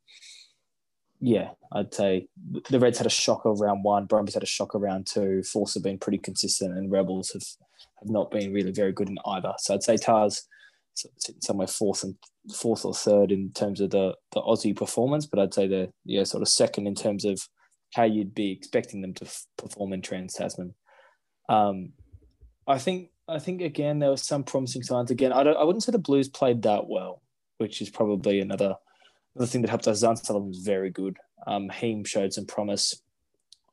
yeah, 1.21 1.51
I'd 1.73 1.95
say 1.95 2.29
the 2.71 2.79
Reds 2.79 2.99
had 2.99 3.07
a 3.07 3.11
shocker 3.11 3.53
round 3.53 3.85
one, 3.85 4.07
Brumbies 4.07 4.35
had 4.35 4.43
a 4.43 4.47
shocker 4.47 4.79
round 4.79 5.07
two, 5.07 5.43
Force 5.43 5.75
have 5.75 5.83
been 5.83 5.99
pretty 5.99 6.19
consistent, 6.19 6.77
and 6.77 6.91
Rebels 6.91 7.31
have, 7.33 7.43
have 8.01 8.11
not 8.11 8.31
been 8.31 8.53
really 8.53 8.73
very 8.73 8.93
good 8.93 9.09
in 9.09 9.19
either. 9.27 9.55
So 9.59 9.75
I'd 9.75 9.83
say 9.83 9.97
Tahs 9.97 10.47
sitting 10.95 11.41
somewhere 11.41 11.67
fourth 11.67 12.05
and 12.05 12.15
fourth 12.55 12.85
or 12.85 12.95
third 12.95 13.33
in 13.33 13.51
terms 13.53 13.81
of 13.81 13.91
the 13.91 14.15
the 14.33 14.41
Aussie 14.41 14.77
performance, 14.77 15.27
but 15.27 15.39
I'd 15.39 15.55
say 15.55 15.67
they're 15.67 15.89
yeah 16.05 16.25
sort 16.25 16.43
of 16.43 16.49
second 16.49 16.87
in 16.87 16.95
terms 16.95 17.25
of 17.25 17.41
how 17.95 18.05
you'd 18.05 18.35
be 18.35 18.51
expecting 18.51 19.01
them 19.01 19.15
to 19.15 19.25
f- 19.25 19.47
perform 19.57 19.93
in 19.93 20.03
Trans 20.03 20.35
Tasman. 20.35 20.75
Um, 21.49 21.93
I 22.67 22.79
think 22.79 23.11
I 23.29 23.39
think 23.39 23.61
again 23.61 23.99
there 23.99 24.11
were 24.11 24.17
some 24.17 24.45
promising 24.45 24.83
signs. 24.83 25.11
Again, 25.11 25.33
I 25.33 25.41
I 25.41 25.65
wouldn't 25.65 25.83
say 25.83 25.93
the 25.93 25.99
Blues 25.99 26.29
played 26.29 26.63
that 26.63 26.89
well, 26.89 27.23
which 27.59 27.81
is 27.81 27.91
probably 27.91 28.41
another 28.41 28.77
the 29.37 29.47
thing 29.47 29.63
that 29.63 29.71
helped 29.71 29.89
us, 29.89 30.03
Zarn 30.03 30.17
Sullivan 30.17 30.49
was 30.49 30.59
very 30.59 30.91
good. 30.91 31.17
Um, 31.47 31.69
Heem 31.69 32.05
showed 32.05 32.33
some 32.33 32.47
promise. 32.47 33.03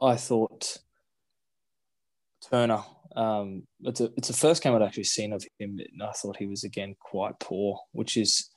I 0.02 0.16
thought 0.16 0.78
Turner, 2.50 2.84
um, 3.16 3.64
it's 3.82 4.02
a 4.02 4.06
it's 4.18 4.28
the 4.28 4.34
first 4.34 4.64
game 4.64 4.74
I'd 4.74 4.82
actually 4.82 5.04
seen 5.04 5.32
of 5.34 5.46
him, 5.60 5.78
and 5.80 6.04
I 6.04 6.12
thought 6.12 6.38
he 6.38 6.48
was 6.48 6.64
again 6.64 6.96
quite 7.00 7.40
poor, 7.40 7.80
which 7.92 8.18
is 8.18 8.50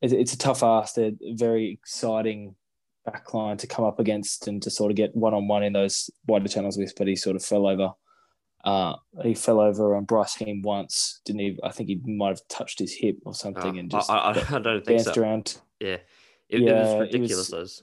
it's 0.00 0.32
a 0.34 0.38
tough 0.38 0.62
ask. 0.62 0.94
They're 0.94 1.12
very 1.32 1.70
exciting 1.72 2.54
backline 3.08 3.58
to 3.58 3.66
come 3.66 3.84
up 3.84 3.98
against 3.98 4.46
and 4.48 4.62
to 4.62 4.70
sort 4.70 4.90
of 4.90 4.96
get 4.96 5.14
one 5.16 5.34
on 5.34 5.48
one 5.48 5.62
in 5.62 5.72
those 5.72 6.10
wider 6.26 6.48
channels 6.48 6.76
with, 6.78 6.94
but 6.96 7.06
he 7.08 7.16
sort 7.16 7.36
of 7.36 7.44
fell 7.44 7.66
over. 7.66 7.92
Uh, 8.64 8.94
he 9.22 9.34
fell 9.34 9.60
over 9.60 9.94
on 9.94 10.04
Bryce 10.04 10.36
Heem 10.36 10.62
once, 10.62 11.20
didn't 11.26 11.40
he? 11.40 11.58
I 11.62 11.70
think 11.70 11.88
he 11.90 12.00
might 12.06 12.28
have 12.28 12.48
touched 12.48 12.78
his 12.78 12.94
hip 12.94 13.18
or 13.26 13.34
something 13.34 13.76
Oh, 13.76 13.78
and 13.78 13.90
just 13.90 14.08
I, 14.08 14.16
I, 14.16 14.30
I 14.30 14.58
don't 14.58 14.84
think 14.84 15.04
bounced 15.04 15.14
so. 15.14 15.20
around. 15.20 15.58
Yeah. 15.80 15.98
It, 16.54 16.62
it 16.62 16.66
Yeah, 16.66 16.94
was 16.98 17.14
it 17.14 17.20
was- 17.20 17.82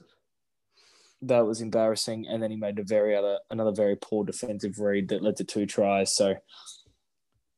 that 1.22 1.46
was 1.46 1.60
embarrassing. 1.60 2.26
And 2.26 2.42
then 2.42 2.50
he 2.50 2.56
made 2.56 2.78
a 2.78 2.84
very 2.84 3.14
other 3.16 3.38
another 3.50 3.72
very 3.72 3.96
poor 3.96 4.24
defensive 4.24 4.78
read 4.78 5.08
that 5.08 5.22
led 5.22 5.36
to 5.36 5.44
two 5.44 5.66
tries. 5.66 6.14
So 6.16 6.34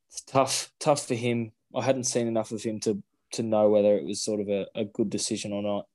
it's 0.09 0.20
tough, 0.22 0.70
tough 0.79 1.07
for 1.07 1.14
him. 1.14 1.53
I 1.74 1.83
hadn't 1.83 2.05
seen 2.05 2.27
enough 2.27 2.53
of 2.53 2.62
him 2.62 2.81
to 2.81 3.03
to 3.33 3.42
know 3.42 3.68
whether 3.70 3.96
it 3.96 4.05
was 4.05 4.22
sort 4.22 4.40
of 4.40 4.48
a, 4.48 4.66
a 4.74 4.85
good 4.85 5.11
decision 5.11 5.53
or 5.53 5.62
not. 5.62 5.87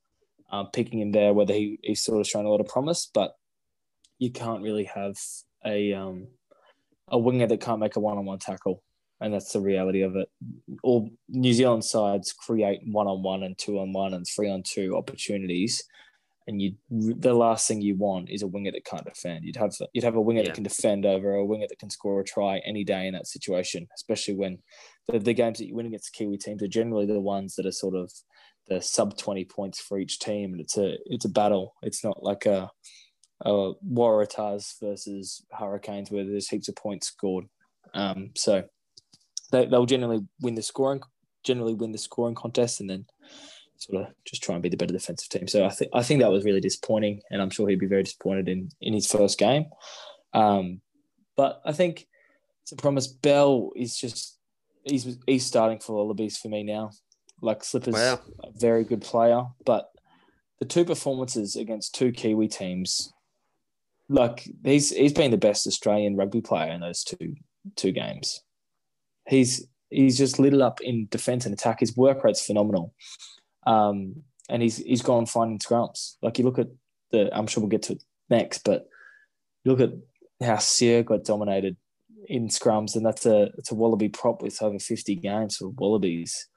Um, 0.51 0.69
picking 0.73 0.99
him 0.99 1.11
there, 1.11 1.31
whether 1.31 1.53
he, 1.53 1.77
he's 1.83 2.03
sort 2.03 2.19
of 2.19 2.25
shown 2.27 2.45
a 2.45 2.49
lot 2.49 2.59
of 2.59 2.67
promise, 2.67 3.07
but 3.13 3.35
you 4.17 4.31
can't 4.31 4.63
really 4.63 4.85
have 4.85 5.15
a 5.63 5.93
um, 5.93 6.27
a 7.07 7.19
winger 7.19 7.45
that 7.45 7.61
can't 7.61 7.79
make 7.79 7.95
a 7.97 7.99
one 7.99 8.17
on 8.17 8.25
one 8.25 8.39
tackle. 8.39 8.81
And 9.21 9.33
that's 9.33 9.51
the 9.51 9.59
reality 9.59 10.01
of 10.01 10.15
it. 10.15 10.29
All 10.81 11.09
New 11.27 11.53
Zealand 11.53 11.83
sides 11.83 12.33
create 12.33 12.79
one 12.85 13.07
on 13.07 13.21
one 13.21 13.43
and 13.43 13.57
two 13.57 13.79
on 13.79 13.91
one 13.91 14.13
and 14.13 14.25
three 14.25 14.49
on 14.49 14.63
two 14.63 14.95
opportunities 14.95 15.83
and 16.49 16.59
you 16.61 16.73
the 16.89 17.33
last 17.33 17.67
thing 17.67 17.79
you 17.79 17.95
want 17.95 18.27
is 18.29 18.41
a 18.41 18.47
winger 18.47 18.71
that 18.71 18.83
can't 18.83 19.05
defend. 19.05 19.45
You'd 19.45 19.55
have 19.57 19.71
you'd 19.93 20.03
have 20.03 20.15
a 20.15 20.21
winger 20.21 20.41
Yeah. 20.41 20.47
that 20.47 20.55
can 20.55 20.63
defend 20.63 21.05
over 21.05 21.35
a 21.35 21.45
winger 21.45 21.67
that 21.69 21.77
can 21.77 21.91
score 21.91 22.19
a 22.19 22.23
try 22.23 22.57
any 22.65 22.83
day 22.83 23.05
in 23.05 23.13
that 23.13 23.27
situation, 23.27 23.87
especially 23.95 24.33
when 24.35 24.57
the, 25.07 25.19
the 25.19 25.33
games 25.33 25.59
that 25.59 25.67
you 25.67 25.75
win 25.75 25.85
against 25.85 26.11
Kiwi 26.13 26.37
teams 26.39 26.63
are 26.63 26.67
generally 26.67 27.05
the 27.05 27.19
ones 27.19 27.53
that 27.55 27.67
are 27.67 27.71
sort 27.71 27.95
of 27.95 28.11
the 28.67 28.81
sub 28.81 29.15
twenty 29.15 29.45
points 29.45 29.79
for 29.79 29.99
each 29.99 30.17
team, 30.17 30.51
and 30.53 30.59
it's 30.59 30.75
a 30.75 30.95
it's 31.05 31.25
a 31.25 31.29
battle. 31.29 31.75
It's 31.83 32.03
not 32.03 32.23
like 32.23 32.47
a, 32.47 32.71
a 33.45 33.73
Waratahs 33.87 34.73
versus 34.81 35.45
Hurricanes 35.51 36.09
where 36.09 36.25
there's 36.25 36.49
heaps 36.49 36.67
of 36.67 36.75
points 36.75 37.07
scored. 37.07 37.45
Um, 37.93 38.31
so 38.35 38.63
they, 39.51 39.65
they'll 39.65 39.85
generally 39.85 40.25
win 40.41 40.55
the 40.55 40.63
scoring 40.63 41.01
generally 41.43 41.73
win 41.73 41.91
the 41.91 41.97
scoring 41.97 42.35
contest, 42.35 42.81
and 42.81 42.89
then 42.89 43.05
sort 43.77 44.03
of 44.03 44.13
just 44.25 44.43
try 44.43 44.55
and 44.55 44.61
be 44.61 44.69
the 44.69 44.75
better 44.77 44.91
defensive 44.93 45.29
team. 45.29 45.47
So 45.47 45.65
I 45.65 45.69
think 45.69 45.91
I 45.93 46.03
think 46.03 46.21
that 46.21 46.31
was 46.31 46.43
really 46.43 46.61
disappointing, 46.61 47.21
and 47.31 47.41
I'm 47.41 47.49
sure 47.49 47.67
he'd 47.69 47.79
be 47.79 47.85
very 47.87 48.03
disappointed 48.03 48.47
in 48.49 48.69
in 48.81 48.93
his 48.93 49.09
first 49.11 49.37
game. 49.37 49.65
Um, 50.33 50.81
but 51.35 51.61
I 51.65 51.71
think 51.71 52.07
a 52.71 52.75
promise. 52.75 53.07
Bell 53.07 53.71
is 53.75 53.97
just 53.97 54.37
he's 54.83 55.17
he's 55.25 55.45
starting 55.45 55.79
for 55.79 55.93
Wallabies 55.93 56.37
for 56.37 56.49
me 56.49 56.63
now. 56.63 56.91
Like 57.41 57.63
Slippers, 57.63 57.93
Wow. 57.93 58.19
a 58.43 58.51
very 58.57 58.83
good 58.83 59.01
player, 59.01 59.45
but 59.65 59.89
the 60.59 60.65
two 60.65 60.83
performances 60.83 61.55
against 61.55 61.95
two 61.95 62.11
Kiwi 62.11 62.49
teams, 62.49 63.13
like 64.09 64.49
he's 64.63 64.89
he's 64.89 65.13
been 65.13 65.31
the 65.31 65.37
best 65.37 65.65
Australian 65.65 66.17
rugby 66.17 66.41
player 66.41 66.71
in 66.71 66.81
those 66.81 67.03
two 67.03 67.35
two 67.75 67.91
games. 67.91 68.43
He's 69.29 69.67
he's 69.89 70.17
just 70.17 70.39
lit 70.39 70.59
up 70.59 70.81
in 70.81 71.07
defence 71.09 71.45
and 71.45 71.53
attack. 71.53 71.79
His 71.79 71.95
work 71.95 72.23
rate's 72.23 72.45
phenomenal, 72.45 72.93
um, 73.65 74.23
and 74.49 74.61
he's 74.61 74.77
he's 74.77 75.01
gone 75.01 75.25
finding 75.25 75.59
scrums. 75.59 76.15
Like 76.21 76.39
you 76.39 76.45
look 76.45 76.59
at 76.59 76.67
the, 77.11 77.35
I'm 77.35 77.47
sure 77.47 77.61
we'll 77.61 77.69
get 77.69 77.83
to 77.83 77.93
it 77.93 78.03
next, 78.29 78.63
but 78.63 78.87
you 79.63 79.71
look 79.71 79.81
at 79.81 79.93
how 80.45 80.55
Sio 80.55 81.05
got 81.05 81.25
dominated 81.25 81.77
in 82.27 82.47
scrums, 82.47 82.95
and 82.95 83.05
that's 83.05 83.25
a 83.25 83.49
it's 83.57 83.71
a 83.71 83.75
Wallaby 83.75 84.09
prop 84.09 84.41
with 84.41 84.61
over 84.61 84.79
50 84.79 85.15
games 85.15 85.57
for 85.57 85.69
Wallabies, 85.69 86.47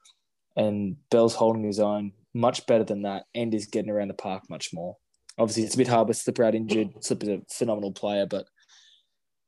and 0.55 0.97
Bell's 1.09 1.35
holding 1.35 1.63
his 1.63 1.79
own 1.79 2.13
much 2.33 2.65
better 2.65 2.83
than 2.83 3.03
that, 3.03 3.25
and 3.35 3.53
is 3.53 3.67
getting 3.67 3.91
around 3.91 4.07
the 4.07 4.15
park 4.15 4.43
much 4.49 4.73
more. 4.73 4.97
Obviously, 5.37 5.63
it's 5.63 5.75
a 5.75 5.77
bit 5.77 5.87
hard 5.87 6.07
with 6.07 6.17
Slipper 6.17 6.43
out 6.43 6.55
injured. 6.55 6.89
Slipper's 7.03 7.29
a 7.29 7.41
phenomenal 7.51 7.91
player, 7.91 8.25
but 8.25 8.45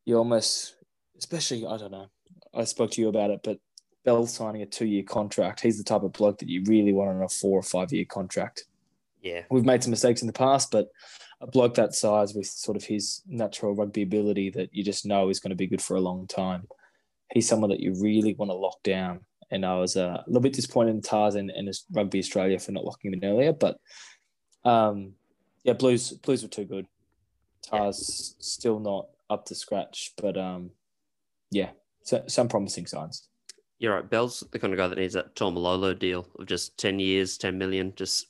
you 0.05 0.17
almost, 0.17 0.75
especially, 1.17 1.65
I 1.65 1.77
don't 1.77 1.91
know. 1.91 2.07
I 2.55 2.63
spoke 2.63 2.91
to 2.91 3.01
you 3.01 3.09
about 3.09 3.31
it, 3.31 3.41
but 3.43 3.59
Bell 4.03 4.25
signing 4.27 4.61
a 4.61 4.65
two 4.65 4.85
year 4.85 5.03
contract. 5.03 5.61
He's 5.61 5.77
the 5.77 5.83
type 5.83 6.03
of 6.03 6.13
bloke 6.13 6.39
that 6.39 6.49
you 6.49 6.63
really 6.65 6.93
want 6.93 7.09
on 7.09 7.23
a 7.23 7.29
four 7.29 7.59
or 7.59 7.63
five 7.63 7.91
year 7.91 8.05
contract. 8.05 8.65
Yeah. 9.21 9.41
We've 9.49 9.65
made 9.65 9.83
some 9.83 9.91
mistakes 9.91 10.21
in 10.21 10.27
the 10.27 10.33
past, 10.33 10.71
but 10.71 10.89
a 11.41 11.47
bloke 11.47 11.73
that 11.75 11.95
size 11.95 12.33
with 12.33 12.45
sort 12.45 12.77
of 12.77 12.83
his 12.83 13.21
natural 13.27 13.73
rugby 13.73 14.03
ability 14.03 14.51
that 14.51 14.73
you 14.73 14.83
just 14.83 15.05
know 15.05 15.29
is 15.29 15.39
going 15.39 15.49
to 15.49 15.55
be 15.55 15.67
good 15.67 15.81
for 15.81 15.95
a 15.95 16.01
long 16.01 16.27
time. 16.27 16.67
He's 17.33 17.47
someone 17.47 17.71
that 17.71 17.79
you 17.79 17.95
really 17.99 18.35
want 18.35 18.51
to 18.51 18.55
lock 18.55 18.81
down. 18.83 19.21
And 19.51 19.65
I 19.65 19.75
was 19.75 19.97
uh, 19.97 20.21
a 20.21 20.23
little 20.27 20.41
bit 20.41 20.53
disappointed 20.53 20.91
in 20.91 21.01
Tahs 21.01 21.35
and, 21.35 21.49
and 21.49 21.69
Rugby 21.91 22.19
Australia 22.19 22.59
for 22.59 22.71
not 22.71 22.85
locking 22.85 23.11
him 23.11 23.19
in 23.21 23.29
earlier, 23.29 23.53
but 23.53 23.77
um, 24.63 25.13
yeah, 25.63 25.73
Blues 25.73 26.11
Blues 26.11 26.43
were 26.43 26.49
too 26.49 26.65
good. 26.65 26.87
Tahs 27.63 28.35
yeah. 28.37 28.43
still 28.43 28.79
not 28.79 29.07
up 29.29 29.45
to 29.45 29.55
scratch, 29.55 30.13
but 30.17 30.37
um, 30.37 30.71
yeah, 31.51 31.71
so, 32.05 32.23
some 32.27 32.47
promising 32.47 32.85
signs. 32.85 33.27
You're 33.79 33.95
right. 33.95 34.09
Bell's 34.09 34.43
the 34.51 34.59
kind 34.59 34.71
of 34.71 34.77
guy 34.77 34.87
that 34.87 34.97
needs 34.97 35.15
that 35.15 35.35
Tom 35.35 35.55
Lolo 35.55 35.93
deal 35.93 36.27
of 36.39 36.45
just 36.45 36.77
10 36.77 36.99
years, 36.99 37.37
10 37.37 37.57
million, 37.57 37.93
just 37.95 38.27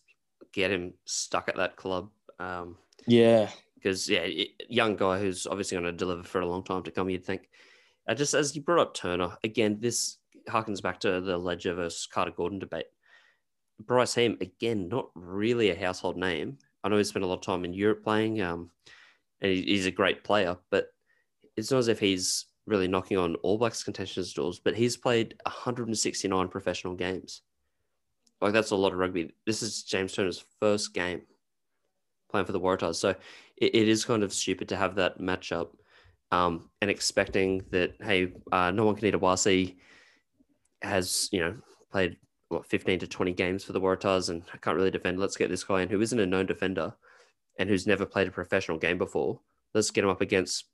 get 0.53 0.71
him 0.71 0.93
stuck 1.03 1.49
at 1.49 1.57
that 1.57 1.75
club. 1.75 2.09
Um, 2.39 2.77
yeah. 3.05 3.49
Because, 3.75 4.09
yeah, 4.09 4.25
young 4.69 4.95
guy 4.95 5.19
who's 5.19 5.45
obviously 5.45 5.75
going 5.75 5.85
to 5.85 5.91
deliver 5.91 6.23
for 6.23 6.39
a 6.39 6.47
long 6.47 6.63
time 6.63 6.81
to 6.83 6.91
come, 6.91 7.09
you'd 7.09 7.25
think. 7.25 7.49
Uh, 8.07 8.15
just 8.15 8.33
as 8.33 8.55
you 8.55 8.61
brought 8.61 8.81
up 8.81 8.93
Turner, 8.95 9.37
again, 9.43 9.77
this 9.79 10.17
harkens 10.49 10.81
back 10.81 10.99
to 11.01 11.21
the 11.21 11.37
Leger 11.37 11.75
versus 11.75 12.07
Carter 12.07 12.31
Gordon 12.31 12.59
debate. 12.59 12.87
Bryce 13.79 14.15
Heem, 14.15 14.37
again, 14.39 14.87
not 14.87 15.09
really 15.15 15.69
a 15.69 15.79
household 15.79 16.17
name. 16.17 16.57
I 16.83 16.87
know 16.87 16.97
he 16.97 17.03
spent 17.03 17.25
a 17.25 17.27
lot 17.27 17.39
of 17.39 17.41
time 17.41 17.65
in 17.65 17.73
Europe 17.73 18.03
playing, 18.03 18.41
um, 18.41 18.71
and 19.41 19.51
he's 19.51 19.85
a 19.85 19.91
great 19.91 20.23
player, 20.23 20.55
but 20.69 20.87
it's 21.57 21.71
not 21.71 21.79
as 21.79 21.89
if 21.89 21.99
he's 21.99 22.45
really 22.67 22.87
knocking 22.87 23.17
on 23.17 23.35
All 23.35 23.57
Blacks 23.57 23.83
contention's 23.83 24.33
doors, 24.33 24.59
but 24.59 24.75
he's 24.75 24.97
played 24.97 25.35
169 25.45 26.47
professional 26.47 26.95
games. 26.95 27.41
Like 28.41 28.53
that's 28.53 28.71
a 28.71 28.75
lot 28.75 28.93
of 28.93 28.99
rugby. 28.99 29.33
This 29.45 29.61
is 29.63 29.83
James 29.83 30.13
Turner's 30.13 30.43
first 30.59 30.93
game 30.93 31.21
playing 32.29 32.45
for 32.45 32.51
the 32.51 32.59
Waratahs, 32.59 32.95
so 32.95 33.09
it, 33.57 33.75
it 33.75 33.87
is 33.87 34.05
kind 34.05 34.23
of 34.23 34.33
stupid 34.33 34.69
to 34.69 34.75
have 34.75 34.95
that 34.95 35.19
matchup 35.19 35.69
um, 36.31 36.69
and 36.81 36.89
expecting 36.89 37.63
that 37.71 37.93
hey, 38.01 38.33
uh, 38.51 38.71
Nawaqanitawase 38.71 39.75
has 40.81 41.29
you 41.31 41.39
know 41.39 41.55
played 41.91 42.17
what 42.49 42.65
15 42.65 42.99
to 42.99 43.07
20 43.07 43.33
games 43.33 43.63
for 43.63 43.73
the 43.73 43.81
Waratahs 43.81 44.29
and 44.29 44.43
I 44.53 44.57
can't 44.57 44.77
really 44.77 44.91
defend. 44.91 45.19
Let's 45.19 45.37
get 45.37 45.49
this 45.49 45.63
guy 45.63 45.81
in 45.81 45.89
who 45.89 46.01
isn't 46.01 46.19
a 46.19 46.25
known 46.25 46.45
defender 46.45 46.93
and 47.57 47.69
who's 47.69 47.87
never 47.87 48.05
played 48.05 48.27
a 48.27 48.31
professional 48.31 48.77
game 48.77 48.97
before. 48.97 49.39
Let's 49.73 49.91
get 49.91 50.03
him 50.03 50.09
up 50.09 50.21
against 50.21 50.65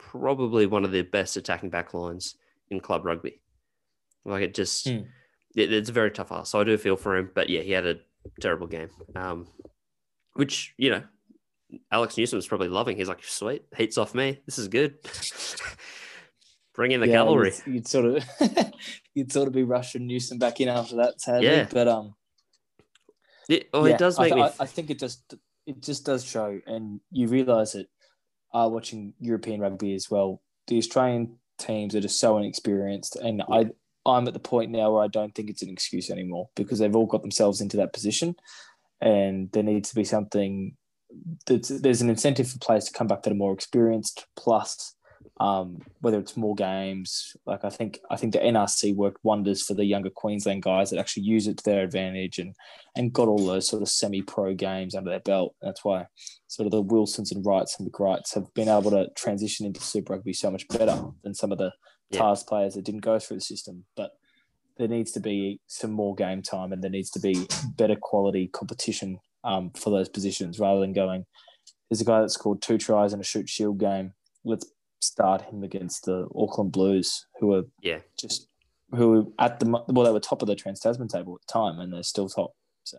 probably 0.00 0.66
one 0.66 0.84
of 0.84 0.92
the 0.92 1.02
best 1.02 1.36
attacking 1.36 1.70
backlines 1.70 2.34
in 2.70 2.80
club 2.80 3.04
rugby. 3.04 3.40
Like 4.24 4.42
it 4.42 4.54
just, 4.54 4.86
mm. 4.86 5.06
it, 5.54 5.72
it's 5.72 5.90
a 5.90 5.92
very 5.92 6.10
tough 6.10 6.32
ask. 6.32 6.50
So 6.50 6.60
I 6.60 6.64
do 6.64 6.76
feel 6.76 6.96
for 6.96 7.16
him, 7.16 7.30
but 7.34 7.48
yeah, 7.48 7.60
he 7.60 7.72
had 7.72 7.86
a 7.86 7.96
terrible 8.40 8.66
game. 8.66 8.90
Um, 9.14 9.46
which 10.34 10.74
you 10.76 10.90
know, 10.90 11.02
Alex 11.90 12.16
Newsom's 12.16 12.46
probably 12.46 12.68
loving. 12.68 12.96
He's 12.96 13.08
like, 13.08 13.22
sweet, 13.22 13.64
heats 13.76 13.98
off 13.98 14.14
me. 14.14 14.40
This 14.46 14.58
is 14.58 14.68
good. 14.68 14.98
Bring 16.74 16.92
in 16.92 17.00
the 17.00 17.08
yeah, 17.08 17.14
cavalry. 17.14 17.52
You'd, 17.66 17.74
you'd, 17.74 17.88
sort 17.88 18.04
of, 18.06 18.24
you'd 19.14 19.32
sort 19.32 19.48
of 19.48 19.54
be 19.54 19.64
rushing 19.64 20.06
Newsom 20.06 20.38
back 20.38 20.60
in 20.60 20.68
after 20.68 20.96
that, 20.96 21.20
sadly. 21.20 21.46
Yeah. 21.46 21.66
But 21.70 21.88
um, 21.88 22.14
it, 23.48 23.68
oh, 23.74 23.84
yeah, 23.84 23.94
it 23.94 23.98
does 23.98 24.18
make 24.18 24.32
I, 24.32 24.36
me. 24.36 24.42
I, 24.42 24.52
I 24.60 24.66
think 24.66 24.90
it 24.90 24.98
just 24.98 25.34
it 25.66 25.82
just 25.82 26.06
does 26.06 26.24
show, 26.24 26.60
and 26.66 27.00
you 27.10 27.26
realise 27.26 27.74
it 27.74 27.88
are 28.52 28.68
watching 28.68 29.14
European 29.20 29.60
rugby 29.60 29.94
as 29.94 30.10
well. 30.10 30.42
The 30.66 30.78
Australian 30.78 31.36
teams 31.58 31.94
are 31.94 32.00
just 32.00 32.20
so 32.20 32.38
inexperienced, 32.38 33.16
and 33.16 33.42
I 33.50 33.66
I'm 34.06 34.26
at 34.26 34.34
the 34.34 34.40
point 34.40 34.70
now 34.70 34.92
where 34.92 35.04
I 35.04 35.08
don't 35.08 35.34
think 35.34 35.50
it's 35.50 35.62
an 35.62 35.68
excuse 35.68 36.10
anymore 36.10 36.48
because 36.56 36.78
they've 36.78 36.96
all 36.96 37.06
got 37.06 37.22
themselves 37.22 37.60
into 37.60 37.76
that 37.78 37.92
position, 37.92 38.34
and 39.00 39.50
there 39.52 39.62
needs 39.62 39.90
to 39.90 39.94
be 39.94 40.04
something. 40.04 40.76
That's, 41.46 41.68
there's 41.68 42.02
an 42.02 42.10
incentive 42.10 42.48
for 42.48 42.58
players 42.58 42.84
to 42.84 42.92
come 42.92 43.08
back 43.08 43.22
that 43.22 43.32
are 43.32 43.36
more 43.36 43.52
experienced, 43.52 44.26
plus 44.36 44.94
um, 45.40 45.78
whether 46.00 46.18
it's 46.18 46.36
more 46.36 46.54
games. 46.54 47.34
Like 47.46 47.64
I 47.64 47.70
think 47.70 47.98
I 48.10 48.16
think 48.16 48.34
the 48.34 48.40
NRC 48.40 48.94
worked 48.94 49.24
wonders 49.24 49.62
for 49.62 49.72
the 49.72 49.86
younger 49.86 50.10
Queensland 50.10 50.62
guys 50.62 50.90
that 50.90 50.98
actually 50.98 51.22
use 51.22 51.46
it 51.46 51.56
to 51.56 51.64
their 51.64 51.82
advantage 51.82 52.38
and 52.38 52.54
and 52.94 53.12
got 53.12 53.26
all 53.26 53.46
those 53.46 53.66
sort 53.66 53.82
of 53.82 53.88
semi-pro 53.88 54.54
games 54.54 54.94
under 54.94 55.10
their 55.10 55.20
belt. 55.20 55.54
That's 55.62 55.82
why 55.82 56.06
sort 56.46 56.66
of 56.66 56.72
the 56.72 56.82
Wilsons 56.82 57.32
and 57.32 57.44
Wrights 57.44 57.76
and 57.78 57.90
McReights 57.90 58.34
have 58.34 58.52
been 58.54 58.68
able 58.68 58.90
to 58.90 59.08
transition 59.16 59.64
into 59.64 59.80
Super 59.80 60.12
Rugby 60.12 60.34
so 60.34 60.50
much 60.50 60.68
better 60.68 61.02
than 61.24 61.34
some 61.34 61.52
of 61.52 61.58
the 61.58 61.72
yeah. 62.10 62.20
Tahs 62.20 62.42
players 62.42 62.74
that 62.74 62.84
didn't 62.84 63.00
go 63.00 63.18
through 63.18 63.38
the 63.38 63.42
system. 63.42 63.84
But 63.96 64.10
there 64.76 64.88
needs 64.88 65.12
to 65.12 65.20
be 65.20 65.60
some 65.68 65.90
more 65.90 66.14
game 66.14 66.42
time 66.42 66.72
and 66.72 66.82
there 66.82 66.90
needs 66.90 67.10
to 67.10 67.20
be 67.20 67.46
better 67.76 67.96
quality 67.96 68.48
competition 68.48 69.18
um, 69.44 69.70
for 69.70 69.90
those 69.90 70.08
positions 70.08 70.58
rather 70.58 70.80
than 70.80 70.92
going. 70.92 71.24
There's 71.88 72.00
a 72.02 72.04
guy 72.04 72.20
that 72.20 72.30
scored 72.30 72.60
two 72.60 72.76
tries 72.76 73.12
in 73.12 73.20
a 73.20 73.24
Shute 73.24 73.48
Shield 73.48 73.78
game. 73.78 74.12
Let's 74.44 74.66
start 75.00 75.42
him 75.42 75.62
against 75.62 76.04
the 76.04 76.28
Auckland 76.34 76.72
Blues, 76.72 77.26
who 77.38 77.52
are 77.54 77.64
yeah 77.82 77.98
just 78.18 78.48
who 78.94 79.32
at 79.38 79.60
the 79.60 79.66
well 79.66 80.04
they 80.04 80.12
were 80.12 80.20
top 80.20 80.42
of 80.42 80.48
the 80.48 80.54
Trans 80.54 80.80
Tasman 80.80 81.08
table 81.08 81.34
at 81.34 81.46
the 81.46 81.52
time, 81.52 81.80
and 81.80 81.92
they're 81.92 82.02
still 82.02 82.28
top. 82.28 82.54
So, 82.84 82.98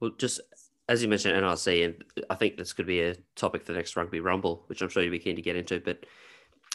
well, 0.00 0.12
just 0.18 0.40
as 0.88 1.02
you 1.02 1.08
mentioned 1.08 1.34
NRC, 1.34 1.84
and 1.84 2.04
I 2.28 2.34
think 2.34 2.56
this 2.56 2.72
could 2.72 2.86
be 2.86 3.02
a 3.02 3.16
topic 3.36 3.64
for 3.64 3.72
the 3.72 3.78
next 3.78 3.96
Rugby 3.96 4.20
Rumble, 4.20 4.64
which 4.66 4.82
I'm 4.82 4.88
sure 4.88 5.02
you'd 5.02 5.10
be 5.10 5.18
keen 5.18 5.36
to 5.36 5.42
get 5.42 5.56
into. 5.56 5.80
But 5.80 6.04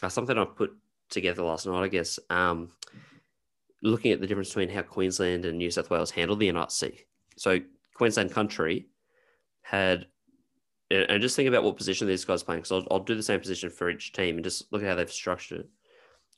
uh, 0.01 0.09
something 0.09 0.37
I 0.37 0.45
put 0.45 0.75
together 1.09 1.43
last 1.43 1.65
night, 1.65 1.83
I 1.83 1.87
guess, 1.87 2.19
um, 2.29 2.71
looking 3.83 4.11
at 4.11 4.21
the 4.21 4.27
difference 4.27 4.49
between 4.49 4.69
how 4.69 4.81
Queensland 4.81 5.45
and 5.45 5.57
New 5.57 5.71
South 5.71 5.89
Wales 5.89 6.11
handled 6.11 6.39
the 6.39 6.51
NRC. 6.51 6.99
So 7.35 7.59
Queensland 7.93 8.31
Country 8.31 8.87
had 9.61 10.07
and 10.89 11.21
just 11.21 11.35
think 11.35 11.49
about 11.49 11.63
what 11.63 11.77
position 11.77 12.07
these 12.07 12.25
guys 12.25 12.43
playing. 12.43 12.61
Because 12.61 12.71
I'll, 12.71 12.87
I'll 12.91 13.03
do 13.03 13.15
the 13.15 13.23
same 13.23 13.39
position 13.39 13.69
for 13.69 13.89
each 13.89 14.13
team 14.13 14.35
and 14.35 14.43
just 14.43 14.71
look 14.71 14.81
at 14.81 14.87
how 14.87 14.95
they've 14.95 15.11
structured 15.11 15.61
it. 15.61 15.69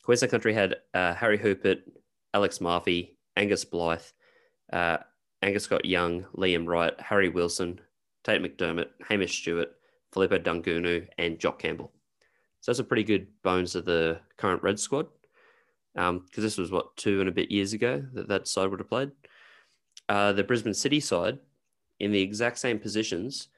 Queensland 0.03 0.31
Country 0.31 0.53
had 0.53 0.77
uh, 0.93 1.13
Harry 1.13 1.37
Hoopert, 1.37 1.81
Alex 2.33 2.61
Murphy, 2.61 3.17
Angus 3.35 3.65
Blythe, 3.65 4.01
uh, 4.73 4.97
Angus 5.41 5.63
Scott 5.63 5.85
Young, 5.85 6.25
Liam 6.35 6.67
Wright, 6.67 6.99
Harry 6.99 7.29
Wilson, 7.29 7.79
Tate 8.23 8.41
McDermott, 8.41 8.89
Hamish 9.07 9.39
Stewart, 9.39 9.69
Filipo 10.13 10.39
Daugunu, 10.39 11.07
and 11.17 11.39
Jock 11.39 11.59
Campbell. 11.59 11.91
So 12.61 12.71
that's 12.71 12.79
a 12.79 12.83
pretty 12.83 13.03
good 13.03 13.27
bones 13.43 13.75
of 13.75 13.85
the 13.85 14.19
current 14.37 14.63
Red 14.63 14.79
squad. 14.79 15.07
Because 15.93 16.09
um, 16.09 16.23
this 16.35 16.57
was 16.57 16.71
what 16.71 16.95
two 16.97 17.19
and 17.19 17.29
a 17.29 17.33
bit 17.33 17.51
years 17.51 17.73
ago 17.73 18.03
that 18.13 18.27
that 18.27 18.47
side 18.47 18.69
would 18.69 18.79
have 18.79 18.89
played. 18.89 19.11
Uh, 20.07 20.33
the 20.33 20.43
Brisbane 20.43 20.73
City 20.73 20.99
side, 20.99 21.39
in 21.99 22.11
the 22.11 22.21
exact 22.21 22.57
same 22.57 22.79
positions, 22.79 23.49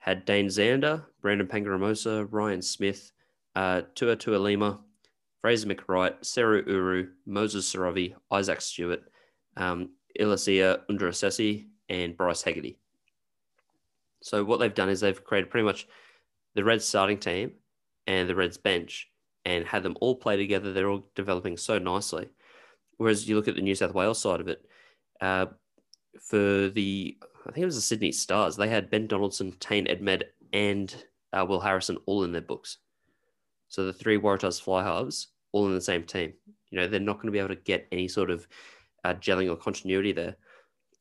had 0.00 0.24
Dane 0.24 0.46
Zander, 0.46 1.04
Brandon 1.20 1.46
Paenga-Amosa, 1.46 2.26
Ryan 2.30 2.62
Smith, 2.62 3.12
uh, 3.54 3.82
Tua 3.94 4.16
Tuilima, 4.16 4.78
Fraser 5.40 5.68
McReight, 5.68 6.20
Seru 6.22 6.66
Uru, 6.66 7.08
Moses 7.26 7.70
Sorovi, 7.70 8.14
Isaac 8.30 8.60
Stewart, 8.60 9.02
um, 9.56 9.90
Ilaisa 10.18 10.80
Droasese, 10.90 11.66
and 11.88 12.16
Bryce 12.16 12.42
Hegarty. 12.42 12.78
So 14.22 14.42
what 14.44 14.58
they've 14.58 14.74
done 14.74 14.88
is 14.88 15.00
they've 15.00 15.24
created 15.24 15.50
pretty 15.50 15.64
much 15.64 15.86
the 16.54 16.64
Reds 16.64 16.84
starting 16.84 17.18
team 17.18 17.52
and 18.06 18.28
the 18.28 18.34
Reds 18.34 18.58
bench 18.58 19.08
and 19.44 19.66
had 19.66 19.82
them 19.82 19.96
all 20.00 20.14
play 20.14 20.36
together. 20.36 20.72
They're 20.72 20.90
all 20.90 21.06
developing 21.14 21.56
so 21.56 21.78
nicely. 21.78 22.28
Whereas 22.96 23.28
you 23.28 23.36
look 23.36 23.48
at 23.48 23.54
the 23.54 23.62
New 23.62 23.74
South 23.74 23.94
Wales 23.94 24.20
side 24.20 24.40
of 24.40 24.48
it, 24.48 24.64
uh, 25.20 25.46
for 26.20 26.68
the 26.68 27.16
I 27.46 27.52
think 27.52 27.62
it 27.62 27.66
was 27.66 27.74
the 27.76 27.80
Sydney 27.80 28.12
Stars. 28.12 28.56
They 28.56 28.68
had 28.68 28.90
Ben 28.90 29.06
Donaldson, 29.06 29.52
Tane 29.60 29.86
Edmed, 29.86 30.22
and 30.52 30.94
uh, 31.32 31.44
Will 31.48 31.60
Harrison 31.60 31.96
all 32.06 32.24
in 32.24 32.32
their 32.32 32.40
books. 32.42 32.78
So 33.68 33.84
the 33.86 33.92
three 33.92 34.18
Waratahs 34.18 34.60
fly 34.60 34.82
halves 34.82 35.28
all 35.52 35.66
in 35.66 35.74
the 35.74 35.80
same 35.80 36.04
team. 36.04 36.34
You 36.70 36.78
know, 36.80 36.86
they're 36.86 37.00
not 37.00 37.16
going 37.16 37.26
to 37.26 37.32
be 37.32 37.38
able 37.38 37.48
to 37.48 37.56
get 37.56 37.86
any 37.92 38.08
sort 38.08 38.30
of 38.30 38.46
uh, 39.04 39.14
gelling 39.14 39.50
or 39.50 39.56
continuity 39.56 40.12
there. 40.12 40.36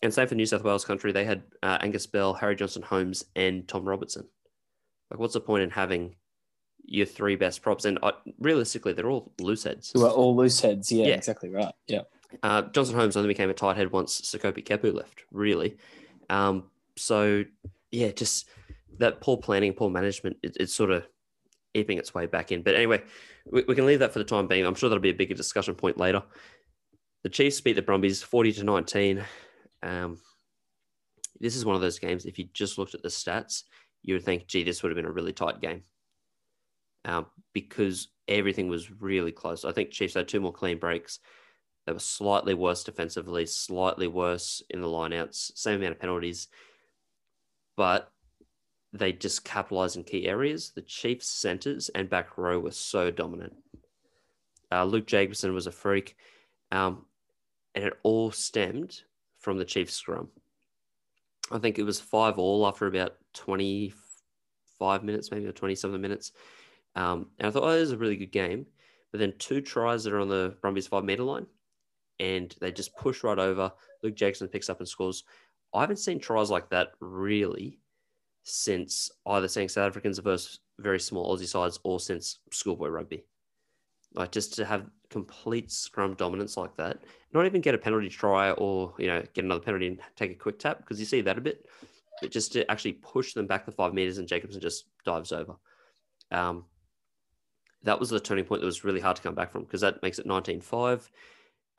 And 0.02 0.14
same 0.14 0.28
for 0.28 0.36
New 0.36 0.46
South 0.46 0.64
Wales 0.64 0.86
country, 0.86 1.12
they 1.12 1.26
had 1.26 1.44
uh, 1.62 1.78
Angus 1.82 2.08
Bell, 2.08 2.34
Harry 2.34 2.56
Johnson 2.56 2.82
Holmes, 2.82 3.26
and 3.36 3.68
Tom 3.68 3.84
Robertson. 3.88 4.28
Like, 5.12 5.20
what's 5.20 5.34
the 5.34 5.42
point 5.42 5.64
in 5.64 5.70
having 5.70 6.16
your 6.86 7.06
three 7.06 7.36
best 7.36 7.62
props, 7.62 7.86
and 7.86 8.00
uh, 8.02 8.14
realistically, 8.40 8.94
they're 8.94 9.10
all 9.10 9.32
loose 9.40 9.64
heads. 9.64 9.92
Who 9.94 10.06
are 10.06 10.12
all 10.12 10.36
loose 10.36 10.60
heads. 10.60 10.92
Yeah, 10.92 11.08
Yeah. 11.08 11.16
exactly 11.16 11.50
right. 11.50 11.74
Yeah. 11.88 12.02
Uh, 12.42 12.64
Johnson 12.64 12.96
Holmes 12.96 13.18
only 13.18 13.28
became 13.28 13.50
a 13.50 13.54
tight 13.54 13.78
head 13.78 13.92
once 13.92 14.22
Sekope 14.22 14.64
Kepu 14.66 14.94
left, 14.94 15.24
really. 15.32 15.78
Um, 16.30 16.66
so, 16.98 17.46
yeah, 17.92 18.10
just 18.10 18.48
that 19.00 19.22
poor 19.22 19.38
planning, 19.38 19.74
poor 19.74 19.90
management, 19.90 20.38
it, 20.44 20.58
it's 20.60 20.76
sort 20.76 20.92
of 20.92 21.08
eeping 21.74 21.98
its 21.98 22.14
way 22.14 22.26
back 22.26 22.52
in. 22.52 22.62
But 22.62 22.76
anyway, 22.76 23.02
we, 23.46 23.64
we 23.68 23.76
can 23.76 23.86
leave 23.86 24.00
that 24.00 24.14
for 24.14 24.20
the 24.20 24.26
time 24.26 24.48
being. 24.48 24.66
I'm 24.66 24.76
sure 24.76 24.90
that'll 24.90 25.02
be 25.02 25.10
a 25.10 25.14
bigger 25.14 25.36
discussion 25.36 25.76
point 25.76 25.98
later. 25.98 26.24
The 27.24 27.30
Chiefs 27.30 27.62
beat 27.62 27.74
the 27.74 27.82
Brumbies 27.82 28.24
40 28.24 28.54
to 28.54 28.64
19. 28.64 29.26
Um, 29.84 30.18
this 31.40 31.56
is 31.56 31.66
one 31.66 31.76
of 31.76 31.82
those 31.82 32.00
games, 32.00 32.26
if 32.26 32.38
you 32.38 32.48
just 32.54 32.78
looked 32.78 32.96
at 32.96 33.02
the 33.02 33.10
stats, 33.10 33.64
you 34.02 34.16
would 34.16 34.24
think, 34.24 34.48
gee, 34.48 34.64
this 34.64 34.84
would 34.84 34.90
have 34.90 34.96
been 34.96 35.06
a 35.06 35.12
really 35.12 35.34
tight 35.34 35.62
game. 35.62 35.84
Um, 37.06 37.28
because 37.54 38.10
everything 38.28 38.68
was 38.68 38.92
really 38.92 39.32
close. 39.32 39.64
I 39.64 39.72
think 39.72 39.92
Chiefs 39.92 40.16
had 40.16 40.28
two 40.28 40.42
more 40.42 40.52
clean 40.52 40.80
breaks. 40.80 41.20
They 41.90 41.94
were 41.94 42.00
slightly 42.00 42.54
worse 42.54 42.84
defensively, 42.84 43.48
slightly 43.48 44.06
worse 44.06 44.62
in 44.70 44.80
the 44.80 44.88
lineouts, 44.88 45.58
same 45.58 45.78
amount 45.78 45.94
of 45.94 46.00
penalties, 46.00 46.48
but 47.76 48.12
they 48.94 49.12
just 49.12 49.44
capitalized 49.44 49.98
in 49.98 50.04
key 50.04 50.28
areas. 50.28 50.70
The 50.70 50.84
Chiefs 50.84 51.26
centers 51.26 51.90
and 51.90 52.08
back 52.08 52.38
row 52.38 52.60
were 52.60 52.70
so 52.70 53.10
dominant. 53.10 53.56
Uh, 54.72 54.84
Luke 54.84 55.08
Jacobson 55.08 55.52
was 55.56 55.66
a 55.66 55.72
freak, 55.72 56.16
um, 56.72 57.06
and 57.74 57.86
it 57.86 57.98
all 58.04 58.30
stemmed 58.30 59.02
from 59.40 59.58
the 59.58 59.66
Chiefs 59.66 59.96
scrum. 59.96 60.28
I 61.52 61.58
think 61.58 61.80
it 61.80 61.86
was 61.86 62.00
five 62.00 62.38
all 62.38 62.68
after 62.68 62.86
about 62.86 63.16
25 63.34 65.04
minutes, 65.04 65.32
maybe 65.32 65.48
or 65.48 65.54
20 65.54 65.74
something 65.74 66.00
minutes. 66.00 66.34
Um, 66.96 67.30
and 67.40 67.48
I 67.48 67.50
thought, 67.50 67.64
oh, 67.64 67.72
this 67.72 67.82
is 67.82 67.94
a 67.94 67.98
really 67.98 68.16
good 68.16 68.32
game. 68.32 68.68
But 69.12 69.22
then 69.22 69.34
two 69.40 69.62
tries 69.62 70.04
that 70.04 70.14
are 70.14 70.20
on 70.20 70.30
the 70.30 70.56
Brumbies 70.62 70.86
five 70.86 71.04
meter 71.04 71.24
line, 71.24 71.48
and 72.20 72.56
they 72.60 72.72
just 72.72 72.96
push 72.96 73.24
right 73.24 73.40
over. 73.40 73.72
Luke 74.04 74.16
Jacobson 74.16 74.48
picks 74.48 74.70
up 74.70 74.80
and 74.80 74.88
scores. 74.88 75.24
I 75.74 75.82
haven't 75.82 75.98
seen 75.98 76.20
tries 76.20 76.50
like 76.50 76.70
that 76.70 76.90
really 77.00 77.80
since 78.44 79.12
either 79.28 79.48
seeing 79.48 79.70
South 79.70 79.88
Africans 79.88 80.20
versus 80.20 80.60
very 80.80 81.00
small 81.00 81.36
Aussie 81.36 81.48
sides 81.48 81.80
or 81.84 82.00
since 82.00 82.40
schoolboy 82.52 82.90
rugby. 82.90 83.26
Like 84.16 84.32
just 84.32 84.56
to 84.56 84.66
have 84.66 84.90
complete 85.10 85.72
scrum 85.72 86.16
dominance 86.16 86.58
like 86.58 86.76
that, 86.78 87.00
not 87.34 87.46
even 87.46 87.62
get 87.62 87.76
a 87.76 87.78
penalty 87.78 88.10
try 88.10 88.52
or 88.52 88.94
you 88.98 89.08
know 89.08 89.24
get 89.34 89.46
another 89.46 89.60
penalty 89.60 89.88
and 89.88 90.00
take 90.16 90.32
a 90.32 90.36
quick 90.36 90.58
tap 90.58 90.80
because 90.80 91.00
you 91.00 91.06
see 91.06 91.22
that 91.22 91.38
a 91.38 91.42
bit, 91.42 91.68
but 92.22 92.32
just 92.32 92.52
to 92.54 92.70
actually 92.72 92.94
push 92.94 93.34
them 93.34 93.46
back 93.46 93.66
the 93.66 93.72
five 93.72 93.94
meters 93.94 94.18
and 94.18 94.28
Jacobson 94.28 94.62
just 94.62 94.86
dives 95.06 95.32
over. 95.32 95.56
Um, 96.32 96.66
that 97.84 98.00
was 98.00 98.10
the 98.10 98.20
turning 98.20 98.46
point 98.46 98.62
that 98.62 98.66
was 98.66 98.84
really 98.84 99.00
hard 99.00 99.16
to 99.16 99.22
come 99.22 99.36
back 99.36 99.52
from 99.52 99.64
because 99.64 99.82
that 99.82 100.02
makes 100.02 100.20
it 100.20 100.28
19-5. 100.28 101.08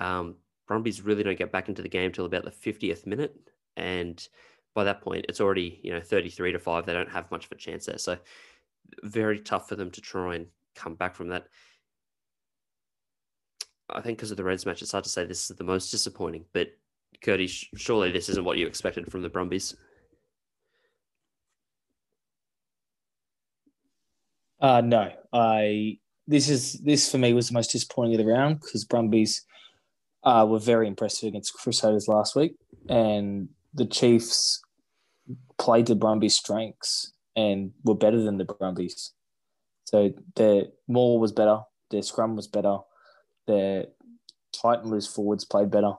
Um, 0.00 0.36
Brumbies 0.66 1.02
really 1.02 1.22
don't 1.22 1.38
get 1.38 1.52
back 1.52 1.68
into 1.68 1.82
the 1.82 1.88
game 1.88 2.12
till 2.12 2.24
about 2.24 2.44
the 2.44 2.50
50th 2.50 3.06
minute, 3.06 3.36
and 3.76 4.26
by 4.74 4.84
that 4.84 5.02
point, 5.02 5.26
it's 5.28 5.40
already 5.40 5.80
you 5.82 5.92
know 5.92 6.00
33 6.00 6.52
to 6.52 6.58
five. 6.58 6.86
They 6.86 6.92
don't 6.92 7.10
have 7.10 7.30
much 7.30 7.46
of 7.46 7.52
a 7.52 7.56
chance 7.56 7.86
there, 7.86 7.98
so 7.98 8.16
very 9.02 9.40
tough 9.40 9.68
for 9.68 9.76
them 9.76 9.90
to 9.90 10.00
try 10.00 10.36
and 10.36 10.46
come 10.74 10.94
back 10.94 11.14
from 11.14 11.28
that. 11.28 11.46
I 13.88 14.00
think 14.00 14.18
because 14.18 14.30
of 14.30 14.36
the 14.36 14.44
Reds 14.44 14.66
match, 14.66 14.82
it's 14.82 14.92
hard 14.92 15.04
to 15.04 15.10
say 15.10 15.24
this 15.24 15.50
is 15.50 15.56
the 15.56 15.64
most 15.64 15.90
disappointing. 15.90 16.44
But 16.52 16.68
Curdy, 17.22 17.48
surely 17.48 18.12
this 18.12 18.28
isn't 18.28 18.44
what 18.44 18.56
you 18.56 18.66
expected 18.66 19.10
from 19.10 19.22
the 19.22 19.28
Brumbies. 19.28 19.76
Uh, 24.60 24.82
no, 24.82 25.10
I 25.32 25.98
this 26.26 26.48
is 26.48 26.74
this 26.74 27.10
for 27.10 27.18
me 27.18 27.32
was 27.32 27.48
the 27.48 27.54
most 27.54 27.72
disappointing 27.72 28.14
of 28.14 28.24
the 28.24 28.30
round 28.30 28.60
because 28.60 28.84
Brumbies 28.84 29.44
uh, 30.24 30.46
were 30.48 30.58
very 30.58 30.86
impressive 30.86 31.28
against 31.28 31.54
Crusaders 31.54 32.08
last 32.08 32.36
week, 32.36 32.56
and 32.88 33.48
the 33.74 33.86
Chiefs 33.86 34.60
played 35.58 35.86
the 35.86 35.94
Brumbies' 35.94 36.36
strengths 36.36 37.12
and 37.36 37.72
were 37.84 37.94
better 37.94 38.20
than 38.20 38.38
the 38.38 38.44
Brumbies. 38.44 39.12
So 39.84 40.12
their 40.36 40.64
maul 40.88 41.18
was 41.18 41.32
better, 41.32 41.60
their 41.90 42.02
scrum 42.02 42.36
was 42.36 42.46
better, 42.46 42.78
their 43.46 43.86
tight 44.52 44.80
and 44.80 44.90
loose 44.90 45.06
forwards 45.06 45.44
played 45.44 45.70
better. 45.70 45.92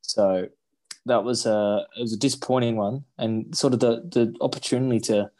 So 0.00 0.48
that 1.06 1.24
was 1.24 1.46
a 1.46 1.86
it 1.96 2.00
was 2.00 2.12
a 2.12 2.18
disappointing 2.18 2.76
one, 2.76 3.04
and 3.18 3.56
sort 3.56 3.74
of 3.74 3.80
the 3.80 4.02
the 4.12 4.34
opportunity 4.40 5.00
to 5.00 5.30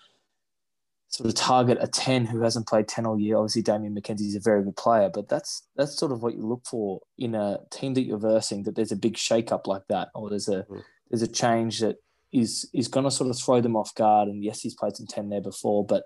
sort 1.15 1.29
of 1.29 1.35
target 1.37 1.79
a 1.81 1.87
10 1.87 2.27
who 2.27 2.41
hasn't 2.41 2.67
played 2.67 2.89
10 2.89 3.07
all 3.07 3.21
year. 3.21 3.37
Obviously, 3.37 3.63
Damian 3.63 3.95
McKenzie 3.95 4.27
is 4.27 4.35
a 4.35 4.41
very 4.41 4.65
good 4.65 4.77
player, 4.77 5.09
but 5.09 5.29
that's 5.29 5.63
that's 5.77 5.97
sort 5.97 6.11
of 6.11 6.23
what 6.25 6.35
you 6.35 6.43
look 6.45 6.67
for 6.67 7.01
in 7.17 7.37
a 7.37 7.59
team 7.71 7.95
that 7.95 8.03
you're 8.03 8.19
versing, 8.19 8.65
that 8.65 8.75
there's 8.75 8.91
a 8.91 8.97
big 8.97 9.17
shake-up 9.17 9.69
like 9.69 9.87
that, 9.89 10.09
or 10.15 10.29
there's 10.29 10.49
a 10.49 10.65
Mm. 10.65 10.83
there's 11.11 11.23
a 11.23 11.29
change 11.29 11.79
that 11.81 11.97
is 12.33 12.69
is 12.75 12.89
going 12.89 13.05
to 13.05 13.13
sort 13.13 13.31
of 13.31 13.39
throw 13.39 13.61
them 13.61 13.77
off 13.77 13.95
guard. 13.95 14.29
And 14.29 14.43
yes, 14.43 14.63
he's 14.63 14.75
played 14.75 14.97
some 14.97 15.07
10 15.07 15.29
there 15.29 15.41
before, 15.41 15.87
but 15.87 16.03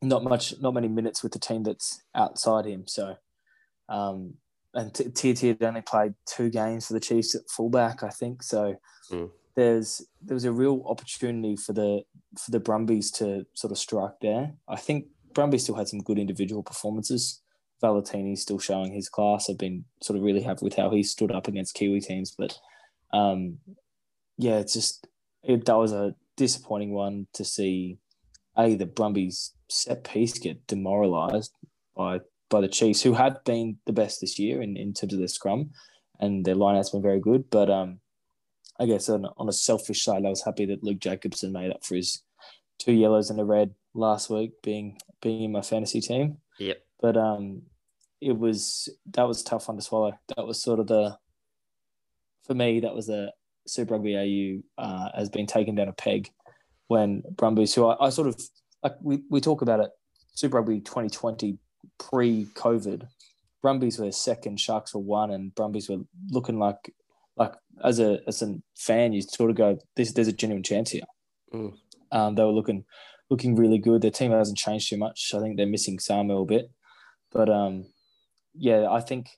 not 0.00 0.22
much, 0.22 0.54
not 0.60 0.74
many 0.74 0.86
minutes 0.88 1.24
with 1.24 1.32
the 1.32 1.40
team 1.40 1.64
that's 1.64 2.00
outside 2.14 2.66
him. 2.66 2.86
So, 2.86 3.16
um, 3.88 4.34
and 4.74 4.94
T- 4.94 5.10
TT 5.10 5.40
had 5.48 5.62
only 5.64 5.82
played 5.82 6.14
two 6.26 6.50
games 6.50 6.86
for 6.86 6.92
the 6.92 7.00
Chiefs 7.00 7.34
at 7.34 7.50
fullback, 7.50 8.04
I 8.04 8.10
think. 8.10 8.44
So 8.44 8.76
Mm. 9.10 9.30
there's 9.56 10.06
there 10.22 10.34
was 10.34 10.44
a 10.44 10.52
real 10.52 10.84
opportunity 10.86 11.56
for 11.56 11.72
the 11.72 12.04
for 12.38 12.50
the 12.50 12.60
Brumbies 12.60 13.10
to 13.12 13.46
sort 13.54 13.70
of 13.70 13.78
strike 13.78 14.20
there. 14.20 14.52
I 14.68 14.76
think 14.76 15.06
Brumbies 15.32 15.64
still 15.64 15.74
had 15.74 15.88
some 15.88 16.00
good 16.00 16.18
individual 16.18 16.62
performances. 16.62 17.40
Valetini's 17.82 18.42
still 18.42 18.58
showing 18.58 18.92
his 18.92 19.08
class. 19.08 19.50
I've 19.50 19.58
been 19.58 19.84
sort 20.00 20.16
of 20.16 20.24
really 20.24 20.42
happy 20.42 20.64
with 20.64 20.76
how 20.76 20.90
he 20.90 21.02
stood 21.02 21.32
up 21.32 21.48
against 21.48 21.74
Kiwi 21.74 22.00
teams, 22.00 22.30
but 22.36 22.58
um, 23.12 23.58
yeah, 24.38 24.58
it's 24.58 24.72
just 24.72 25.06
it, 25.42 25.64
that 25.66 25.76
was 25.76 25.92
a 25.92 26.14
disappointing 26.36 26.92
one 26.92 27.26
to 27.34 27.44
see. 27.44 27.98
A 28.56 28.76
the 28.76 28.86
Brumbies 28.86 29.52
set 29.68 30.04
piece 30.04 30.38
get 30.38 30.66
demoralised 30.66 31.52
by 31.96 32.20
by 32.48 32.60
the 32.60 32.68
Chiefs, 32.68 33.02
who 33.02 33.14
had 33.14 33.42
been 33.44 33.78
the 33.86 33.92
best 33.92 34.20
this 34.20 34.38
year 34.38 34.62
in, 34.62 34.76
in 34.76 34.92
terms 34.92 35.12
of 35.12 35.18
their 35.18 35.28
scrum, 35.28 35.70
and 36.20 36.44
their 36.44 36.54
line 36.54 36.76
has 36.76 36.90
been 36.90 37.02
very 37.02 37.20
good. 37.20 37.50
But 37.50 37.68
um, 37.68 37.98
I 38.78 38.86
guess 38.86 39.08
on, 39.08 39.26
on 39.36 39.48
a 39.48 39.52
selfish 39.52 40.04
side, 40.04 40.24
I 40.24 40.30
was 40.30 40.44
happy 40.44 40.66
that 40.66 40.82
Luke 40.82 40.98
Jacobson 40.98 41.52
made 41.52 41.70
up 41.70 41.84
for 41.84 41.94
his 41.94 42.22
two 42.78 42.92
yellows 42.92 43.30
and 43.30 43.40
a 43.40 43.44
red 43.44 43.74
last 43.94 44.30
week, 44.30 44.60
being 44.62 44.98
being 45.22 45.42
in 45.42 45.52
my 45.52 45.62
fantasy 45.62 46.00
team. 46.00 46.38
Yep. 46.58 46.78
But 47.00 47.16
um, 47.16 47.62
it 48.20 48.36
was 48.36 48.88
that 49.12 49.28
was 49.28 49.42
tough 49.42 49.68
one 49.68 49.76
to 49.76 49.82
swallow. 49.82 50.18
That 50.36 50.46
was 50.46 50.60
sort 50.60 50.80
of 50.80 50.86
the 50.88 51.16
for 52.46 52.54
me 52.54 52.80
that 52.80 52.94
was 52.94 53.06
the 53.06 53.32
Super 53.66 53.94
Rugby 53.94 54.62
AU 54.78 54.82
uh, 54.82 55.08
has 55.16 55.30
been 55.30 55.46
taken 55.46 55.74
down 55.74 55.88
a 55.88 55.92
peg 55.92 56.30
when 56.88 57.22
Brumbies, 57.36 57.74
who 57.74 57.86
I, 57.86 58.06
I 58.06 58.10
sort 58.10 58.28
of 58.28 58.40
like, 58.82 58.96
we, 59.00 59.22
we 59.30 59.40
talk 59.40 59.62
about 59.62 59.80
it, 59.80 59.90
Super 60.34 60.58
Rugby 60.58 60.80
2020 60.80 61.58
pre 61.98 62.46
COVID, 62.54 63.06
Brumbies 63.62 63.98
were 63.98 64.12
second, 64.12 64.60
Sharks 64.60 64.94
were 64.94 65.00
one, 65.00 65.30
and 65.30 65.54
Brumbies 65.54 65.88
were 65.88 66.00
looking 66.30 66.58
like 66.58 66.94
like 67.36 67.52
as 67.82 67.98
a 68.00 68.20
as 68.26 68.42
a 68.42 68.56
fan, 68.76 69.12
you 69.12 69.22
sort 69.22 69.50
of 69.50 69.56
go, 69.56 69.78
"This 69.96 70.12
there's 70.12 70.28
a 70.28 70.32
genuine 70.32 70.62
chance 70.62 70.90
here." 70.90 71.02
Mm. 71.52 71.74
Um, 72.12 72.34
they 72.34 72.42
were 72.42 72.50
looking 72.50 72.84
looking 73.30 73.56
really 73.56 73.78
good. 73.78 74.02
Their 74.02 74.10
team 74.10 74.32
hasn't 74.32 74.58
changed 74.58 74.88
too 74.90 74.96
much. 74.96 75.32
I 75.34 75.40
think 75.40 75.56
they're 75.56 75.66
missing 75.66 75.98
Samuel 75.98 76.42
a 76.42 76.46
bit, 76.46 76.70
but 77.32 77.48
um, 77.48 77.86
yeah, 78.54 78.88
I 78.90 79.00
think 79.00 79.28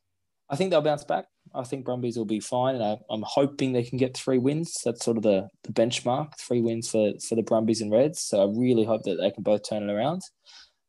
I 0.49 0.57
think 0.57 0.71
they'll 0.71 0.83
bounce 0.83 1.05
back. 1.05 1.27
I 1.55 1.65
think 1.65 1.85
Brumbies 1.85 2.17
will 2.17 2.27
be 2.27 2.41
fine, 2.41 2.75
and 2.75 2.85
I, 2.85 2.99
I'm 3.09 3.25
hoping 3.25 3.73
they 3.73 3.83
can 3.83 3.99
get 3.99 4.17
three 4.17 4.39
wins. 4.39 4.77
That's 4.85 5.05
sort 5.05 5.17
of 5.17 5.23
the, 5.23 5.49
the 5.63 5.73
benchmark, 5.73 6.39
three 6.39 6.61
wins 6.61 6.91
for 6.91 7.13
for 7.27 7.35
the 7.35 7.43
Brumbies 7.43 7.81
and 7.81 7.93
Reds. 7.93 8.21
So 8.21 8.43
I 8.43 8.53
really 8.57 8.85
hope 8.85 9.03
that 9.05 9.17
they 9.17 9.31
can 9.31 9.43
both 9.43 9.69
turn 9.69 9.89
it 9.89 9.93
around. 9.93 10.23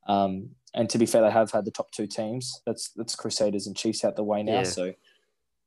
Um, 0.07 0.49
and 0.73 0.89
to 0.89 0.97
be 0.97 1.05
fair, 1.05 1.21
they 1.21 1.31
have 1.31 1.51
had 1.51 1.65
the 1.65 1.71
top 1.71 1.91
two 1.91 2.07
teams. 2.07 2.61
That's 2.65 2.91
that's 2.95 3.15
Crusaders 3.15 3.67
and 3.67 3.75
Chiefs 3.75 4.03
out 4.03 4.15
the 4.15 4.23
way 4.23 4.43
now. 4.43 4.59
Yeah. 4.59 4.63
So 4.63 4.93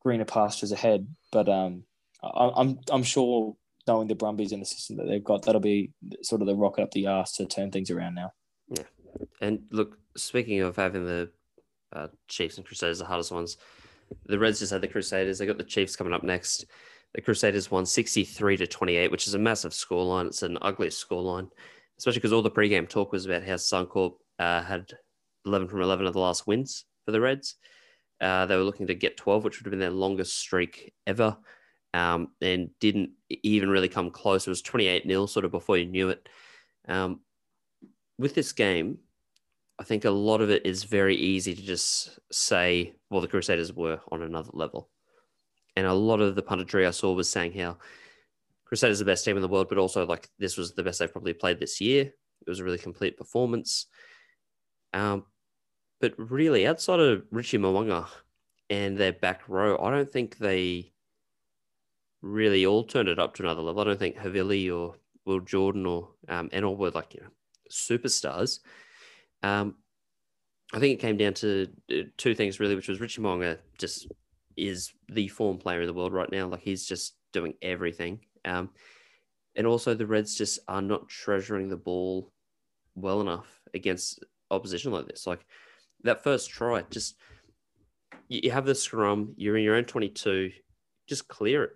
greener 0.00 0.24
pastures 0.24 0.72
ahead. 0.72 1.06
But 1.32 1.48
um, 1.48 1.84
I, 2.22 2.50
I'm 2.56 2.80
I'm 2.90 3.02
sure 3.02 3.56
knowing 3.86 4.08
the 4.08 4.14
Brumbies 4.14 4.52
and 4.52 4.62
the 4.62 4.66
system 4.66 4.96
that 4.96 5.06
they've 5.06 5.24
got, 5.24 5.42
that'll 5.42 5.60
be 5.60 5.92
sort 6.22 6.40
of 6.40 6.46
the 6.46 6.56
rocket 6.56 6.82
up 6.82 6.90
the 6.92 7.06
arse 7.06 7.32
to 7.32 7.46
turn 7.46 7.70
things 7.70 7.90
around 7.90 8.14
now. 8.14 8.32
Yeah, 8.68 8.84
and 9.40 9.60
look, 9.70 9.98
speaking 10.16 10.60
of 10.60 10.76
having 10.76 11.04
the 11.04 11.30
uh, 11.92 12.08
Chiefs 12.28 12.56
and 12.56 12.66
Crusaders, 12.66 12.98
the 12.98 13.04
hardest 13.04 13.32
ones, 13.32 13.56
the 14.26 14.38
Reds 14.38 14.60
just 14.60 14.72
had 14.72 14.82
the 14.82 14.88
Crusaders. 14.88 15.38
They 15.38 15.46
got 15.46 15.58
the 15.58 15.64
Chiefs 15.64 15.96
coming 15.96 16.12
up 16.12 16.22
next. 16.22 16.66
The 17.14 17.20
Crusaders 17.20 17.70
won 17.70 17.86
63 17.86 18.58
to 18.58 18.66
28, 18.66 19.10
which 19.10 19.26
is 19.26 19.34
a 19.34 19.38
massive 19.38 19.72
scoreline. 19.72 20.26
It's 20.26 20.44
an 20.44 20.58
ugly 20.62 20.88
scoreline, 20.88 21.48
especially 21.98 22.18
because 22.18 22.32
all 22.32 22.42
the 22.42 22.50
pregame 22.50 22.88
talk 22.88 23.10
was 23.10 23.26
about 23.26 23.42
how 23.42 23.54
Suncorp 23.54 24.14
uh, 24.38 24.62
had 24.62 24.92
11 25.44 25.68
from 25.68 25.82
11 25.82 26.06
of 26.06 26.12
the 26.12 26.20
last 26.20 26.46
wins 26.46 26.84
for 27.04 27.10
the 27.10 27.20
Reds. 27.20 27.56
Uh, 28.20 28.46
they 28.46 28.56
were 28.56 28.64
looking 28.64 28.88
to 28.88 28.94
get 28.94 29.16
12, 29.16 29.44
which 29.44 29.58
would 29.58 29.66
have 29.66 29.70
been 29.70 29.80
their 29.80 29.90
longest 29.90 30.36
streak 30.36 30.92
ever, 31.06 31.36
um, 31.94 32.28
and 32.40 32.70
didn't 32.80 33.10
even 33.28 33.70
really 33.70 33.88
come 33.88 34.10
close. 34.10 34.46
It 34.46 34.50
was 34.50 34.62
28 34.62 35.06
0 35.06 35.26
sort 35.26 35.44
of 35.44 35.50
before 35.50 35.78
you 35.78 35.86
knew 35.86 36.10
it. 36.10 36.28
Um, 36.86 37.20
with 38.18 38.34
this 38.34 38.52
game, 38.52 38.98
I 39.78 39.84
think 39.84 40.04
a 40.04 40.10
lot 40.10 40.42
of 40.42 40.50
it 40.50 40.66
is 40.66 40.84
very 40.84 41.16
easy 41.16 41.54
to 41.54 41.62
just 41.62 42.18
say, 42.30 42.94
well, 43.08 43.22
the 43.22 43.28
Crusaders 43.28 43.72
were 43.72 44.00
on 44.12 44.22
another 44.22 44.50
level. 44.52 44.90
And 45.74 45.86
a 45.86 45.94
lot 45.94 46.20
of 46.20 46.34
the 46.34 46.42
punditry 46.42 46.86
I 46.86 46.90
saw 46.90 47.14
was 47.14 47.30
saying 47.30 47.52
how 47.52 47.78
Crusaders 48.66 49.00
are 49.00 49.04
the 49.04 49.10
best 49.10 49.24
team 49.24 49.36
in 49.36 49.42
the 49.42 49.48
world, 49.48 49.68
but 49.70 49.78
also 49.78 50.04
like 50.04 50.28
this 50.38 50.58
was 50.58 50.74
the 50.74 50.82
best 50.82 50.98
they've 50.98 51.10
probably 51.10 51.32
played 51.32 51.58
this 51.58 51.80
year. 51.80 52.02
It 52.02 52.48
was 52.48 52.60
a 52.60 52.64
really 52.64 52.78
complete 52.78 53.16
performance. 53.16 53.86
Um, 54.92 55.24
but 56.00 56.14
really, 56.16 56.66
outside 56.66 57.00
of 57.00 57.24
Richie 57.30 57.58
Mo'unga 57.58 58.08
and 58.68 58.96
their 58.96 59.12
back 59.12 59.48
row, 59.48 59.78
I 59.78 59.90
don't 59.90 60.10
think 60.10 60.38
they 60.38 60.92
really 62.22 62.66
all 62.66 62.84
turned 62.84 63.08
it 63.08 63.18
up 63.18 63.34
to 63.34 63.42
another 63.42 63.62
level. 63.62 63.80
I 63.80 63.84
don't 63.84 63.98
think 63.98 64.16
Havili 64.16 64.74
or 64.74 64.96
Will 65.26 65.40
Jordan 65.40 65.86
or 65.86 66.08
um, 66.28 66.48
Ennor 66.50 66.76
were 66.76 66.90
like 66.90 67.14
you 67.14 67.20
know 67.20 67.28
superstars. 67.70 68.60
Um, 69.42 69.76
I 70.72 70.78
think 70.78 70.94
it 70.94 71.02
came 71.02 71.16
down 71.16 71.34
to 71.34 71.68
uh, 71.90 72.02
two 72.16 72.34
things 72.34 72.60
really, 72.60 72.76
which 72.76 72.88
was 72.88 73.00
Richie 73.00 73.20
Mo'unga 73.20 73.58
just 73.78 74.06
is 74.56 74.92
the 75.08 75.28
form 75.28 75.58
player 75.58 75.80
in 75.80 75.86
the 75.86 75.92
world 75.94 76.12
right 76.12 76.30
now. 76.30 76.46
Like 76.48 76.60
he's 76.60 76.86
just 76.86 77.16
doing 77.32 77.54
everything. 77.62 78.20
Um, 78.44 78.70
and 79.56 79.66
also 79.66 79.94
the 79.94 80.06
Reds 80.06 80.34
just 80.34 80.60
are 80.68 80.82
not 80.82 81.08
treasuring 81.08 81.68
the 81.68 81.76
ball 81.76 82.32
well 82.94 83.20
enough 83.20 83.60
against 83.74 84.24
opposition 84.50 84.92
like 84.92 85.06
this. 85.06 85.26
Like 85.26 85.44
that 86.04 86.22
first 86.22 86.50
try, 86.50 86.82
just 86.90 87.16
you 88.28 88.50
have 88.50 88.66
the 88.66 88.74
scrum, 88.74 89.34
you're 89.36 89.56
in 89.56 89.64
your 89.64 89.74
own 89.74 89.84
22, 89.84 90.52
just 91.08 91.28
clear 91.28 91.64
it. 91.64 91.70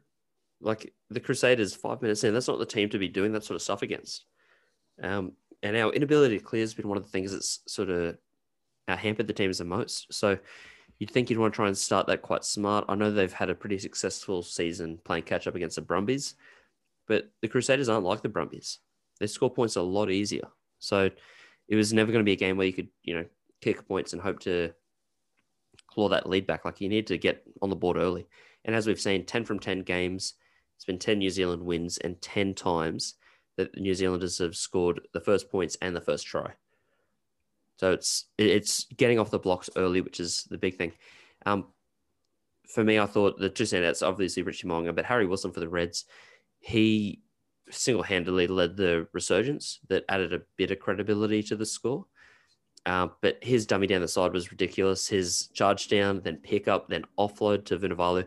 Like 0.61 0.95
the 1.11 1.21
Crusaders, 1.21 1.75
five 1.75 2.01
minutes 2.01 2.25
in, 2.25 2.33
that's 2.33 2.49
not 2.49 2.59
the 2.59 2.67
team 2.67 2.89
to 2.91 2.99
be 2.99 3.09
doing 3.09 3.33
that 3.33 3.45
sort 3.45 3.57
of 3.57 3.63
stuff 3.63 3.83
against. 3.83 4.25
Um, 5.03 5.33
and 5.63 5.77
our 5.77 5.93
inability 5.93 6.39
to 6.39 6.45
clear 6.45 6.63
has 6.63 6.75
been 6.75 6.89
one 6.89 6.97
of 6.97 7.05
the 7.05 7.11
things 7.11 7.33
that's 7.33 7.61
sort 7.67 7.91
of 7.91 8.17
uh, 8.87 8.97
hampered 8.97 9.27
the 9.27 9.33
teams 9.33 9.59
the 9.59 9.65
most. 9.65 10.13
So 10.13 10.39
you'd 10.99 11.11
think 11.11 11.29
you'd 11.29 11.39
want 11.39 11.53
to 11.53 11.57
try 11.57 11.67
and 11.67 11.77
start 11.77 12.07
that 12.07 12.23
quite 12.23 12.45
smart. 12.45 12.85
I 12.89 12.95
know 12.95 13.11
they've 13.11 13.33
had 13.33 13.51
a 13.51 13.55
pretty 13.55 13.79
successful 13.79 14.43
season 14.43 14.99
playing 15.05 15.25
catch 15.25 15.47
up 15.47 15.55
against 15.55 15.77
the 15.77 15.83
Brumbies, 15.83 16.35
but 17.09 17.31
the 17.43 17.49
Crusaders 17.49 17.89
aren't 17.89 18.07
like 18.07 18.23
the 18.23 18.29
Brumbies. 18.29 18.79
They 19.21 19.27
score 19.27 19.53
points 19.53 19.77
a 19.77 19.83
lot 19.83 20.11
easier. 20.11 20.49
So 20.79 21.11
it 21.69 21.77
was 21.77 21.93
never 21.93 22.13
going 22.13 22.25
to 22.25 22.29
be 22.29 22.33
a 22.33 22.37
game 22.37 22.57
where 22.57 22.67
you 22.67 22.73
could, 22.73 22.89
you 23.03 23.15
know, 23.15 23.25
kick 23.65 23.89
points 23.89 24.13
and 24.13 24.21
hope 24.21 24.41
to 24.41 24.73
claw 25.87 26.09
that 26.11 26.29
lead 26.29 26.47
back. 26.47 26.65
Like 26.65 26.81
you 26.81 26.89
need 26.89 27.07
to 27.09 27.19
get 27.19 27.45
on 27.63 27.71
the 27.71 27.77
board 27.77 27.97
early. 27.97 28.27
And 28.65 28.77
as 28.77 28.87
we've 28.87 29.01
seen, 29.01 29.25
10 29.25 29.45
from 29.45 29.59
10 29.59 29.83
games, 29.83 30.35
it's 30.77 30.85
been 30.85 30.99
10 30.99 31.19
New 31.19 31.31
Zealand 31.31 31.63
wins 31.63 31.99
and 31.99 32.21
10 32.21 32.55
times 32.55 33.15
that 33.57 33.73
the 33.73 33.81
New 33.81 33.95
Zealanders 33.95 34.39
have 34.39 34.57
scored 34.57 35.01
the 35.13 35.21
first 35.21 35.51
points 35.51 35.77
and 35.81 35.95
the 35.95 36.01
first 36.01 36.27
try. 36.27 36.53
So 37.77 37.93
it's 37.93 38.27
it's 38.39 38.87
getting 38.97 39.19
off 39.19 39.31
the 39.31 39.39
blocks 39.39 39.71
early, 39.77 40.01
which 40.01 40.21
is 40.21 40.45
the 40.51 40.59
big 40.59 40.77
thing. 40.77 40.93
Um, 41.45 41.67
for 42.69 42.85
me, 42.85 42.99
I 42.99 43.07
thought 43.07 43.39
the 43.39 43.49
two 43.49 43.65
standouts, 43.65 44.07
obviously 44.07 44.43
Richie 44.43 44.69
Mo'unga, 44.69 44.95
but 44.95 45.05
Harry 45.05 45.27
Wilson 45.27 45.53
for 45.53 45.61
the 45.61 45.69
Reds, 45.69 46.05
he 46.61 47.21
single-handedly 47.71 48.47
led 48.47 48.77
the 48.77 49.07
resurgence 49.13 49.81
that 49.89 50.05
added 50.09 50.33
a 50.33 50.43
bit 50.57 50.71
of 50.71 50.79
credibility 50.79 51.43
to 51.43 51.57
the 51.57 51.67
score. 51.67 52.07
Uh, 52.87 53.09
but 53.23 53.43
his 53.43 53.67
dummy 53.67 53.87
down 53.87 54.03
the 54.03 54.09
side 54.09 54.33
was 54.33 54.51
ridiculous. 54.51 55.09
His 55.09 55.49
charge 55.55 55.89
down, 55.89 56.21
then 56.21 56.37
pick 56.37 56.69
up, 56.69 56.89
then 56.89 57.05
offload 57.19 57.65
to 57.67 57.79
Vunivalu. 57.79 58.27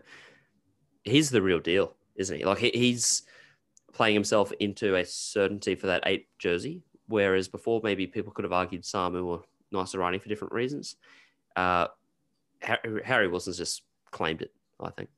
He's 1.03 1.29
the 1.29 1.41
real 1.41 1.59
deal, 1.59 1.95
isn't 2.15 2.37
he? 2.37 2.45
Like 2.45 2.57
he, 2.57 2.71
he's 2.73 3.23
playing 3.93 4.15
himself 4.15 4.51
into 4.59 4.95
a 4.95 5.05
certainty 5.05 5.75
for 5.75 5.87
that 5.87 6.03
eight 6.05 6.27
jersey, 6.39 6.81
whereas 7.07 7.47
before 7.47 7.81
maybe 7.83 8.07
people 8.07 8.31
could 8.31 8.45
have 8.45 8.51
argued 8.51 8.83
Samu 8.83 9.25
or 9.25 9.43
Naisarani 9.73 10.21
for 10.21 10.29
different 10.29 10.53
reasons. 10.53 10.95
Uh, 11.55 11.87
Harry 12.61 13.27
Wilson's 13.27 13.57
just 13.57 13.83
claimed 14.11 14.41
it, 14.41 14.51
I 14.79 14.89
think. 14.89 15.09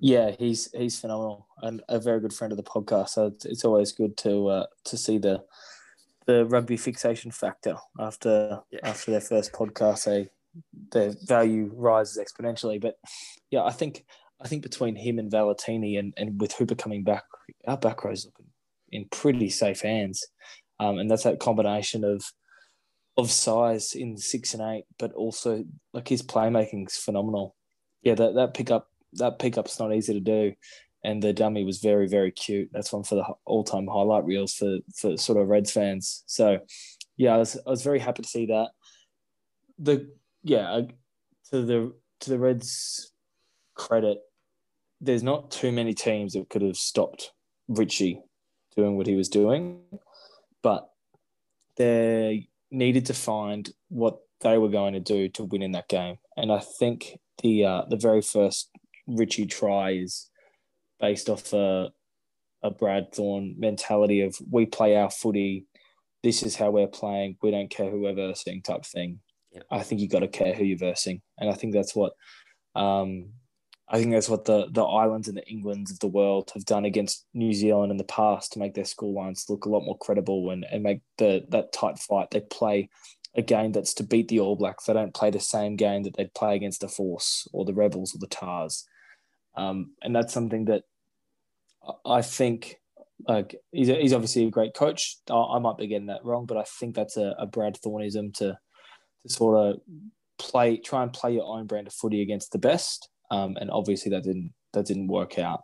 Yeah, 0.00 0.32
he's 0.38 0.70
he's 0.72 0.98
phenomenal 0.98 1.46
and 1.62 1.82
a 1.88 2.00
very 2.00 2.20
good 2.20 2.32
friend 2.32 2.52
of 2.52 2.56
the 2.56 2.64
podcast. 2.64 3.10
So 3.10 3.26
it's, 3.26 3.44
it's 3.44 3.64
always 3.64 3.92
good 3.92 4.16
to 4.18 4.48
uh, 4.48 4.66
to 4.84 4.96
see 4.96 5.18
the 5.18 5.44
the 6.26 6.44
rugby 6.46 6.76
fixation 6.76 7.30
factor 7.30 7.76
after 7.98 8.60
yeah. 8.70 8.80
after 8.82 9.10
their 9.10 9.20
first 9.20 9.52
podcast. 9.52 10.04
They 10.04 10.28
their 10.92 11.14
value 11.26 11.70
rises 11.74 12.18
exponentially. 12.22 12.80
But 12.80 12.96
yeah, 13.50 13.64
I 13.64 13.72
think 13.72 14.04
I 14.40 14.48
think 14.48 14.62
between 14.62 14.96
him 14.96 15.18
and 15.18 15.30
Valetini 15.30 15.98
and, 15.98 16.12
and 16.16 16.40
with 16.40 16.52
Hooper 16.52 16.74
coming 16.74 17.04
back, 17.04 17.24
our 17.66 17.76
back 17.76 18.04
row 18.04 18.12
is 18.12 18.26
looking 18.26 18.46
in 18.92 19.06
pretty 19.10 19.50
safe 19.50 19.80
hands. 19.80 20.24
Um, 20.80 20.98
and 20.98 21.10
that's 21.10 21.24
that 21.24 21.40
combination 21.40 22.04
of 22.04 22.24
of 23.16 23.30
size 23.30 23.94
in 23.94 24.16
six 24.16 24.54
and 24.54 24.62
eight, 24.62 24.84
but 24.98 25.12
also 25.12 25.64
like 25.92 26.08
his 26.08 26.22
playmaking's 26.22 26.96
phenomenal. 26.96 27.54
Yeah, 28.02 28.14
that 28.14 28.34
that 28.34 28.54
pickup 28.54 28.88
that 29.14 29.38
pickup's 29.38 29.78
not 29.78 29.94
easy 29.94 30.14
to 30.14 30.20
do, 30.20 30.52
and 31.04 31.22
the 31.22 31.32
dummy 31.32 31.64
was 31.64 31.78
very 31.78 32.08
very 32.08 32.30
cute. 32.30 32.70
That's 32.72 32.92
one 32.92 33.04
for 33.04 33.14
the 33.16 33.24
all 33.44 33.62
time 33.62 33.86
highlight 33.86 34.24
reels 34.24 34.54
for 34.54 34.78
for 34.96 35.16
sort 35.16 35.38
of 35.38 35.48
Reds 35.48 35.70
fans. 35.70 36.24
So 36.26 36.58
yeah, 37.16 37.34
I 37.34 37.38
was 37.38 37.56
I 37.66 37.70
was 37.70 37.82
very 37.82 37.98
happy 37.98 38.22
to 38.22 38.28
see 38.28 38.46
that. 38.46 38.70
The 39.78 40.10
yeah 40.42 40.80
to 41.50 41.62
the 41.62 41.92
to 42.20 42.30
the 42.30 42.38
Reds 42.38 43.12
credit, 43.74 44.18
there's 45.00 45.22
not 45.22 45.50
too 45.50 45.72
many 45.72 45.94
teams 45.94 46.32
that 46.32 46.48
could 46.48 46.62
have 46.62 46.76
stopped 46.76 47.32
Richie 47.68 48.20
doing 48.76 48.96
what 48.96 49.06
he 49.06 49.14
was 49.14 49.28
doing, 49.28 49.80
but 50.62 50.88
they 51.76 52.48
needed 52.70 53.06
to 53.06 53.14
find 53.14 53.70
what 53.88 54.18
they 54.40 54.58
were 54.58 54.68
going 54.68 54.94
to 54.94 55.00
do 55.00 55.28
to 55.28 55.44
win 55.44 55.62
in 55.62 55.72
that 55.72 55.88
game. 55.88 56.16
And 56.36 56.52
I 56.52 56.60
think 56.60 57.18
the 57.42 57.64
uh, 57.64 57.82
the 57.88 57.96
very 57.96 58.22
first 58.22 58.70
Richie 59.06 59.46
try 59.46 59.90
is 59.90 60.30
based 61.04 61.28
off 61.28 61.52
a, 61.52 61.90
a 62.62 62.70
Brad 62.70 63.12
Thorn 63.12 63.56
mentality 63.58 64.22
of 64.22 64.34
we 64.50 64.64
play 64.64 64.96
our 64.96 65.10
footy, 65.10 65.66
this 66.22 66.42
is 66.42 66.56
how 66.56 66.70
we're 66.70 66.86
playing, 66.86 67.36
we 67.42 67.50
don't 67.50 67.68
care 67.68 67.90
who 67.90 68.00
we're 68.00 68.14
versing 68.14 68.62
type 68.62 68.86
thing. 68.86 69.20
I 69.70 69.82
think 69.82 70.00
you 70.00 70.08
got 70.08 70.20
to 70.20 70.28
care 70.28 70.54
who 70.54 70.64
you're 70.64 70.78
versing, 70.78 71.20
and 71.38 71.50
I 71.50 71.52
think 71.52 71.74
that's 71.74 71.94
what 71.94 72.14
um, 72.74 73.28
I 73.86 73.98
think 73.98 74.12
that's 74.12 74.30
what 74.30 74.46
the 74.46 74.66
the 74.70 74.82
islands 74.82 75.28
and 75.28 75.36
the 75.36 75.46
Englands 75.46 75.92
of 75.92 76.00
the 76.00 76.08
world 76.08 76.50
have 76.54 76.64
done 76.64 76.86
against 76.86 77.26
New 77.34 77.52
Zealand 77.52 77.92
in 77.92 77.98
the 77.98 78.04
past 78.04 78.52
to 78.52 78.58
make 78.58 78.72
their 78.74 78.86
school 78.86 79.14
lines 79.14 79.44
look 79.48 79.66
a 79.66 79.68
lot 79.68 79.84
more 79.84 79.98
credible 79.98 80.50
and, 80.50 80.64
and 80.72 80.82
make 80.82 81.02
the 81.18 81.44
that 81.50 81.72
tight 81.74 81.98
fight. 81.98 82.30
They 82.30 82.40
play 82.40 82.88
a 83.36 83.42
game 83.42 83.72
that's 83.72 83.94
to 83.94 84.04
beat 84.04 84.28
the 84.28 84.40
All 84.40 84.56
Blacks. 84.56 84.86
They 84.86 84.94
don't 84.94 85.14
play 85.14 85.30
the 85.30 85.40
same 85.40 85.76
game 85.76 86.02
that 86.04 86.16
they'd 86.16 86.34
play 86.34 86.56
against 86.56 86.80
the 86.80 86.88
Force 86.88 87.46
or 87.52 87.64
the 87.64 87.74
Rebels 87.74 88.14
or 88.14 88.18
the 88.18 88.26
Tahs. 88.26 88.86
Um, 89.56 89.92
and 90.02 90.16
that's 90.16 90.32
something 90.32 90.64
that 90.66 90.82
I 92.04 92.22
think 92.22 92.76
like 93.28 93.56
he's, 93.72 93.88
a, 93.88 93.94
he's 93.94 94.12
obviously 94.12 94.46
a 94.46 94.50
great 94.50 94.74
coach. 94.74 95.18
I, 95.30 95.58
might 95.58 95.78
be 95.78 95.86
getting 95.86 96.06
that 96.06 96.24
wrong, 96.24 96.46
but 96.46 96.56
I 96.56 96.64
think 96.64 96.94
that's 96.94 97.16
a, 97.16 97.34
a 97.38 97.46
Brad 97.46 97.78
Thornism 97.80 98.34
to 98.34 98.58
to 99.22 99.28
sort 99.32 99.56
of 99.56 99.80
play 100.38 100.76
try 100.76 101.02
and 101.02 101.12
play 101.12 101.34
your 101.34 101.46
own 101.46 101.66
brand 101.66 101.86
of 101.86 101.94
footy 101.94 102.20
against 102.20 102.52
the 102.52 102.58
best 102.58 103.08
um, 103.30 103.56
and 103.60 103.70
obviously 103.70 104.10
that 104.10 104.24
didn't 104.24 104.52
that 104.72 104.86
didn't 104.86 105.08
work 105.08 105.38
out. 105.38 105.62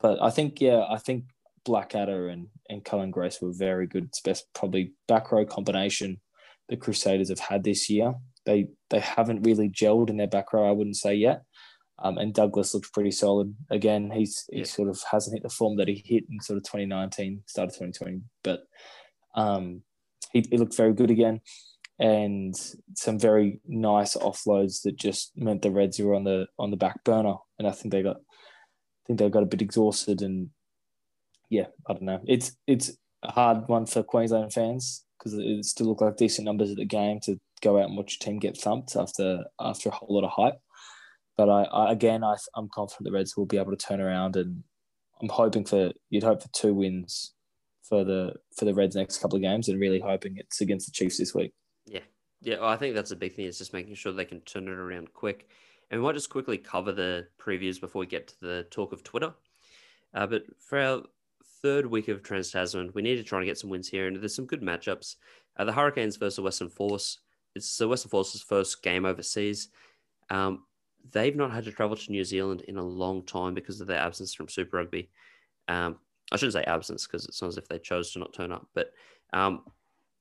But 0.00 0.22
I 0.22 0.30
think 0.30 0.60
yeah, 0.60 0.84
I 0.88 0.98
think 0.98 1.24
Blackadder 1.64 2.28
and 2.28 2.48
and 2.68 2.84
Cullen 2.84 3.10
Grace 3.10 3.40
were 3.40 3.52
very 3.52 3.86
good. 3.86 4.04
It's 4.04 4.20
best 4.20 4.46
probably 4.54 4.92
back 5.06 5.32
row 5.32 5.44
combination 5.44 6.20
the 6.68 6.76
Crusaders 6.76 7.30
have 7.30 7.38
had 7.38 7.64
this 7.64 7.88
year. 7.88 8.14
They 8.46 8.68
they 8.90 9.00
haven't 9.00 9.42
really 9.42 9.68
gelled 9.68 10.10
in 10.10 10.16
their 10.16 10.28
back 10.28 10.52
row, 10.52 10.68
I 10.68 10.72
wouldn't 10.72 10.96
say 10.96 11.14
yet. 11.14 11.42
Um, 12.00 12.16
and 12.18 12.32
Douglas 12.32 12.74
looks 12.74 12.90
pretty 12.90 13.10
solid. 13.10 13.54
Again, 13.70 14.10
he's 14.10 14.44
he 14.52 14.58
yeah. 14.58 14.64
sort 14.64 14.88
of 14.88 15.02
hasn't 15.10 15.34
hit 15.34 15.42
the 15.42 15.48
form 15.48 15.76
that 15.76 15.88
he 15.88 16.02
hit 16.04 16.24
in 16.30 16.40
sort 16.40 16.56
of 16.56 16.62
2019, 16.64 17.42
start 17.46 17.70
of 17.70 17.74
2020, 17.74 18.22
but 18.44 18.60
um, 19.34 19.82
he, 20.32 20.44
he 20.48 20.58
looked 20.58 20.76
very 20.76 20.92
good 20.92 21.10
again 21.10 21.40
and 21.98 22.54
some 22.94 23.18
very 23.18 23.60
nice 23.66 24.16
offloads 24.16 24.82
that 24.82 24.96
just 24.96 25.32
meant 25.36 25.62
the 25.62 25.70
Reds 25.70 25.98
were 25.98 26.14
on 26.14 26.24
the 26.24 26.46
on 26.58 26.70
the 26.70 26.76
back 26.76 27.02
burner. 27.04 27.34
And 27.58 27.66
I 27.66 27.72
think 27.72 27.92
they 27.92 28.02
got 28.02 28.16
I 28.16 29.02
think 29.06 29.18
they 29.18 29.28
got 29.28 29.42
a 29.42 29.46
bit 29.46 29.62
exhausted 29.62 30.22
and 30.22 30.50
yeah, 31.50 31.66
I 31.88 31.94
don't 31.94 32.02
know. 32.02 32.20
It's 32.26 32.52
it's 32.66 32.92
a 33.22 33.32
hard 33.32 33.68
one 33.68 33.86
for 33.86 34.02
Queensland 34.02 34.52
fans 34.52 35.04
because 35.18 35.34
it 35.34 35.64
still 35.64 35.88
looked 35.88 36.02
like 36.02 36.16
decent 36.16 36.44
numbers 36.44 36.70
at 36.70 36.76
the 36.76 36.84
game 36.84 37.18
to 37.24 37.36
go 37.60 37.78
out 37.78 37.88
and 37.88 37.96
watch 37.96 38.18
your 38.20 38.24
team 38.24 38.38
get 38.38 38.56
thumped 38.56 38.94
after 38.94 39.44
after 39.58 39.88
a 39.88 39.92
whole 39.92 40.14
lot 40.14 40.24
of 40.24 40.30
hype. 40.30 40.60
But 41.38 41.48
I, 41.48 41.62
I 41.62 41.92
again 41.92 42.22
I, 42.22 42.36
I'm 42.54 42.68
confident 42.68 43.06
the 43.06 43.12
Reds 43.12 43.36
will 43.36 43.46
be 43.46 43.56
able 43.56 43.70
to 43.70 43.76
turn 43.76 44.02
around 44.02 44.36
and 44.36 44.62
I'm 45.22 45.30
hoping 45.30 45.64
for 45.64 45.92
you'd 46.10 46.22
hope 46.22 46.42
for 46.42 46.48
two 46.52 46.74
wins 46.74 47.32
for 47.82 48.04
the 48.04 48.34
for 48.54 48.66
the 48.66 48.74
Reds 48.74 48.94
next 48.94 49.18
couple 49.22 49.36
of 49.36 49.42
games 49.42 49.68
and 49.68 49.80
really 49.80 50.00
hoping 50.00 50.36
it's 50.36 50.60
against 50.60 50.86
the 50.86 50.92
Chiefs 50.92 51.16
this 51.16 51.34
week. 51.34 51.54
Yeah, 51.86 52.00
yeah, 52.42 52.56
I 52.60 52.76
think 52.76 52.94
that's 52.94 53.12
a 53.12 53.16
big 53.16 53.34
thing. 53.34 53.46
Is 53.46 53.56
just 53.56 53.72
making 53.72 53.94
sure 53.94 54.12
they 54.12 54.26
can 54.26 54.42
turn 54.42 54.68
it 54.68 54.72
around 54.72 55.14
quick. 55.14 55.48
And 55.90 55.98
we 55.98 56.06
might 56.06 56.16
just 56.16 56.28
quickly 56.28 56.58
cover 56.58 56.92
the 56.92 57.28
previews 57.40 57.80
before 57.80 58.00
we 58.00 58.06
get 58.06 58.28
to 58.28 58.40
the 58.42 58.66
talk 58.70 58.92
of 58.92 59.02
Twitter. 59.02 59.32
Uh, 60.12 60.26
but 60.26 60.42
for 60.60 60.78
our 60.78 61.02
third 61.62 61.86
week 61.86 62.08
of 62.08 62.22
Trans 62.22 62.50
Tasman. 62.50 62.92
We 62.94 63.02
need 63.02 63.16
to 63.16 63.22
try 63.22 63.38
and 63.38 63.46
get 63.46 63.58
some 63.58 63.70
wins 63.70 63.88
here, 63.88 64.06
and 64.06 64.16
there's 64.16 64.34
some 64.34 64.46
good 64.46 64.62
matchups. 64.62 65.16
Uh, 65.56 65.64
the 65.64 65.72
Hurricanes 65.72 66.16
versus 66.16 66.40
Western 66.40 66.70
Force. 66.70 67.18
It's 67.54 67.76
the 67.76 67.88
Western 67.88 68.10
Force's 68.10 68.42
first 68.42 68.82
game 68.82 69.04
overseas. 69.04 69.68
Um, 70.30 70.64
they've 71.12 71.36
not 71.36 71.52
had 71.52 71.64
to 71.64 71.72
travel 71.72 71.96
to 71.96 72.12
New 72.12 72.24
Zealand 72.24 72.62
in 72.68 72.76
a 72.76 72.82
long 72.82 73.24
time 73.24 73.54
because 73.54 73.80
of 73.80 73.86
their 73.86 73.98
absence 73.98 74.34
from 74.34 74.48
Super 74.48 74.78
Rugby. 74.78 75.10
Um, 75.68 75.96
I 76.32 76.36
shouldn't 76.36 76.54
say 76.54 76.64
absence 76.64 77.06
because 77.06 77.26
it's 77.26 77.40
not 77.40 77.48
as 77.48 77.56
if 77.56 77.68
they 77.68 77.78
chose 77.78 78.12
to 78.12 78.18
not 78.18 78.34
turn 78.34 78.52
up, 78.52 78.66
but 78.74 78.92
um, 79.32 79.62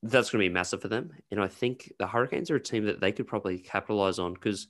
that's 0.04 0.30
going 0.30 0.44
to 0.44 0.50
be 0.50 0.54
massive 0.54 0.82
for 0.82 0.88
them. 0.88 1.12
And 1.32 1.42
I 1.42 1.48
think 1.48 1.92
the 2.00 2.08
Hurricanes 2.08 2.52
are 2.52 2.56
a 2.56 2.62
team 2.62 2.86
that 2.86 3.00
they 3.00 3.12
could 3.12 3.28
probably 3.28 3.60
capitalize 3.60 4.20
on 4.20 4.34
because 4.34 4.68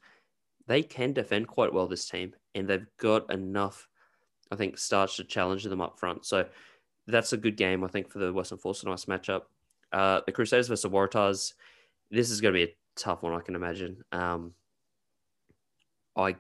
they 0.68 0.84
can 0.84 1.14
defend 1.14 1.48
quite 1.48 1.74
well 1.74 1.88
this 1.88 2.10
team, 2.10 2.34
and 2.56 2.68
they've 2.68 2.88
got 2.98 3.32
enough, 3.32 3.88
I 4.52 4.56
think, 4.56 4.78
starts 4.78 5.16
to 5.18 5.24
challenge 5.24 5.64
them 5.64 5.82
up 5.82 6.00
front. 6.00 6.26
So 6.26 6.46
that's 7.08 7.34
a 7.34 7.38
good 7.38 7.56
game, 7.56 7.84
I 7.84 7.88
think, 7.88 8.10
for 8.10 8.20
the 8.20 8.34
Western 8.34 8.58
Force. 8.58 8.84
A 8.84 8.88
nice 8.88 9.06
matchup. 9.06 9.44
Uh, 9.94 10.22
the 10.26 10.32
Crusaders 10.32 10.68
versus 10.68 10.84
the 10.84 10.90
Waratahs. 10.90 11.54
This 12.12 12.30
is 12.30 12.42
going 12.42 12.54
to 12.54 12.58
be 12.66 12.72
a 12.72 12.76
tough 12.98 13.24
one, 13.24 13.34
I 13.34 13.40
can 13.42 13.56
imagine. 13.56 14.04
Um, 14.12 14.54
I 16.18 16.36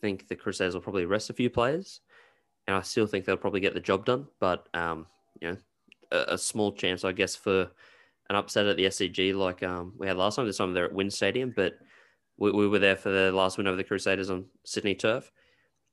think 0.00 0.28
the 0.28 0.36
Crusaders 0.36 0.74
will 0.74 0.82
probably 0.82 1.06
rest 1.06 1.30
a 1.30 1.34
few 1.34 1.48
players, 1.48 2.00
and 2.66 2.76
I 2.76 2.82
still 2.82 3.06
think 3.06 3.24
they'll 3.24 3.36
probably 3.36 3.60
get 3.60 3.74
the 3.74 3.80
job 3.80 4.04
done. 4.04 4.26
But 4.40 4.68
um, 4.74 5.06
you 5.40 5.50
know, 5.50 5.56
a, 6.10 6.34
a, 6.34 6.38
small 6.38 6.72
chance, 6.72 7.04
I 7.04 7.12
guess, 7.12 7.36
for 7.36 7.70
an 8.28 8.36
upset 8.36 8.66
at 8.66 8.76
the 8.76 8.86
SCG 8.86 9.34
like 9.34 9.62
um, 9.62 9.94
we 9.98 10.06
had 10.06 10.16
last 10.16 10.36
time. 10.36 10.46
This 10.46 10.58
time 10.58 10.74
they're 10.74 10.86
at 10.86 10.92
WIN 10.92 11.10
Stadium, 11.10 11.52
but 11.54 11.74
we, 12.36 12.50
we, 12.50 12.68
were 12.68 12.78
there 12.78 12.96
for 12.96 13.10
the 13.10 13.32
last 13.32 13.56
win 13.56 13.66
over 13.66 13.76
the 13.76 13.84
Crusaders 13.84 14.30
on 14.30 14.46
Sydney 14.64 14.94
turf. 14.94 15.30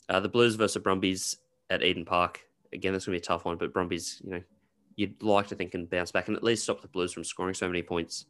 Uh, 0.08 0.20
the 0.20 0.30
Blues 0.30 0.56
versus 0.56 0.82
Brumbies 0.82 1.38
at 1.70 1.84
Eden 1.84 2.06
Park. 2.06 2.42
Again, 2.74 2.94
that's 2.94 3.06
gonna 3.06 3.18
be 3.18 3.22
a 3.22 3.24
tough 3.24 3.46
one, 3.46 3.58
but 3.58 3.74
Brumbies, 3.74 4.22
you 4.24 4.32
know, 4.32 4.42
you'd 4.96 5.22
like 5.24 5.48
to 5.48 5.56
think 5.56 5.72
can 5.72 5.86
bounce 5.86 6.12
back 6.12 6.28
and 6.28 6.36
at 6.36 6.44
least 6.44 6.64
stop 6.64 6.82
the 6.82 6.88
Blues 6.88 7.14
from 7.14 7.24
scoring 7.24 7.54
so 7.54 7.68
many 7.68 7.82
points. 7.82 8.26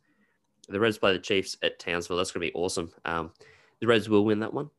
The 0.67 0.79
Reds 0.79 0.99
play 0.99 1.13
the 1.13 1.19
Chiefs 1.19 1.57
at 1.63 1.79
Townsville. 1.79 2.17
That's 2.17 2.31
going 2.31 2.45
to 2.45 2.51
be 2.51 2.53
awesome. 2.53 2.91
Um, 3.05 3.31
the 3.79 3.87
Reds 3.87 4.09
will 4.09 4.25
win 4.25 4.39
that 4.39 4.53
one. 4.53 4.69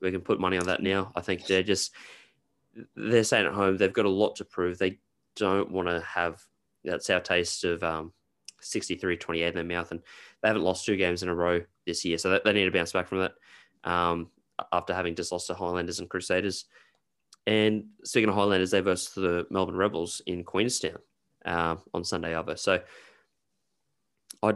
We 0.00 0.10
can 0.10 0.20
put 0.20 0.40
money 0.40 0.58
on 0.58 0.66
that 0.66 0.82
now. 0.82 1.12
I 1.14 1.20
think 1.20 1.46
they're 1.46 1.62
just 1.62 1.92
they're 2.94 3.24
staying 3.24 3.46
at 3.46 3.54
home. 3.54 3.76
They've 3.76 3.92
got 3.92 4.04
a 4.04 4.10
lot 4.10 4.36
to 4.36 4.44
prove. 4.44 4.78
They 4.78 4.98
don't 5.34 5.70
want 5.70 5.88
to 5.88 6.00
have 6.00 6.42
that 6.84 7.02
sour 7.02 7.20
taste 7.20 7.64
of 7.64 7.82
um, 7.82 8.12
63-28 8.62 9.48
in 9.48 9.54
their 9.54 9.64
mouth, 9.64 9.90
and 9.90 10.00
they 10.42 10.48
haven't 10.48 10.62
lost 10.62 10.84
two 10.84 10.96
games 10.96 11.22
in 11.22 11.28
a 11.28 11.34
row 11.34 11.62
this 11.86 12.04
year, 12.04 12.18
so 12.18 12.38
they 12.44 12.52
need 12.52 12.66
to 12.66 12.70
bounce 12.70 12.92
back 12.92 13.08
from 13.08 13.20
that. 13.20 13.32
Um, 13.84 14.30
after 14.72 14.94
having 14.94 15.14
just 15.14 15.32
lost 15.32 15.46
to 15.48 15.54
Highlanders 15.54 16.00
and 16.00 16.08
Crusaders. 16.08 16.64
And 17.46 17.84
speaking 18.04 18.28
of 18.28 18.34
Highlanders, 18.34 18.70
they 18.70 18.80
versus 18.80 19.14
the 19.14 19.46
Melbourne 19.50 19.76
Rebels 19.76 20.22
in 20.26 20.44
Queenstown 20.44 20.98
uh, 21.44 21.76
on 21.94 22.04
Sunday 22.04 22.34
over. 22.34 22.56
So 22.56 22.80
I 24.42 24.54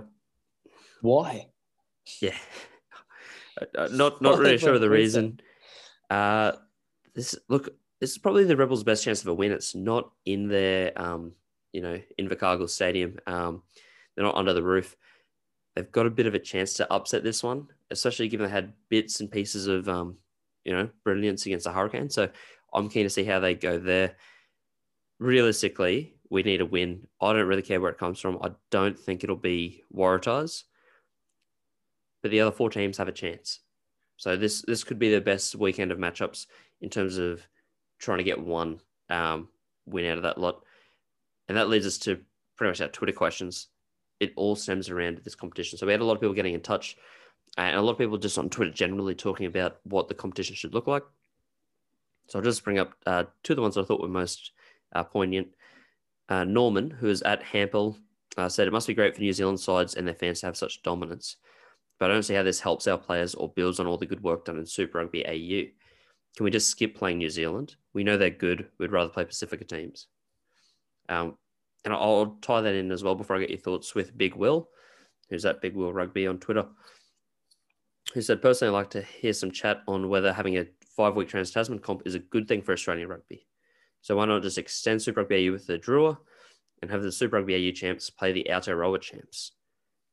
why? 1.01 1.49
Yeah, 2.21 2.37
uh, 3.77 3.89
not 3.93 4.21
not 4.23 4.39
really 4.39 4.59
sure 4.59 4.75
of 4.75 4.81
the 4.81 4.91
reason. 4.91 5.41
Uh, 6.09 6.53
this 7.15 7.37
look, 7.49 7.69
this 8.01 8.13
is 8.13 8.19
probably 8.19 8.45
the 8.45 8.57
Rebels' 8.57 8.85
best 8.85 9.05
chance 9.05 9.21
of 9.23 9.29
a 9.29 9.35
win. 9.35 9.53
It's 9.53 9.75
not 9.75 10.11
in 10.25 10.49
their, 10.49 10.93
um, 11.01 11.33
you 11.73 11.81
know, 11.81 12.01
Invercargill 12.19 12.69
Stadium. 12.69 13.19
Um, 13.27 13.63
they're 14.15 14.25
not 14.25 14.37
under 14.37 14.53
the 14.53 14.63
roof. 14.63 14.97
They've 15.75 15.91
got 15.91 16.07
a 16.07 16.11
bit 16.11 16.27
of 16.27 16.35
a 16.35 16.39
chance 16.39 16.75
to 16.75 16.93
upset 16.93 17.23
this 17.23 17.43
one, 17.43 17.69
especially 17.91 18.29
given 18.29 18.47
they 18.47 18.53
had 18.53 18.73
bits 18.89 19.21
and 19.21 19.31
pieces 19.31 19.67
of, 19.67 19.89
um, 19.89 20.17
you 20.65 20.73
know, 20.73 20.89
brilliance 21.05 21.47
against 21.47 21.65
the 21.65 21.73
Hurricane. 21.73 22.11
So 22.11 22.29
I'm 22.75 22.89
keen 22.89 23.05
to 23.05 23.11
see 23.11 23.25
how 23.25 23.39
they 23.39 23.55
go 23.55 23.79
there. 23.79 24.17
Realistically, 25.19 26.15
we 26.29 26.43
need 26.43 26.61
a 26.61 26.67
win. 26.67 27.07
I 27.21 27.33
don't 27.33 27.47
really 27.47 27.63
care 27.63 27.81
where 27.81 27.91
it 27.91 27.99
comes 27.99 28.19
from. 28.19 28.39
I 28.43 28.51
don't 28.71 28.99
think 28.99 29.23
it'll 29.23 29.37
be 29.37 29.85
Waratahs 29.95 30.65
but 32.23 32.31
the 32.31 32.41
other 32.41 32.53
four 32.53 32.71
teams 32.71 32.99
have 32.99 33.09
a 33.09 33.13
chance. 33.13 33.61
So 34.17 34.37
this 34.37 34.63
this 34.63 34.85
could 34.85 34.99
be 34.99 35.11
the 35.11 35.21
best 35.21 35.55
weekend 35.55 35.93
of 35.93 35.99
matchups 35.99 36.47
in 36.81 36.91
terms 36.91 37.17
of 37.17 37.47
trying 37.99 38.19
to 38.19 38.25
get 38.25 38.39
one 38.39 38.81
um, 39.09 39.49
win 39.87 40.07
out 40.07 40.19
of 40.19 40.25
that 40.25 40.39
lot, 40.39 40.63
and 41.49 41.57
that 41.57 41.69
leads 41.69 41.87
us 41.87 41.99
to 41.99 42.21
pretty 42.57 42.71
much 42.71 42.81
our 42.81 42.89
Twitter 42.89 43.13
questions. 43.13 43.69
It 44.21 44.33
all 44.37 44.57
stems 44.57 44.91
around 44.91 45.23
this 45.25 45.35
competition. 45.35 45.79
So 45.79 45.87
we 45.87 45.93
had 45.93 46.03
a 46.03 46.05
lot 46.05 46.15
of 46.15 46.21
people 46.21 46.35
getting 46.35 46.55
in 46.55 46.61
touch, 46.61 46.97
and 47.57 47.77
a 47.77 47.81
lot 47.81 47.93
of 47.93 47.99
people 47.99 48.19
just 48.19 48.37
on 48.37 48.51
Twitter 48.51 48.73
generally 48.73 49.15
talking 49.15 49.47
about 49.47 49.79
what 49.85 50.09
the 50.09 50.15
competition 50.15 50.55
should 50.55 50.75
look 50.75 50.87
like. 50.87 51.03
So 52.29 52.39
I'll 52.39 52.45
just 52.45 52.63
bring 52.63 52.79
up 52.79 52.93
uh, 53.07 53.25
two 53.43 53.55
of 53.55 53.57
the 53.57 53.63
ones 53.63 53.79
I 53.79 53.83
thought 53.83 54.03
were 54.03 54.09
most 54.09 54.53
uh, 54.95 55.03
poignant. 55.03 55.49
Uh, 56.29 56.45
Norman, 56.45 56.91
who 56.91 57.09
is 57.09 57.23
at 57.23 57.43
Hampel, 57.43 57.97
uh, 58.37 58.49
said 58.49 58.69
it 58.69 58.73
must 58.73 58.87
be 58.87 58.95
great 58.95 59.15
for 59.15 59.21
New 59.21 59.33
Zealand 59.33 59.59
sides 59.59 59.95
and 59.95 60.07
their 60.07 60.15
fans 60.15 60.41
to 60.41 60.47
have 60.47 60.57
such 60.57 60.83
dominance 60.83 61.37
but 62.01 62.11
I 62.11 62.15
don't 62.15 62.23
see 62.23 62.35
how 62.35 62.43
this 62.43 62.59
helps 62.59 62.89
our 62.89 62.99
players 62.99 63.35
or 63.35 63.53
builds 63.53 63.79
on 63.79 63.87
all 63.87 63.99
the 63.99 64.07
good 64.07 64.23
work 64.23 64.47
done 64.47 64.59
in 64.59 64.65
Super 64.65 64.99
Rugby 64.99 65.25
AU. 65.25 65.71
Can 66.35 66.45
we 66.45 66.51
just 66.51 66.71
skip 66.71 66.97
playing 66.97 67.19
New 67.19 67.29
Zealand? 67.29 67.77
We 67.93 68.05
know 68.05 68.17
they're 68.17 68.31
good. 68.31 68.69
We'd 68.79 68.91
rather 68.91 69.11
play 69.11 69.27
Pasifika 69.27 69.69
teams. 69.69 70.07
Um, 71.11 71.37
and 71.85 71.93
I'll 71.93 72.39
tie 72.41 72.63
that 72.63 72.75
in 72.75 72.91
as 72.91 73.05
well 73.05 73.15
before 73.15 73.37
I 73.37 73.41
get 73.41 73.51
your 73.51 73.59
thoughts 73.59 73.95
with 73.95 74.17
Big 74.17 74.35
Will, 74.35 74.71
who's 75.29 75.45
at 75.45 75.61
Big 75.61 75.77
Will 75.77 75.93
Rugby 75.93 76.27
on 76.27 76.39
Twitter, 76.39 76.67
who 78.15 78.23
said, 78.23 78.41
Personally, 78.41 78.75
I'd 78.75 78.79
like 78.79 78.91
to 78.91 79.03
hear 79.03 79.35
some 79.35 79.51
chat 79.51 79.83
on 79.87 80.09
whether 80.09 80.33
having 80.33 80.57
a 80.57 80.67
five 80.97 81.17
week 81.17 81.29
Trans 81.29 81.51
Tasman 81.51 81.81
comp 81.81 82.03
is 82.07 82.15
a 82.15 82.21
good 82.21 82.49
thing 82.49 82.63
for 82.63 82.73
Australian 82.73 83.09
rugby. 83.09 83.47
So 84.01 84.17
why 84.17 84.25
not 84.25 84.43
just 84.43 84.57
extend 84.57 85.03
Super 85.03 85.21
Rugby 85.21 85.49
AU 85.49 85.53
with 85.53 85.67
the 85.67 85.79
Drua 85.79 86.17
and 86.81 86.91
have 86.91 87.03
the 87.03 87.13
Super 87.13 87.37
Rugby 87.37 87.69
AU 87.69 87.73
champs 87.73 88.09
play 88.09 88.33
the 88.33 88.51
outer 88.51 88.75
Aotearoa 88.75 89.01
champs? 89.03 89.53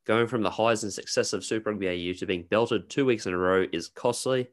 Going 0.07 0.27
from 0.27 0.41
the 0.41 0.49
highs 0.49 0.83
and 0.83 0.93
success 0.93 1.33
of 1.33 1.43
Super 1.43 1.69
Rugby 1.69 1.89
AU 1.89 2.13
to 2.13 2.25
being 2.25 2.45
belted 2.49 2.89
two 2.89 3.05
weeks 3.05 3.25
in 3.25 3.33
a 3.33 3.37
row 3.37 3.65
is 3.73 3.89
costly. 3.89 4.39
And 4.39 4.47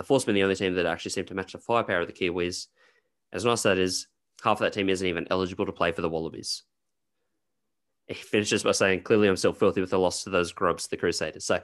the 0.00 0.02
Force 0.02 0.24
been 0.24 0.34
the 0.34 0.42
only 0.42 0.56
team 0.56 0.74
that 0.74 0.84
actually 0.84 1.12
seemed 1.12 1.28
to 1.28 1.34
match 1.34 1.52
the 1.52 1.58
firepower 1.58 2.00
of 2.00 2.08
the 2.08 2.12
Kiwis. 2.12 2.66
As 3.32 3.44
nice 3.44 3.58
as 3.58 3.62
that 3.62 3.78
is, 3.78 4.08
half 4.42 4.56
of 4.56 4.64
that 4.64 4.72
team 4.72 4.88
isn't 4.88 5.06
even 5.06 5.28
eligible 5.30 5.64
to 5.66 5.72
play 5.72 5.92
for 5.92 6.02
the 6.02 6.08
Wallabies. 6.08 6.64
He 8.08 8.14
finishes 8.14 8.64
by 8.64 8.72
saying, 8.72 9.02
clearly 9.02 9.28
I'm 9.28 9.36
still 9.36 9.52
filthy 9.52 9.80
with 9.80 9.90
the 9.90 9.98
loss 9.98 10.24
to 10.24 10.30
those 10.30 10.50
grubs, 10.50 10.88
the 10.88 10.96
Crusaders. 10.96 11.44
So 11.44 11.60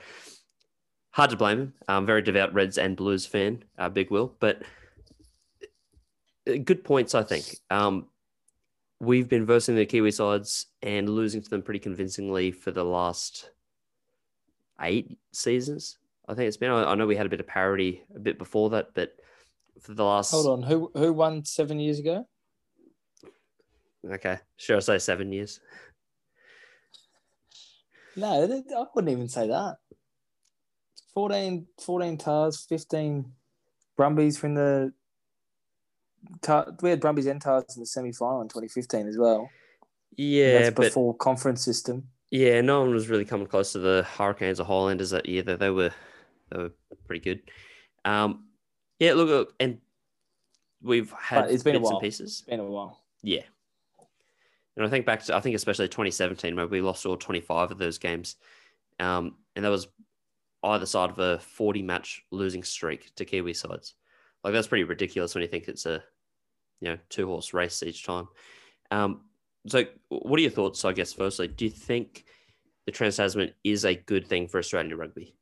hard 1.10 1.30
to 1.30 1.36
blame 1.36 1.58
him. 1.58 1.74
I'm 1.88 2.06
very 2.06 2.22
devout 2.22 2.54
Reds 2.54 2.78
and 2.78 2.96
Blues 2.96 3.26
fan, 3.26 3.64
uh, 3.76 3.88
Big 3.88 4.12
Will, 4.12 4.36
but 4.38 4.62
uh, 6.48 6.58
good 6.64 6.84
points, 6.84 7.16
I 7.16 7.24
think. 7.24 7.56
Um, 7.70 8.06
we've 9.00 9.28
been 9.28 9.46
versing 9.46 9.74
the 9.74 9.86
Kiwi 9.86 10.10
sides 10.10 10.66
and 10.82 11.08
losing 11.08 11.42
to 11.42 11.50
them 11.50 11.62
pretty 11.62 11.80
convincingly 11.80 12.52
for 12.52 12.70
the 12.70 12.84
last 12.84 13.50
eight 14.80 15.18
seasons. 15.32 15.98
I 16.28 16.34
think 16.34 16.46
it's 16.46 16.56
been. 16.58 16.70
I 16.70 16.94
know 16.94 17.06
we 17.06 17.16
had 17.16 17.26
a 17.26 17.30
bit 17.30 17.40
of 17.40 17.46
parity 17.46 18.04
a 18.14 18.20
bit 18.20 18.38
before 18.38 18.70
that, 18.70 18.94
but 18.94 19.16
for 19.80 19.94
the 19.94 20.04
last. 20.04 20.30
Hold 20.30 20.46
on, 20.46 20.62
who 20.62 20.92
who 20.94 21.12
won 21.12 21.44
seven 21.44 21.80
years 21.80 21.98
ago? 21.98 22.28
Okay, 24.08 24.38
sure. 24.56 24.76
I 24.76 24.80
say 24.80 24.98
seven 24.98 25.32
years. 25.32 25.60
No, 28.16 28.44
I 28.44 28.84
wouldn't 28.94 29.12
even 29.12 29.28
say 29.28 29.48
that. 29.48 29.76
14, 31.14 31.66
14 31.80 32.18
Tahs, 32.18 32.66
15 32.68 33.32
Brumbies 33.96 34.38
from 34.38 34.54
the 34.54 34.92
we 36.82 36.90
had 36.90 37.00
Brumbies 37.00 37.26
and 37.26 37.40
Tahs 37.40 37.76
in 37.76 37.80
the 37.80 37.86
semi 37.86 38.12
final 38.12 38.42
in 38.42 38.48
2015 38.48 39.08
as 39.08 39.16
well. 39.16 39.50
Yeah, 40.16 40.60
that's 40.60 40.74
before 40.74 41.16
conference 41.16 41.64
system. 41.64 42.08
Yeah, 42.30 42.60
no 42.60 42.80
one 42.80 42.90
was 42.94 43.08
really 43.08 43.24
coming 43.24 43.46
close 43.46 43.72
to 43.72 43.78
the 43.78 44.06
Hurricanes 44.16 44.60
or 44.60 44.64
Highlanders 44.64 45.10
that 45.10 45.26
year. 45.26 45.42
They, 45.42 45.56
they 45.56 45.70
were 45.70 45.92
they 46.50 46.58
were 46.58 46.72
pretty 47.06 47.20
good. 47.20 47.42
Um, 48.04 48.44
yeah, 48.98 49.14
look, 49.14 49.54
and 49.58 49.78
we've 50.82 51.12
had 51.12 51.42
but 51.42 51.50
it's 51.50 51.62
been 51.62 51.74
bits 51.74 51.80
a 51.80 51.84
while. 51.84 51.92
and 51.94 52.02
pieces. 52.02 52.30
It's 52.30 52.48
been 52.48 52.60
a 52.60 52.64
while. 52.64 53.02
Yeah, 53.22 53.42
and 54.76 54.86
I 54.86 54.88
think 54.88 55.06
back 55.06 55.22
to 55.24 55.36
I 55.36 55.40
think 55.40 55.56
especially 55.56 55.88
2017 55.88 56.54
where 56.54 56.66
we 56.66 56.80
lost 56.80 57.06
all 57.06 57.16
25 57.16 57.70
of 57.70 57.78
those 57.78 57.98
games, 57.98 58.36
um, 58.98 59.36
and 59.56 59.64
that 59.64 59.70
was 59.70 59.88
either 60.62 60.86
side 60.86 61.10
of 61.10 61.18
a 61.18 61.38
40 61.38 61.82
match 61.82 62.22
losing 62.30 62.62
streak 62.62 63.14
to 63.16 63.24
Kiwi 63.24 63.54
sides. 63.54 63.94
Like 64.42 64.52
that's 64.52 64.68
pretty 64.68 64.84
ridiculous 64.84 65.34
when 65.34 65.42
you 65.42 65.48
think 65.48 65.68
it's 65.68 65.86
a 65.86 66.02
you 66.80 66.88
know 66.88 66.98
two 67.08 67.26
horse 67.26 67.52
race 67.52 67.82
each 67.82 68.04
time. 68.04 68.28
Um, 68.90 69.22
so, 69.66 69.84
what 70.08 70.38
are 70.38 70.42
your 70.42 70.50
thoughts? 70.50 70.84
I 70.84 70.92
guess 70.92 71.12
firstly, 71.12 71.48
do 71.48 71.66
you 71.66 71.70
think 71.70 72.24
the 72.86 72.92
Trans 72.92 73.16
Tasman 73.16 73.52
is 73.62 73.84
a 73.84 73.94
good 73.94 74.26
thing 74.26 74.48
for 74.48 74.58
Australian 74.58 74.96
rugby? 74.96 75.34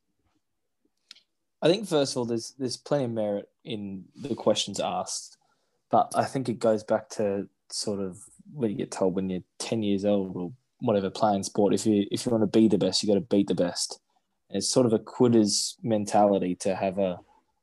I 1.63 1.69
think 1.69 1.87
first 1.87 2.13
of 2.13 2.19
all, 2.19 2.25
there's 2.25 2.55
there's 2.59 2.77
plenty 2.77 3.05
of 3.05 3.11
merit 3.11 3.49
in 3.65 4.05
the 4.17 4.35
questions 4.35 4.81
asked, 4.81 5.39
but 5.91 6.13
I 6.17 6.25
think 6.25 6.49
it 6.49 6.59
goes 6.59 6.83
back 6.83 7.09
to 7.11 7.49
sort 7.71 8.01
of 8.01 8.19
what 8.53 8.71
you 8.71 8.77
get 8.77 8.91
told 8.91 9.15
when 9.15 9.31
you're 9.31 9.43
ten 9.59 9.83
years 9.83 10.05
old 10.05 10.37
or 10.37 10.53
whatever 10.81 11.11
playing 11.11 11.43
sport. 11.45 11.75
If 11.75 11.87
you 11.87 12.07
if 12.11 12.27
you 12.27 12.33
want 12.33 12.43
to 12.43 12.59
be 12.59 12.69
the 12.69 12.79
best, 12.79 13.03
you 13.03 13.09
got 13.09 13.15
to 13.15 13.21
beat 13.21 13.49
the 13.49 13.55
best. 13.55 14.01
And 14.49 14.59
it's 14.59 14.69
sort 14.69 14.87
of 14.87 14.93
a 14.93 14.99
quitters 14.99 15.77
mentality 15.83 16.55
to 16.57 16.75
have 16.75 16.99
a 16.99 17.21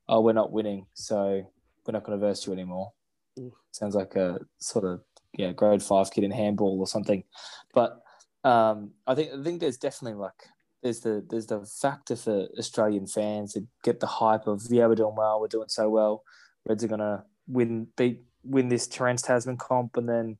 oh, 0.08 0.22
we're 0.22 0.34
not 0.34 0.52
winning, 0.52 0.86
so 0.94 1.46
we're 1.86 1.92
not 1.92 2.04
going 2.04 2.20
to 2.20 2.26
verse 2.26 2.46
you 2.46 2.54
anymore. 2.54 2.92
Mm. 3.40 3.52
Sounds 3.72 3.96
like 3.96 4.16
a 4.16 4.40
sort 4.60 4.86
of 4.86 5.02
yeah 5.38 5.52
grade 5.52 5.84
five 5.84 6.12
kid 6.12 6.24
in 6.24 6.32
handball 6.32 6.80
or 6.80 6.88
something. 6.88 7.24
But 7.74 8.02
um, 8.44 8.92
I 9.08 9.16
think 9.16 9.32
I 9.34 9.44
think 9.44 9.60
there's 9.60 9.78
definitely 9.78 10.20
like 10.20 10.50
there's 10.84 11.02
the 11.02 11.26
there's 11.30 11.48
the 11.48 11.66
factor 11.66 12.16
for 12.16 12.48
Australian 12.58 13.08
fans 13.08 13.54
to 13.54 13.66
get 13.84 14.00
the 14.00 14.08
hype 14.08 14.48
of 14.48 14.62
yeah 14.70 14.86
we're 14.86 14.96
doing 14.96 15.16
well 15.18 15.42
we're 15.42 15.48
doing 15.48 15.68
so 15.68 15.90
well 15.90 16.24
Reds 16.68 16.84
are 16.84 16.88
gonna 16.88 17.26
win 17.48 17.88
beat 17.98 18.22
win 18.44 18.70
this 18.70 18.88
Trans 18.88 19.24
Tasman 19.24 19.58
comp 19.58 19.98
and 19.98 20.08
then 20.08 20.38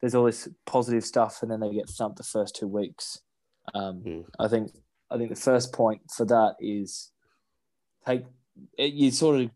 there's 0.00 0.14
all 0.14 0.24
this 0.24 0.48
positive 0.66 1.04
stuff 1.04 1.42
and 1.42 1.50
then 1.50 1.60
they 1.60 1.72
get 1.72 1.88
thumped 1.88 2.18
the 2.18 2.22
first 2.22 2.54
two 2.54 2.68
weeks. 2.68 3.20
Um, 3.74 4.02
Mm. 4.02 4.24
I 4.38 4.48
think 4.48 4.70
I 5.10 5.16
think 5.16 5.30
the 5.30 5.36
first 5.36 5.72
point 5.72 6.02
for 6.14 6.26
that 6.26 6.56
is 6.60 7.10
take 8.06 8.24
it, 8.76 8.92
you 8.92 9.10
sort 9.10 9.40
of 9.40 9.50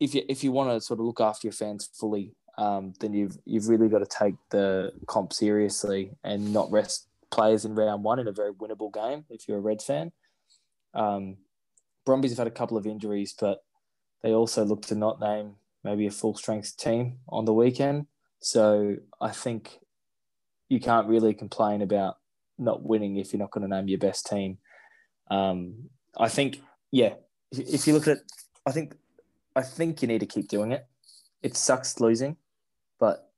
if 0.00 0.14
you 0.14 0.22
if 0.28 0.42
you 0.42 0.52
want 0.52 0.70
to 0.70 0.80
sort 0.80 1.00
of 1.00 1.06
look 1.06 1.20
after 1.20 1.46
your 1.46 1.52
fans 1.52 1.88
fully, 1.94 2.34
um, 2.58 2.94
then 3.00 3.12
you've 3.12 3.38
you've 3.44 3.68
really 3.68 3.88
got 3.88 4.00
to 4.00 4.06
take 4.06 4.34
the 4.50 4.92
comp 5.06 5.32
seriously 5.32 6.12
and 6.24 6.52
not 6.52 6.70
rest 6.70 7.08
players 7.30 7.64
in 7.64 7.74
round 7.74 8.04
one 8.04 8.18
in 8.18 8.28
a 8.28 8.32
very 8.32 8.52
winnable 8.52 8.92
game. 8.92 9.24
If 9.30 9.48
you're 9.48 9.58
a 9.58 9.60
Red 9.60 9.80
fan, 9.80 10.12
um, 10.94 11.36
Brumbies 12.04 12.32
have 12.32 12.38
had 12.38 12.46
a 12.46 12.50
couple 12.50 12.76
of 12.76 12.86
injuries, 12.86 13.34
but 13.38 13.62
they 14.22 14.32
also 14.32 14.64
look 14.64 14.82
to 14.86 14.94
not 14.94 15.20
name 15.20 15.54
maybe 15.84 16.06
a 16.06 16.10
full 16.10 16.34
strength 16.34 16.76
team 16.76 17.18
on 17.28 17.44
the 17.44 17.52
weekend. 17.52 18.06
So 18.40 18.96
I 19.20 19.30
think 19.30 19.78
you 20.68 20.80
can't 20.80 21.08
really 21.08 21.34
complain 21.34 21.82
about 21.82 22.18
not 22.58 22.82
winning 22.82 23.16
if 23.16 23.32
you're 23.32 23.40
not 23.40 23.50
going 23.50 23.68
to 23.68 23.74
name 23.74 23.88
your 23.88 23.98
best 23.98 24.26
team. 24.26 24.58
Um, 25.30 25.90
I 26.16 26.28
think, 26.28 26.60
yeah, 26.90 27.14
if, 27.52 27.86
you 27.86 27.94
look 27.94 28.08
at 28.08 28.18
it, 28.18 28.22
I 28.66 28.72
think, 28.72 28.94
I 29.54 29.62
think 29.62 30.02
you 30.02 30.08
need 30.08 30.20
to 30.20 30.26
keep 30.26 30.48
doing 30.48 30.72
it. 30.72 30.86
It 31.42 31.56
sucks 31.56 32.00
losing, 32.00 32.36
but 32.98 33.30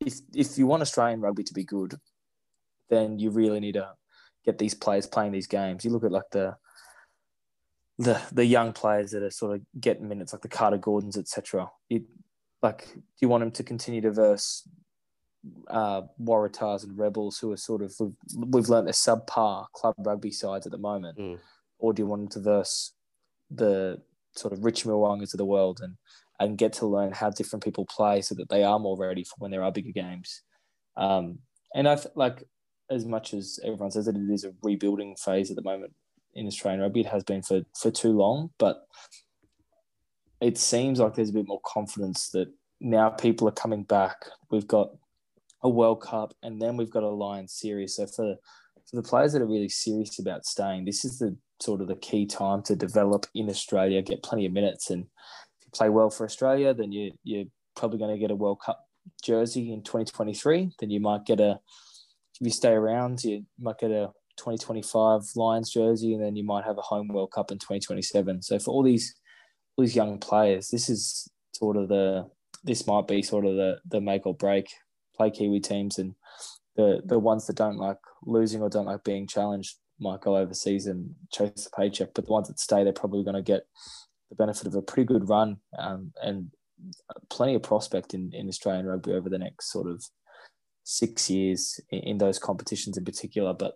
if 0.00 0.20
if 0.32 0.56
you 0.56 0.66
want 0.66 0.82
Australian 0.82 1.20
rugby 1.20 1.42
to 1.44 1.54
be 1.54 1.64
good, 1.64 1.98
then 2.88 3.18
you 3.18 3.30
really 3.30 3.60
need 3.60 3.74
to 3.74 3.94
get 4.44 4.58
these 4.58 4.74
players 4.74 5.06
playing 5.06 5.32
these 5.32 5.48
games. 5.48 5.84
You 5.84 5.90
look 5.90 6.04
at 6.04 6.12
like 6.12 6.30
the 6.30 6.56
the 7.98 8.20
the 8.32 8.44
young 8.44 8.72
players 8.72 9.10
that 9.10 9.22
are 9.24 9.30
sort 9.30 9.56
of 9.56 9.62
getting 9.80 10.08
minutes, 10.08 10.32
like 10.32 10.42
the 10.42 10.48
Carter 10.48 10.78
Gordons, 10.78 11.18
etc. 11.18 11.68
You 11.88 12.04
like, 12.62 12.92
do 12.94 13.02
you 13.20 13.28
want 13.28 13.42
them 13.42 13.50
to 13.52 13.64
continue 13.64 14.00
to 14.02 14.12
verse 14.12 14.68
uh, 15.68 16.02
Waratahs 16.22 16.84
and 16.84 16.96
Rebels, 16.96 17.38
who 17.38 17.52
are 17.52 17.56
sort 17.56 17.82
of 17.82 17.92
we've, 17.98 18.14
we've 18.36 18.68
learned 18.68 18.86
they're 18.86 18.92
subpar 18.92 19.66
club 19.72 19.94
rugby 19.98 20.30
sides 20.30 20.66
at 20.66 20.72
the 20.72 20.78
moment, 20.78 21.18
Mm. 21.18 21.38
or 21.78 21.92
do 21.92 22.02
you 22.02 22.06
want 22.06 22.22
them 22.22 22.28
to 22.30 22.40
verse 22.40 22.92
the 23.50 24.00
sort 24.36 24.52
of 24.52 24.64
Richie 24.64 24.88
Mo'ungas 24.88 25.34
of 25.34 25.38
the 25.38 25.44
world 25.44 25.80
and 25.82 25.96
and 26.40 26.56
get 26.56 26.72
to 26.72 26.86
learn 26.86 27.10
how 27.12 27.30
different 27.30 27.64
people 27.64 27.84
play 27.86 28.22
so 28.22 28.34
that 28.36 28.48
they 28.48 28.62
are 28.62 28.78
more 28.78 28.96
ready 28.96 29.24
for 29.24 29.34
when 29.38 29.50
there 29.50 29.64
are 29.64 29.72
bigger 29.72 29.90
games. 29.90 30.42
Um, 30.96 31.40
and 31.74 31.88
I 31.88 31.96
th- 31.96 32.14
like 32.14 32.44
as 32.90 33.04
much 33.04 33.34
as 33.34 33.58
everyone 33.64 33.90
says 33.90 34.06
that 34.06 34.16
it 34.16 34.32
is 34.32 34.44
a 34.44 34.52
rebuilding 34.62 35.16
phase 35.16 35.50
at 35.50 35.56
the 35.56 35.62
moment 35.62 35.92
in 36.34 36.46
Australian 36.46 36.80
rugby, 36.80 37.00
it 37.00 37.06
has 37.06 37.24
been 37.24 37.42
for 37.42 37.62
for 37.76 37.90
too 37.90 38.12
long, 38.12 38.50
but 38.58 38.86
it 40.40 40.56
seems 40.56 41.00
like 41.00 41.14
there's 41.14 41.30
a 41.30 41.34
bit 41.34 41.48
more 41.48 41.60
confidence 41.66 42.30
that 42.30 42.48
now 42.80 43.10
people 43.10 43.48
are 43.48 43.52
coming 43.52 43.82
back. 43.82 44.16
We've 44.50 44.68
got 44.68 44.90
a 45.62 45.68
World 45.68 46.00
Cup, 46.00 46.34
and 46.42 46.62
then 46.62 46.76
we've 46.76 46.90
got 46.90 47.02
a 47.02 47.08
Lions 47.08 47.52
series. 47.52 47.96
So 47.96 48.06
for 48.06 48.36
for 48.88 48.96
the 48.96 49.02
players 49.02 49.32
that 49.32 49.42
are 49.42 49.46
really 49.46 49.68
serious 49.68 50.18
about 50.18 50.46
staying, 50.46 50.84
this 50.84 51.04
is 51.04 51.18
the 51.18 51.36
sort 51.60 51.80
of 51.80 51.88
the 51.88 51.96
key 51.96 52.26
time 52.26 52.62
to 52.62 52.76
develop 52.76 53.26
in 53.34 53.48
Australia, 53.48 54.02
get 54.02 54.22
plenty 54.22 54.46
of 54.46 54.52
minutes, 54.52 54.90
and 54.90 55.02
if 55.04 55.66
you 55.66 55.70
play 55.72 55.88
well 55.88 56.10
for 56.10 56.24
Australia, 56.24 56.74
then 56.74 56.92
you 56.92 57.12
you're 57.24 57.46
probably 57.76 57.98
going 57.98 58.14
to 58.14 58.20
get 58.20 58.30
a 58.30 58.36
World 58.36 58.60
Cup 58.64 58.84
jersey 59.22 59.72
in 59.72 59.82
2023. 59.82 60.72
Then 60.78 60.90
you 60.90 61.00
might 61.00 61.24
get 61.24 61.40
a 61.40 61.60
if 62.40 62.46
you 62.46 62.50
stay 62.50 62.72
around, 62.72 63.24
you 63.24 63.44
might 63.58 63.78
get 63.78 63.90
a 63.90 64.12
2025 64.36 65.22
Lions 65.34 65.70
jersey, 65.70 66.14
and 66.14 66.22
then 66.22 66.36
you 66.36 66.44
might 66.44 66.64
have 66.64 66.78
a 66.78 66.82
home 66.82 67.08
World 67.08 67.32
Cup 67.32 67.50
in 67.50 67.58
2027. 67.58 68.42
So 68.42 68.58
for 68.58 68.70
all 68.70 68.82
these 68.82 69.14
all 69.76 69.84
these 69.84 69.96
young 69.96 70.18
players, 70.18 70.68
this 70.68 70.88
is 70.88 71.28
sort 71.52 71.76
of 71.76 71.88
the 71.88 72.28
this 72.64 72.86
might 72.86 73.06
be 73.06 73.22
sort 73.22 73.46
of 73.46 73.56
the 73.56 73.78
the 73.88 74.00
make 74.00 74.26
or 74.26 74.34
break. 74.34 74.68
Play 75.16 75.30
Kiwi 75.30 75.58
teams, 75.58 75.98
and 75.98 76.14
the 76.76 77.02
the 77.04 77.18
ones 77.18 77.46
that 77.46 77.56
don't 77.56 77.78
like 77.78 77.98
losing 78.24 78.62
or 78.62 78.68
don't 78.68 78.86
like 78.86 79.02
being 79.02 79.26
challenged 79.26 79.76
might 80.00 80.20
go 80.20 80.36
overseas 80.36 80.86
and 80.86 81.14
chase 81.32 81.64
the 81.64 81.70
paycheck. 81.76 82.10
But 82.14 82.26
the 82.26 82.32
ones 82.32 82.48
that 82.48 82.60
stay, 82.60 82.84
they're 82.84 82.92
probably 82.92 83.24
going 83.24 83.36
to 83.36 83.42
get 83.42 83.66
the 84.30 84.36
benefit 84.36 84.66
of 84.66 84.74
a 84.74 84.82
pretty 84.82 85.04
good 85.04 85.28
run 85.28 85.58
um, 85.78 86.12
and 86.22 86.50
plenty 87.30 87.54
of 87.54 87.62
prospect 87.62 88.14
in, 88.14 88.30
in 88.32 88.48
Australian 88.48 88.86
rugby 88.86 89.12
over 89.12 89.28
the 89.28 89.38
next 89.38 89.72
sort 89.72 89.88
of 89.88 90.04
six 90.84 91.28
years 91.28 91.80
in, 91.90 92.00
in 92.00 92.18
those 92.18 92.38
competitions 92.38 92.96
in 92.96 93.04
particular. 93.04 93.52
But 93.52 93.74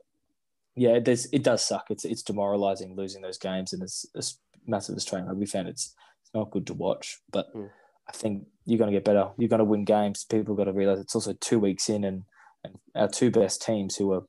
yeah, 0.76 0.90
it 0.90 1.04
does 1.04 1.28
it 1.32 1.42
does 1.42 1.62
suck. 1.64 1.86
It's 1.90 2.04
it's 2.04 2.22
demoralising 2.22 2.96
losing 2.96 3.22
those 3.22 3.38
games, 3.38 3.72
and 3.72 3.82
as 3.82 4.06
a 4.16 4.22
massive 4.66 4.96
Australian 4.96 5.28
rugby 5.28 5.46
fan, 5.46 5.66
it's 5.66 5.94
it's 6.22 6.30
not 6.34 6.50
good 6.50 6.66
to 6.68 6.74
watch. 6.74 7.20
But 7.30 7.54
Mm. 7.54 7.70
I 8.08 8.12
think 8.12 8.46
you're 8.64 8.78
going 8.78 8.90
to 8.90 8.96
get 8.96 9.04
better. 9.04 9.30
You're 9.38 9.48
going 9.48 9.58
to 9.58 9.64
win 9.64 9.84
games. 9.84 10.24
People 10.24 10.54
got 10.54 10.64
to 10.64 10.72
realise 10.72 10.98
it's 10.98 11.14
also 11.14 11.34
two 11.34 11.58
weeks 11.58 11.88
in, 11.88 12.04
and, 12.04 12.24
and 12.64 12.78
our 12.94 13.08
two 13.08 13.30
best 13.30 13.62
teams 13.62 13.96
who 13.96 14.12
are 14.12 14.24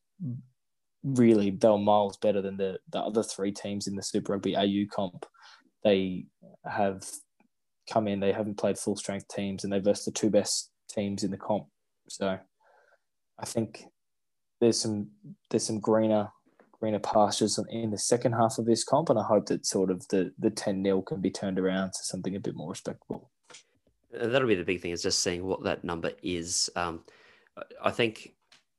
really 1.04 1.52
they're 1.52 1.78
miles 1.78 2.18
better 2.18 2.42
than 2.42 2.58
the 2.58 2.80
the 2.92 3.00
other 3.00 3.24
three 3.24 3.52
teams 3.52 3.88
in 3.88 3.96
the 3.96 4.04
Super 4.04 4.34
Rugby 4.34 4.56
AU 4.56 4.86
comp. 4.92 5.26
They 5.84 6.26
have 6.66 7.04
come 7.92 8.08
in. 8.08 8.20
They 8.20 8.32
haven't 8.32 8.58
played 8.58 8.78
full 8.78 8.96
strength 8.96 9.28
teams, 9.28 9.64
and 9.64 9.72
they've 9.72 9.84
versed 9.84 10.06
the 10.06 10.12
two 10.12 10.30
best 10.30 10.72
teams 10.90 11.24
in 11.24 11.32
the 11.32 11.38
comp. 11.38 11.66
So 12.08 12.38
I 13.40 13.46
think 13.46 13.86
there's 14.62 14.80
some 14.80 15.10
there's 15.50 15.66
some 15.66 15.80
greener 15.80 16.30
greener 16.80 17.00
pastures 17.00 17.60
in 17.70 17.92
the 17.92 17.98
second 17.98 18.34
half 18.34 18.58
of 18.58 18.66
this 18.66 18.84
comp, 18.84 19.10
and 19.10 19.20
I 19.20 19.24
hope 19.24 19.48
that 19.48 19.66
sort 19.66 19.90
of 19.90 20.08
the 20.10 20.32
the 20.40 20.50
ten 20.50 20.84
0 20.84 21.02
can 21.02 21.22
be 21.22 21.32
turned 21.32 21.60
around 21.60 21.94
to 21.94 22.00
something 22.04 22.36
a 22.36 22.40
bit 22.40 22.56
more 22.56 22.70
respectable. 22.70 23.30
That'll 24.12 24.48
be 24.48 24.56
the 24.56 24.64
big 24.64 24.82
thing 24.82 24.92
is 24.92 25.02
just 25.02 25.20
seeing 25.20 25.44
what 25.46 25.64
that 25.64 25.84
number 25.84 26.12
is. 26.22 26.70
Um, 26.76 27.04
I 27.84 27.92
think 27.92 28.36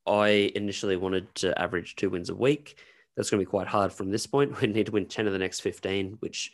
I 0.07 0.53
initially 0.55 0.97
wanted 0.97 1.35
to 1.37 1.59
average 1.61 1.97
two 1.97 2.11
wins 2.11 2.31
a 2.31 2.35
week. 2.35 2.79
That's 3.17 3.31
going 3.31 3.41
to 3.41 3.47
be 3.47 3.51
quite 3.51 3.67
hard 3.67 3.93
from 3.93 4.11
this 4.11 4.27
point. 4.27 4.61
We 4.61 4.69
need 4.69 4.87
to 4.87 4.93
win 4.93 5.07
10 5.07 5.27
of 5.27 5.33
the 5.33 5.39
next 5.39 5.61
15, 5.61 6.19
which 6.21 6.53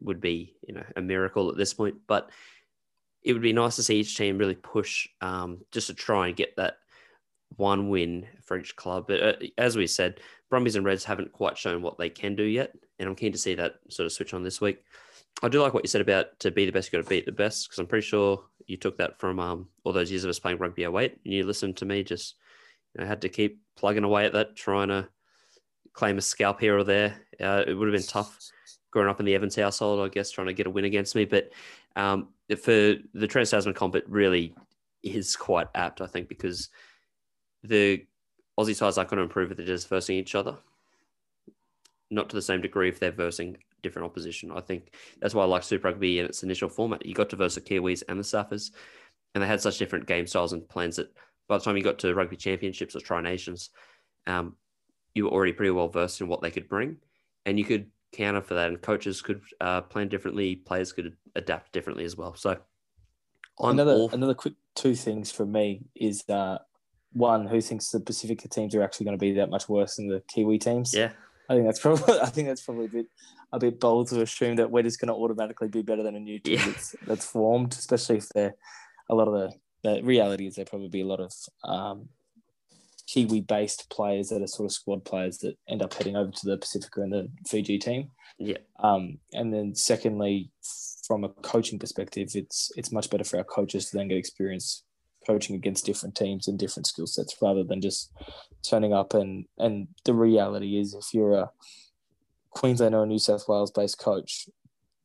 would 0.00 0.20
be, 0.20 0.54
you 0.66 0.74
know, 0.74 0.84
a 0.96 1.00
miracle 1.00 1.50
at 1.50 1.56
this 1.56 1.74
point. 1.74 1.96
But 2.06 2.30
it 3.22 3.32
would 3.32 3.42
be 3.42 3.52
nice 3.52 3.76
to 3.76 3.82
see 3.82 4.00
each 4.00 4.16
team 4.16 4.38
really 4.38 4.54
push 4.54 5.08
um, 5.20 5.62
just 5.72 5.86
to 5.88 5.94
try 5.94 6.28
and 6.28 6.36
get 6.36 6.56
that 6.56 6.76
one 7.56 7.88
win 7.88 8.26
for 8.42 8.58
each 8.58 8.76
club. 8.76 9.06
But 9.08 9.22
uh, 9.22 9.32
as 9.58 9.76
we 9.76 9.86
said, 9.86 10.20
Brumbies 10.50 10.76
and 10.76 10.84
Reds 10.84 11.04
haven't 11.04 11.32
quite 11.32 11.58
shown 11.58 11.82
what 11.82 11.98
they 11.98 12.10
can 12.10 12.36
do 12.36 12.42
yet. 12.42 12.72
And 12.98 13.08
I'm 13.08 13.16
keen 13.16 13.32
to 13.32 13.38
see 13.38 13.54
that 13.54 13.76
sort 13.88 14.06
of 14.06 14.12
switch 14.12 14.34
on 14.34 14.42
this 14.42 14.60
week. 14.60 14.82
I 15.42 15.48
do 15.48 15.60
like 15.60 15.74
what 15.74 15.84
you 15.84 15.88
said 15.88 16.00
about 16.00 16.38
to 16.40 16.50
be 16.50 16.64
the 16.64 16.72
best, 16.72 16.92
you 16.92 16.98
got 16.98 17.04
to 17.04 17.10
beat 17.10 17.26
the 17.26 17.32
best, 17.32 17.66
because 17.66 17.78
I'm 17.78 17.86
pretty 17.86 18.06
sure 18.06 18.44
you 18.66 18.76
took 18.76 18.98
that 18.98 19.18
from 19.18 19.40
um, 19.40 19.68
all 19.82 19.92
those 19.92 20.10
years 20.10 20.24
of 20.24 20.30
us 20.30 20.38
playing 20.38 20.58
rugby 20.58 20.84
08. 20.84 21.18
And 21.24 21.34
you 21.34 21.44
listened 21.44 21.76
to 21.78 21.84
me 21.84 22.04
just, 22.04 22.36
know, 23.00 23.06
had 23.06 23.22
to 23.22 23.28
keep 23.28 23.60
plugging 23.76 24.04
away 24.04 24.26
at 24.26 24.32
that, 24.32 24.56
trying 24.56 24.88
to 24.88 25.08
claim 25.92 26.18
a 26.18 26.22
scalp 26.22 26.60
here 26.60 26.76
or 26.78 26.84
there. 26.84 27.14
Uh, 27.40 27.64
it 27.66 27.74
would 27.74 27.88
have 27.88 27.96
been 27.96 28.06
tough 28.06 28.38
growing 28.90 29.08
up 29.08 29.20
in 29.20 29.26
the 29.26 29.34
Evans 29.34 29.56
household, 29.56 30.00
I 30.00 30.08
guess, 30.08 30.30
trying 30.30 30.46
to 30.46 30.52
get 30.52 30.66
a 30.66 30.70
win 30.70 30.84
against 30.84 31.14
me. 31.14 31.24
But 31.24 31.50
um, 31.96 32.28
for 32.60 32.94
the 33.14 33.26
Trans 33.28 33.50
Tasman 33.50 33.74
comp, 33.74 33.96
it 33.96 34.08
really 34.08 34.54
is 35.02 35.36
quite 35.36 35.68
apt, 35.74 36.00
I 36.00 36.06
think, 36.06 36.28
because 36.28 36.68
the 37.62 38.04
Aussie 38.58 38.74
sides 38.74 38.98
aren't 38.98 39.10
going 39.10 39.18
to 39.18 39.24
improve 39.24 39.50
if 39.50 39.56
they're 39.56 39.66
just 39.66 39.88
versing 39.88 40.16
each 40.16 40.34
other. 40.34 40.56
Not 42.10 42.28
to 42.30 42.36
the 42.36 42.42
same 42.42 42.60
degree 42.60 42.88
if 42.88 43.00
they're 43.00 43.10
versing 43.10 43.56
different 43.82 44.06
opposition. 44.06 44.50
I 44.52 44.60
think 44.60 44.94
that's 45.20 45.34
why 45.34 45.42
I 45.42 45.46
like 45.46 45.62
Super 45.62 45.88
Rugby 45.88 46.18
in 46.18 46.26
its 46.26 46.42
initial 46.42 46.68
format. 46.68 47.04
You 47.04 47.14
got 47.14 47.30
to 47.30 47.36
verse 47.36 47.54
the 47.54 47.60
Kiwis 47.60 48.02
and 48.08 48.18
the 48.18 48.24
Saffers, 48.24 48.70
and 49.34 49.42
they 49.42 49.48
had 49.48 49.60
such 49.60 49.78
different 49.78 50.06
game 50.06 50.26
styles 50.26 50.52
and 50.52 50.68
plans 50.68 50.96
that 50.96 51.12
by 51.48 51.58
the 51.58 51.64
time 51.64 51.76
you 51.76 51.82
got 51.82 51.98
to 52.00 52.14
Rugby 52.14 52.36
Championships 52.36 52.96
or 52.96 53.00
Tri 53.00 53.20
Nations, 53.20 53.70
um, 54.26 54.56
you 55.14 55.24
were 55.24 55.30
already 55.30 55.52
pretty 55.52 55.70
well 55.70 55.88
versed 55.88 56.20
in 56.20 56.28
what 56.28 56.40
they 56.42 56.50
could 56.50 56.68
bring, 56.68 56.96
and 57.46 57.58
you 57.58 57.64
could 57.64 57.90
counter 58.12 58.40
for 58.40 58.54
that. 58.54 58.68
And 58.68 58.80
coaches 58.80 59.20
could 59.22 59.42
uh, 59.60 59.82
plan 59.82 60.08
differently, 60.08 60.56
players 60.56 60.92
could 60.92 61.16
adapt 61.36 61.72
differently 61.72 62.04
as 62.04 62.16
well. 62.16 62.34
So, 62.34 62.56
I'm 63.60 63.70
another 63.70 63.92
all- 63.92 64.10
another 64.12 64.34
quick 64.34 64.54
two 64.74 64.94
things 64.94 65.30
for 65.30 65.46
me 65.46 65.82
is 65.94 66.28
uh, 66.28 66.58
one 67.12 67.46
who 67.46 67.60
thinks 67.60 67.90
the 67.90 68.00
Pasifika 68.00 68.50
teams 68.50 68.74
are 68.74 68.82
actually 68.82 69.04
going 69.04 69.16
to 69.18 69.20
be 69.24 69.32
that 69.34 69.50
much 69.50 69.68
worse 69.68 69.96
than 69.96 70.08
the 70.08 70.22
Kiwi 70.32 70.58
teams. 70.58 70.92
yeah, 70.94 71.12
I 71.48 71.54
think 71.54 71.66
that's 71.66 71.78
probably 71.80 72.18
I 72.22 72.26
think 72.26 72.48
that's 72.48 72.62
probably 72.62 72.86
a 72.86 72.88
bit 72.88 73.06
a 73.52 73.58
bit 73.60 73.78
bold 73.78 74.08
to 74.08 74.20
assume 74.22 74.56
that 74.56 74.68
we're 74.68 74.82
just 74.82 74.98
going 75.00 75.06
to 75.08 75.14
automatically 75.14 75.68
be 75.68 75.82
better 75.82 76.02
than 76.02 76.16
a 76.16 76.20
new 76.20 76.40
team 76.40 76.58
Yeah. 76.58 76.66
that's, 76.66 76.96
that's 77.06 77.24
formed, 77.24 77.72
especially 77.74 78.16
if 78.16 78.28
they're 78.30 78.56
a 79.08 79.14
lot 79.14 79.28
of 79.28 79.34
the 79.34 79.52
the 79.84 80.02
reality 80.02 80.46
is 80.46 80.56
there 80.56 80.64
probably 80.64 80.88
be 80.88 81.02
a 81.02 81.06
lot 81.06 81.20
of 81.20 81.32
um, 81.62 82.08
Kiwi 83.06 83.42
based 83.42 83.88
players 83.90 84.30
that 84.30 84.42
are 84.42 84.46
sort 84.46 84.66
of 84.66 84.72
squad 84.72 85.04
players 85.04 85.38
that 85.38 85.56
end 85.68 85.82
up 85.82 85.94
heading 85.94 86.16
over 86.16 86.32
to 86.32 86.46
the 86.46 86.58
Pasifika 86.58 87.02
and 87.02 87.12
the 87.12 87.28
Fiji 87.46 87.78
team. 87.78 88.10
Yeah. 88.38 88.58
Um, 88.80 89.18
and 89.32 89.52
then 89.52 89.74
secondly, 89.74 90.50
from 91.06 91.22
a 91.22 91.28
coaching 91.28 91.78
perspective, 91.78 92.30
it's 92.34 92.72
it's 92.76 92.90
much 92.90 93.10
better 93.10 93.24
for 93.24 93.36
our 93.36 93.44
coaches 93.44 93.90
to 93.90 93.96
then 93.96 94.08
get 94.08 94.16
experience 94.16 94.82
coaching 95.26 95.54
against 95.54 95.86
different 95.86 96.14
teams 96.14 96.48
and 96.48 96.58
different 96.58 96.86
skill 96.86 97.06
sets 97.06 97.36
rather 97.40 97.64
than 97.64 97.80
just 97.80 98.10
turning 98.62 98.92
up 98.92 99.14
and 99.14 99.46
and 99.58 99.88
the 100.04 100.12
reality 100.12 100.78
is 100.78 100.94
if 100.94 101.14
you're 101.14 101.34
a 101.34 101.50
Queensland 102.50 102.94
or 102.94 103.06
New 103.06 103.18
South 103.18 103.48
Wales 103.48 103.70
based 103.70 103.98
coach, 103.98 104.48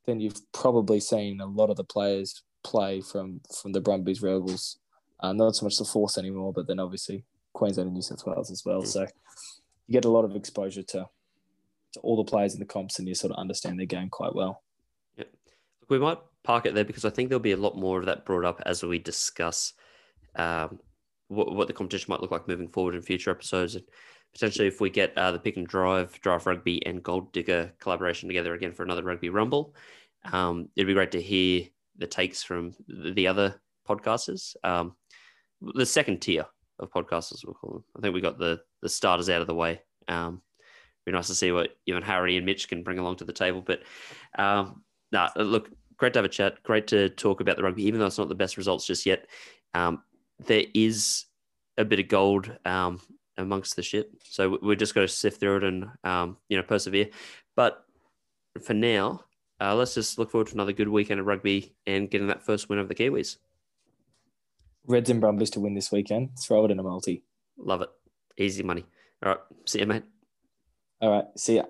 then 0.06 0.20
you've 0.20 0.40
probably 0.52 1.00
seen 1.00 1.40
a 1.40 1.46
lot 1.46 1.68
of 1.68 1.76
the 1.76 1.84
players 1.84 2.42
play 2.62 3.00
from 3.00 3.40
from 3.60 3.72
the 3.72 3.80
Brumbies 3.80 4.22
Rebels. 4.22 4.78
Uh, 5.20 5.32
not 5.32 5.54
so 5.54 5.66
much 5.66 5.76
the 5.76 5.84
Force 5.84 6.16
anymore, 6.16 6.52
but 6.52 6.66
then 6.66 6.80
obviously 6.80 7.24
Queensland 7.52 7.88
and 7.88 7.94
New 7.94 8.02
South 8.02 8.24
Wales 8.26 8.50
as 8.50 8.64
well. 8.64 8.82
So 8.82 9.06
you 9.86 9.92
get 9.92 10.04
a 10.04 10.10
lot 10.10 10.24
of 10.24 10.34
exposure 10.36 10.82
to 10.82 11.06
to 11.92 12.00
all 12.00 12.16
the 12.16 12.30
players 12.30 12.54
in 12.54 12.60
the 12.60 12.66
comps, 12.66 12.98
and 12.98 13.08
you 13.08 13.14
sort 13.14 13.32
of 13.32 13.38
understand 13.38 13.78
their 13.78 13.86
game 13.86 14.08
quite 14.08 14.34
well. 14.34 14.62
Yep. 15.16 15.28
We 15.88 15.98
might 15.98 16.18
park 16.42 16.66
it 16.66 16.74
there 16.74 16.84
because 16.84 17.04
I 17.04 17.10
think 17.10 17.28
there'll 17.28 17.40
be 17.40 17.52
a 17.52 17.56
lot 17.56 17.76
more 17.76 17.98
of 17.98 18.06
that 18.06 18.24
brought 18.24 18.44
up 18.44 18.62
as 18.64 18.82
we 18.82 18.98
discuss 18.98 19.74
um, 20.36 20.78
what, 21.28 21.54
what 21.54 21.66
the 21.66 21.72
competition 21.72 22.06
might 22.08 22.20
look 22.20 22.30
like 22.30 22.48
moving 22.48 22.68
forward 22.68 22.94
in 22.94 23.02
future 23.02 23.30
episodes. 23.30 23.74
And 23.74 23.84
potentially, 24.32 24.68
if 24.68 24.80
we 24.80 24.90
get 24.90 25.16
uh, 25.18 25.32
the 25.32 25.38
pick 25.38 25.56
and 25.56 25.66
drive, 25.66 26.18
drive 26.20 26.46
rugby, 26.46 26.84
and 26.86 27.02
gold 27.02 27.32
digger 27.32 27.72
collaboration 27.80 28.28
together 28.28 28.54
again 28.54 28.72
for 28.72 28.84
another 28.84 29.02
rugby 29.02 29.28
rumble, 29.28 29.74
um, 30.32 30.68
it'd 30.76 30.86
be 30.86 30.94
great 30.94 31.12
to 31.12 31.22
hear 31.22 31.66
the 32.00 32.06
takes 32.06 32.42
from 32.42 32.74
the 32.88 33.28
other 33.28 33.60
podcasters. 33.88 34.56
Um, 34.64 34.96
the 35.60 35.86
second 35.86 36.20
tier 36.20 36.46
of 36.78 36.90
podcasters, 36.90 37.44
we'll 37.44 37.54
call 37.54 37.74
them. 37.74 37.84
I 37.96 38.00
think 38.00 38.14
we 38.14 38.20
got 38.20 38.38
the 38.38 38.60
the 38.82 38.88
starters 38.88 39.28
out 39.28 39.42
of 39.42 39.46
the 39.46 39.54
way. 39.54 39.82
Um, 40.08 40.42
be 41.06 41.12
nice 41.12 41.28
to 41.28 41.34
see 41.34 41.52
what 41.52 41.70
even 41.86 42.02
Harry 42.02 42.36
and 42.36 42.46
Mitch 42.46 42.68
can 42.68 42.82
bring 42.82 42.98
along 42.98 43.16
to 43.16 43.24
the 43.24 43.32
table. 43.32 43.62
But 43.64 43.82
um, 44.38 44.82
nah, 45.12 45.28
look, 45.36 45.70
great 45.96 46.14
to 46.14 46.18
have 46.18 46.24
a 46.24 46.28
chat. 46.28 46.62
Great 46.62 46.86
to 46.88 47.10
talk 47.10 47.40
about 47.40 47.56
the 47.56 47.62
rugby, 47.62 47.84
even 47.84 48.00
though 48.00 48.06
it's 48.06 48.18
not 48.18 48.28
the 48.28 48.34
best 48.34 48.56
results 48.56 48.86
just 48.86 49.06
yet. 49.06 49.26
Um, 49.74 50.02
there 50.46 50.64
is 50.74 51.26
a 51.76 51.84
bit 51.84 52.00
of 52.00 52.08
gold 52.08 52.50
um, 52.64 53.00
amongst 53.36 53.76
the 53.76 53.82
shit, 53.82 54.10
so 54.24 54.58
we're 54.62 54.74
just 54.74 54.94
going 54.94 55.06
to 55.06 55.12
sift 55.12 55.40
through 55.40 55.58
it 55.58 55.64
and 55.64 55.86
um, 56.04 56.38
you 56.48 56.56
know 56.56 56.62
persevere. 56.62 57.08
But 57.56 57.84
for 58.62 58.74
now, 58.74 59.24
uh, 59.60 59.74
let's 59.74 59.94
just 59.94 60.18
look 60.18 60.30
forward 60.30 60.48
to 60.48 60.54
another 60.54 60.72
good 60.72 60.88
weekend 60.88 61.20
of 61.20 61.26
rugby 61.26 61.74
and 61.86 62.10
getting 62.10 62.28
that 62.28 62.42
first 62.42 62.68
win 62.68 62.78
of 62.78 62.88
the 62.88 62.94
Kiwis. 62.94 63.36
Reds 64.86 65.10
and 65.10 65.20
Brumbies 65.20 65.50
to 65.50 65.60
win 65.60 65.74
this 65.74 65.92
weekend. 65.92 66.30
Throw 66.38 66.64
it 66.64 66.70
in 66.70 66.78
a 66.78 66.82
multi. 66.82 67.22
Love 67.58 67.82
it. 67.82 67.90
Easy 68.38 68.62
money. 68.62 68.84
All 69.22 69.32
right. 69.32 69.40
See 69.66 69.80
you, 69.80 69.86
mate. 69.86 70.04
All 71.00 71.10
right. 71.10 71.24
See 71.36 71.56
ya. 71.56 71.64